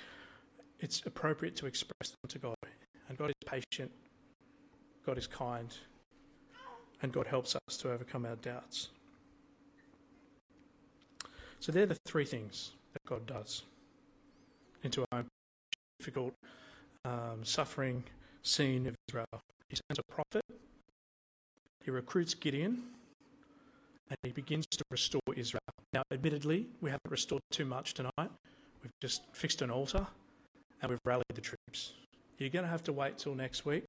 it's 0.79 1.03
appropriate 1.05 1.57
to 1.57 1.67
express 1.67 2.11
them 2.11 2.29
to 2.29 2.39
God. 2.39 2.55
And 3.09 3.19
God 3.19 3.31
is 3.31 3.35
patient, 3.45 3.91
God 5.05 5.19
is 5.19 5.27
kind, 5.27 5.77
and 7.03 7.13
God 7.13 7.27
helps 7.27 7.57
us 7.57 7.77
to 7.79 7.91
overcome 7.93 8.25
our 8.25 8.37
doubts. 8.37 8.91
So 11.59 11.73
they're 11.73 11.87
the 11.87 11.99
three 12.07 12.25
things 12.25 12.73
that 12.93 13.05
God 13.07 13.27
does 13.27 13.63
into 14.85 15.05
our 15.13 15.19
own 15.19 15.27
difficult, 15.99 16.35
um, 17.05 17.45
suffering 17.45 18.03
scene 18.43 18.87
of 18.87 18.95
Israel. 19.09 19.27
He 19.69 19.77
sends 19.77 19.99
a 19.99 20.13
prophet, 20.13 20.43
he 21.85 21.91
recruits 21.91 22.35
Gideon, 22.35 22.83
and 24.09 24.19
he 24.23 24.33
begins 24.33 24.67
to 24.67 24.85
restore 24.91 25.21
Israel. 25.37 25.61
Now, 25.93 26.03
admittedly, 26.11 26.67
we 26.81 26.91
haven't 26.91 27.11
restored 27.11 27.43
too 27.51 27.65
much 27.65 27.95
tonight. 27.95 28.31
We've 28.83 28.93
just 29.01 29.23
fixed 29.33 29.63
an 29.63 29.71
altar 29.71 30.07
and 30.81 30.91
we've 30.91 31.01
rallied 31.05 31.25
the 31.35 31.41
troops. 31.41 31.95
You're 32.39 32.51
going 32.51 32.65
to 32.65 32.71
have 32.71 32.83
to 32.85 32.93
wait 32.93 33.17
till 33.19 33.35
next 33.35 33.65
week 33.65 33.85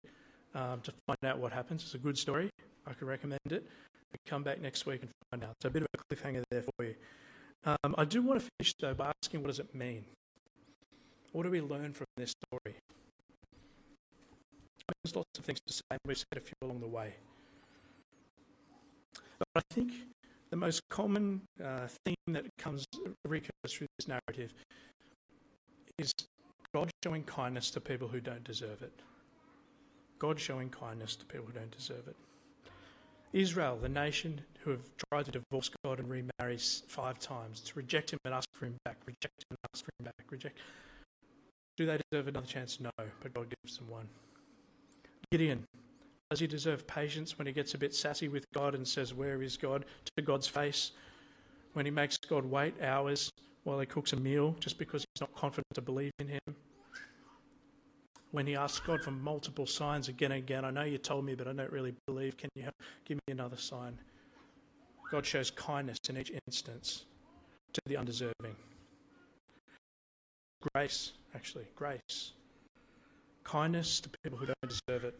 um, 0.53 0.81
to 0.81 0.93
find 1.07 1.17
out 1.25 1.39
what 1.39 1.51
happens. 1.51 1.83
It's 1.83 1.95
a 1.95 1.97
good 1.97 2.17
story. 2.17 2.49
I 2.85 2.93
can 2.93 3.07
recommend 3.07 3.39
it. 3.49 3.65
Come 4.27 4.43
back 4.43 4.61
next 4.61 4.85
week 4.85 5.01
and 5.01 5.09
find 5.31 5.43
out. 5.43 5.55
So 5.61 5.67
a 5.67 5.71
bit 5.71 5.81
of 5.81 5.87
a 5.93 6.15
cliffhanger 6.15 6.43
there 6.51 6.61
for 6.61 6.85
you. 6.85 6.95
Um, 7.65 7.95
I 7.97 8.05
do 8.05 8.21
want 8.21 8.39
to 8.39 8.47
finish 8.59 8.73
though 8.79 8.93
by 8.93 9.11
asking, 9.23 9.41
what 9.41 9.47
does 9.47 9.59
it 9.59 9.73
mean? 9.73 10.05
What 11.31 11.43
do 11.43 11.49
we 11.49 11.61
learn 11.61 11.93
from 11.93 12.05
this 12.15 12.31
story? 12.31 12.77
There's 15.03 15.15
lots 15.15 15.39
of 15.39 15.45
things 15.45 15.59
to 15.65 15.73
say, 15.73 15.81
and 15.89 15.99
we've 16.05 16.17
said 16.17 16.37
a 16.37 16.39
few 16.39 16.53
along 16.61 16.81
the 16.81 16.87
way. 16.87 17.15
But 19.39 19.47
I 19.55 19.61
think 19.73 19.91
the 20.49 20.57
most 20.57 20.81
common 20.89 21.41
uh, 21.63 21.87
theme 22.05 22.15
that 22.27 22.45
comes 22.57 22.85
recurs 23.27 23.51
through 23.67 23.87
this 23.97 24.07
narrative 24.07 24.53
is 25.97 26.13
God 26.73 26.89
showing 27.03 27.23
kindness 27.23 27.69
to 27.71 27.81
people 27.81 28.07
who 28.07 28.19
don't 28.19 28.43
deserve 28.43 28.81
it. 28.81 28.93
God 30.19 30.39
showing 30.39 30.69
kindness 30.69 31.15
to 31.17 31.25
people 31.25 31.45
who 31.45 31.53
don't 31.53 31.75
deserve 31.75 32.07
it. 32.07 32.15
Israel, 33.33 33.77
the 33.81 33.89
nation 33.89 34.41
who 34.59 34.71
have 34.71 34.81
tried 35.09 35.25
to 35.25 35.31
divorce 35.31 35.69
God 35.83 35.99
and 35.99 36.09
remarry 36.09 36.57
five 36.87 37.19
times, 37.19 37.61
to 37.61 37.73
reject 37.75 38.11
him 38.11 38.19
and 38.25 38.33
ask 38.33 38.47
for 38.53 38.67
him 38.67 38.75
back, 38.85 38.97
reject 39.05 39.43
him 39.43 39.47
and 39.51 39.57
ask 39.73 39.83
for 39.83 39.91
him 39.99 40.05
back, 40.05 40.31
reject. 40.31 40.59
Do 41.77 41.87
they 41.87 41.97
deserve 42.09 42.27
another 42.27 42.45
chance? 42.45 42.79
No, 42.79 42.91
but 42.97 43.33
God 43.33 43.47
gives 43.63 43.77
them 43.77 43.89
one. 43.89 44.07
Gideon, 45.31 45.65
does 46.33 46.39
he 46.39 46.47
deserve 46.47 46.87
patience 46.87 47.37
when 47.37 47.45
he 47.45 47.53
gets 47.53 47.75
a 47.75 47.77
bit 47.77 47.93
sassy 47.93 48.27
with 48.27 48.51
God 48.55 48.73
and 48.73 48.87
says, 48.87 49.13
Where 49.13 49.43
is 49.43 49.55
God? 49.55 49.85
to 50.15 50.21
God's 50.23 50.47
face? 50.47 50.89
When 51.73 51.85
he 51.85 51.91
makes 51.91 52.17
God 52.17 52.43
wait 52.43 52.81
hours 52.81 53.29
while 53.65 53.79
he 53.79 53.85
cooks 53.85 54.13
a 54.13 54.15
meal 54.15 54.55
just 54.59 54.79
because 54.79 55.05
he's 55.13 55.21
not 55.21 55.31
confident 55.35 55.67
to 55.75 55.81
believe 55.81 56.11
in 56.17 56.27
him? 56.27 56.39
when 58.31 58.47
he 58.47 58.55
asks 58.55 58.79
God 58.79 59.03
for 59.03 59.11
multiple 59.11 59.67
signs 59.67 60.07
again 60.07 60.31
and 60.31 60.39
again. 60.39 60.65
I 60.65 60.71
know 60.71 60.81
you 60.81 60.97
told 60.97 61.23
me, 61.23 61.35
but 61.35 61.47
I 61.47 61.53
don't 61.53 61.71
really 61.71 61.93
believe. 62.07 62.35
Can 62.35 62.49
you 62.55 62.63
give 63.05 63.19
me 63.27 63.31
another 63.31 63.57
sign? 63.57 63.95
God 65.11 65.23
shows 65.23 65.51
kindness 65.51 65.99
in 66.09 66.17
each 66.17 66.31
instance 66.47 67.05
to 67.73 67.81
the 67.85 67.95
undeserving. 67.95 68.55
Grace, 70.73 71.11
actually, 71.35 71.65
grace. 71.75 72.31
Kindness 73.43 73.99
to 73.99 74.09
people 74.23 74.39
who 74.39 74.47
don't 74.47 74.67
deserve 74.67 75.03
it. 75.03 75.13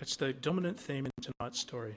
It's 0.00 0.16
the 0.16 0.32
dominant 0.32 0.78
theme 0.78 1.06
in 1.06 1.12
tonight's 1.22 1.58
story. 1.58 1.94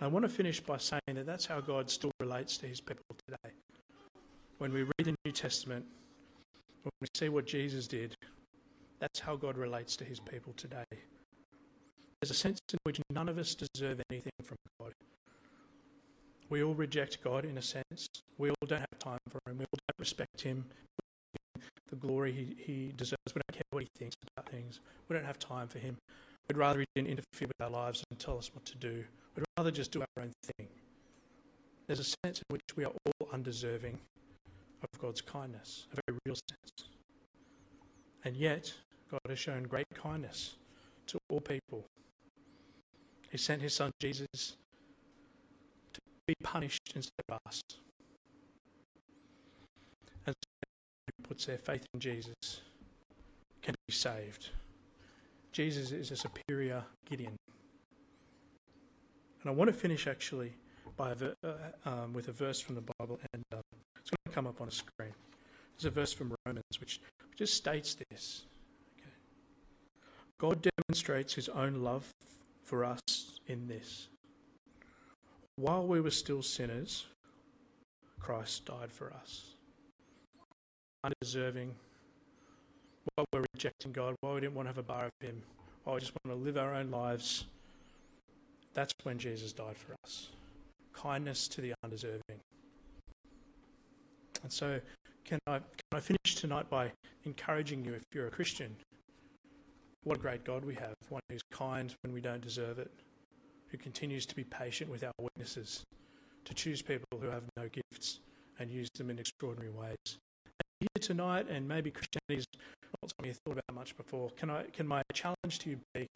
I 0.00 0.08
want 0.08 0.24
to 0.24 0.28
finish 0.28 0.60
by 0.60 0.78
saying 0.78 1.00
that 1.14 1.26
that's 1.26 1.46
how 1.46 1.60
God 1.60 1.88
still 1.88 2.10
relates 2.18 2.56
to 2.58 2.66
his 2.66 2.80
people 2.80 3.04
today. 3.26 3.54
When 4.58 4.72
we 4.72 4.82
read 4.82 5.04
the 5.04 5.14
New 5.24 5.32
Testament, 5.32 5.84
when 6.82 6.90
we 7.00 7.06
see 7.14 7.28
what 7.28 7.46
Jesus 7.46 7.86
did, 7.86 8.16
that's 8.98 9.20
how 9.20 9.36
God 9.36 9.56
relates 9.56 9.94
to 9.96 10.04
his 10.04 10.18
people 10.18 10.52
today. 10.56 10.84
There's 12.20 12.30
a 12.30 12.34
sense 12.34 12.58
in 12.72 12.78
which 12.82 13.00
none 13.10 13.28
of 13.28 13.38
us 13.38 13.54
deserve 13.54 14.00
anything 14.10 14.32
from 14.42 14.56
God. 14.80 14.92
We 16.48 16.64
all 16.64 16.74
reject 16.74 17.22
God 17.22 17.44
in 17.44 17.56
a 17.56 17.62
sense. 17.62 18.08
We 18.36 18.50
all 18.50 18.66
don't 18.66 18.80
have 18.80 18.98
time 18.98 19.18
for 19.28 19.38
him. 19.48 19.58
We 19.58 19.64
all 19.64 19.78
don't 19.88 19.98
respect 19.98 20.40
him, 20.40 20.64
the 21.88 21.96
glory 21.96 22.32
he, 22.32 22.56
he 22.62 22.92
deserves. 22.96 23.34
We 23.34 23.40
don't 23.46 23.54
care 23.54 23.62
what 23.70 23.82
he 23.84 23.88
thinks 23.96 24.16
about 24.36 24.50
things. 24.50 24.80
We 25.08 25.14
don't 25.14 25.24
have 25.24 25.38
time 25.38 25.68
for 25.68 25.78
him. 25.78 25.96
We'd 26.50 26.56
rather 26.56 26.80
he 26.80 26.86
didn't 26.96 27.10
interfere 27.10 27.46
with 27.46 27.60
our 27.60 27.70
lives 27.70 28.02
and 28.10 28.18
tell 28.18 28.36
us 28.36 28.52
what 28.52 28.64
to 28.64 28.76
do. 28.76 29.04
We'd 29.36 29.44
rather 29.56 29.70
just 29.70 29.92
do 29.92 30.00
our 30.00 30.24
own 30.24 30.32
thing. 30.42 30.66
There's 31.86 32.00
a 32.00 32.16
sense 32.24 32.40
in 32.40 32.44
which 32.48 32.62
we 32.74 32.84
are 32.84 32.90
all 32.90 33.28
undeserving 33.32 33.96
of 34.82 35.00
God's 35.00 35.20
kindness, 35.20 35.86
a 35.92 36.00
very 36.04 36.18
real 36.26 36.34
sense. 36.34 36.90
And 38.24 38.36
yet, 38.36 38.72
God 39.12 39.20
has 39.28 39.38
shown 39.38 39.62
great 39.62 39.86
kindness 39.94 40.56
to 41.06 41.18
all 41.28 41.40
people. 41.40 41.84
He 43.30 43.38
sent 43.38 43.62
his 43.62 43.72
son 43.72 43.92
Jesus 44.00 44.26
to 44.34 46.00
be 46.26 46.34
punished 46.42 46.94
instead 46.96 47.12
of 47.28 47.38
us. 47.46 47.60
And 50.26 50.34
who 51.06 51.28
puts 51.28 51.46
their 51.46 51.58
faith 51.58 51.86
in 51.94 52.00
Jesus 52.00 52.34
can 53.62 53.76
be 53.86 53.94
saved. 53.94 54.50
Jesus 55.52 55.92
is 55.92 56.10
a 56.10 56.16
superior 56.16 56.84
Gideon. 57.08 57.36
And 59.42 59.50
I 59.50 59.52
want 59.52 59.68
to 59.68 59.76
finish 59.76 60.06
actually 60.06 60.52
by 60.96 61.12
a 61.12 61.46
uh, 61.46 61.54
um, 61.86 62.12
with 62.12 62.28
a 62.28 62.32
verse 62.32 62.60
from 62.60 62.74
the 62.74 62.84
Bible, 62.98 63.18
and 63.32 63.42
um, 63.52 63.62
it's 63.98 64.10
going 64.10 64.18
to 64.26 64.32
come 64.32 64.46
up 64.46 64.60
on 64.60 64.68
a 64.68 64.70
screen. 64.70 65.14
There's 65.76 65.86
a 65.86 65.90
verse 65.90 66.12
from 66.12 66.34
Romans 66.44 66.62
which 66.78 67.00
just 67.36 67.54
states 67.54 67.96
this. 68.10 68.44
Okay. 68.98 69.10
God 70.38 70.68
demonstrates 70.76 71.34
his 71.34 71.48
own 71.48 71.82
love 71.82 72.12
for 72.64 72.84
us 72.84 73.00
in 73.46 73.66
this. 73.66 74.08
While 75.56 75.86
we 75.86 76.00
were 76.00 76.10
still 76.10 76.42
sinners, 76.42 77.06
Christ 78.18 78.66
died 78.66 78.92
for 78.92 79.12
us. 79.12 79.54
Undeserving, 81.02 81.74
while 83.14 83.26
we're 83.32 83.44
rejecting 83.54 83.92
God, 83.92 84.16
why 84.20 84.34
we 84.34 84.40
didn't 84.40 84.54
want 84.54 84.66
to 84.66 84.70
have 84.70 84.78
a 84.78 84.82
bar 84.82 85.06
of 85.06 85.26
Him, 85.26 85.42
while 85.84 85.94
we 85.94 86.00
just 86.00 86.12
want 86.24 86.38
to 86.38 86.44
live 86.44 86.56
our 86.56 86.74
own 86.74 86.90
lives, 86.90 87.44
that's 88.74 88.92
when 89.02 89.18
Jesus 89.18 89.52
died 89.52 89.76
for 89.76 89.94
us. 90.04 90.28
Kindness 90.92 91.48
to 91.48 91.60
the 91.60 91.74
undeserving. 91.82 92.40
And 94.42 94.52
so, 94.52 94.80
can 95.24 95.38
I, 95.46 95.58
can 95.58 95.66
I 95.92 96.00
finish 96.00 96.34
tonight 96.34 96.68
by 96.70 96.92
encouraging 97.24 97.84
you, 97.84 97.94
if 97.94 98.02
you're 98.14 98.26
a 98.26 98.30
Christian, 98.30 98.74
what 100.04 100.16
a 100.16 100.20
great 100.20 100.44
God 100.44 100.64
we 100.64 100.74
have, 100.76 100.94
one 101.08 101.22
who's 101.28 101.42
kind 101.50 101.94
when 102.02 102.12
we 102.12 102.20
don't 102.20 102.40
deserve 102.40 102.78
it, 102.78 102.90
who 103.68 103.76
continues 103.76 104.24
to 104.26 104.34
be 104.34 104.44
patient 104.44 104.90
with 104.90 105.04
our 105.04 105.12
weaknesses, 105.18 105.84
to 106.44 106.54
choose 106.54 106.80
people 106.80 107.06
who 107.20 107.28
have 107.28 107.42
no 107.56 107.68
gifts 107.68 108.20
and 108.58 108.70
use 108.70 108.88
them 108.96 109.10
in 109.10 109.18
extraordinary 109.18 109.70
ways. 109.70 110.18
Here 110.80 110.88
tonight, 111.00 111.46
and 111.48 111.68
maybe 111.68 111.90
Christianity 111.90 112.38
is 112.38 112.46
not 113.02 113.10
something 113.10 113.26
you 113.26 113.34
thought 113.44 113.52
about 113.52 113.74
much 113.74 113.96
before, 113.96 114.30
can, 114.30 114.50
I, 114.50 114.64
can 114.72 114.86
my 114.86 115.02
challenge 115.12 115.58
to 115.60 115.70
you 115.70 115.80
be 115.92 116.06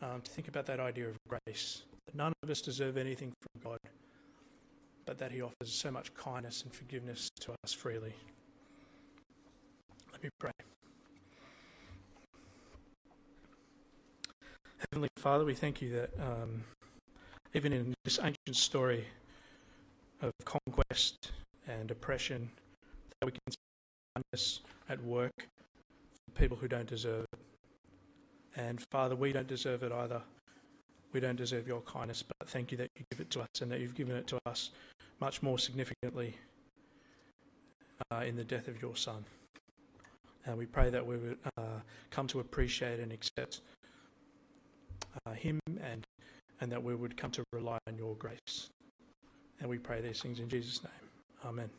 um, 0.00 0.20
to 0.20 0.30
think 0.30 0.46
about 0.46 0.66
that 0.66 0.78
idea 0.78 1.08
of 1.08 1.16
grace? 1.28 1.82
That 2.06 2.14
none 2.14 2.32
of 2.42 2.50
us 2.50 2.60
deserve 2.60 2.96
anything 2.96 3.32
from 3.40 3.70
God 3.70 3.78
but 5.06 5.18
that 5.18 5.32
He 5.32 5.42
offers 5.42 5.72
so 5.72 5.90
much 5.90 6.14
kindness 6.14 6.62
and 6.62 6.72
forgiveness 6.72 7.28
to 7.40 7.52
us 7.64 7.72
freely. 7.72 8.14
Let 10.12 10.22
me 10.22 10.30
pray. 10.38 10.52
Heavenly 14.90 15.08
Father, 15.16 15.44
we 15.44 15.54
thank 15.54 15.82
you 15.82 15.90
that 15.90 16.10
um, 16.20 16.62
even 17.54 17.72
in 17.72 17.94
this 18.04 18.18
ancient 18.18 18.56
story 18.56 19.04
of 20.22 20.32
conquest 20.44 21.32
and 21.66 21.90
oppression, 21.90 22.50
that 23.20 23.26
we 23.26 23.32
can 23.32 23.40
kindness 24.14 24.60
at 24.88 25.02
work 25.02 25.32
for 25.38 26.40
people 26.40 26.56
who 26.56 26.68
don't 26.68 26.88
deserve 26.88 27.26
it. 27.32 27.38
And 28.56 28.80
Father, 28.90 29.16
we 29.16 29.32
don't 29.32 29.48
deserve 29.48 29.82
it 29.82 29.92
either. 29.92 30.22
We 31.12 31.20
don't 31.20 31.36
deserve 31.36 31.66
your 31.66 31.80
kindness, 31.82 32.22
but 32.22 32.48
thank 32.48 32.72
you 32.72 32.78
that 32.78 32.90
you 32.96 33.04
give 33.10 33.20
it 33.20 33.30
to 33.30 33.40
us 33.40 33.60
and 33.60 33.70
that 33.70 33.80
you've 33.80 33.94
given 33.94 34.16
it 34.16 34.26
to 34.28 34.38
us 34.46 34.70
much 35.20 35.42
more 35.42 35.58
significantly 35.58 36.36
uh, 38.10 38.22
in 38.26 38.36
the 38.36 38.44
death 38.44 38.68
of 38.68 38.80
your 38.82 38.96
Son. 38.96 39.24
And 40.46 40.58
we 40.58 40.66
pray 40.66 40.90
that 40.90 41.04
we 41.04 41.16
would 41.16 41.38
uh, 41.56 41.80
come 42.10 42.26
to 42.28 42.40
appreciate 42.40 43.00
and 43.00 43.12
accept 43.12 43.60
uh, 45.24 45.32
Him 45.32 45.60
and, 45.66 46.04
and 46.60 46.70
that 46.70 46.82
we 46.82 46.94
would 46.94 47.16
come 47.16 47.30
to 47.32 47.44
rely 47.52 47.78
on 47.86 47.96
your 47.96 48.14
grace. 48.16 48.68
And 49.60 49.70
we 49.70 49.78
pray 49.78 50.00
these 50.00 50.20
things 50.20 50.40
in 50.40 50.48
Jesus' 50.48 50.82
name. 50.82 50.92
Amen. 51.46 51.70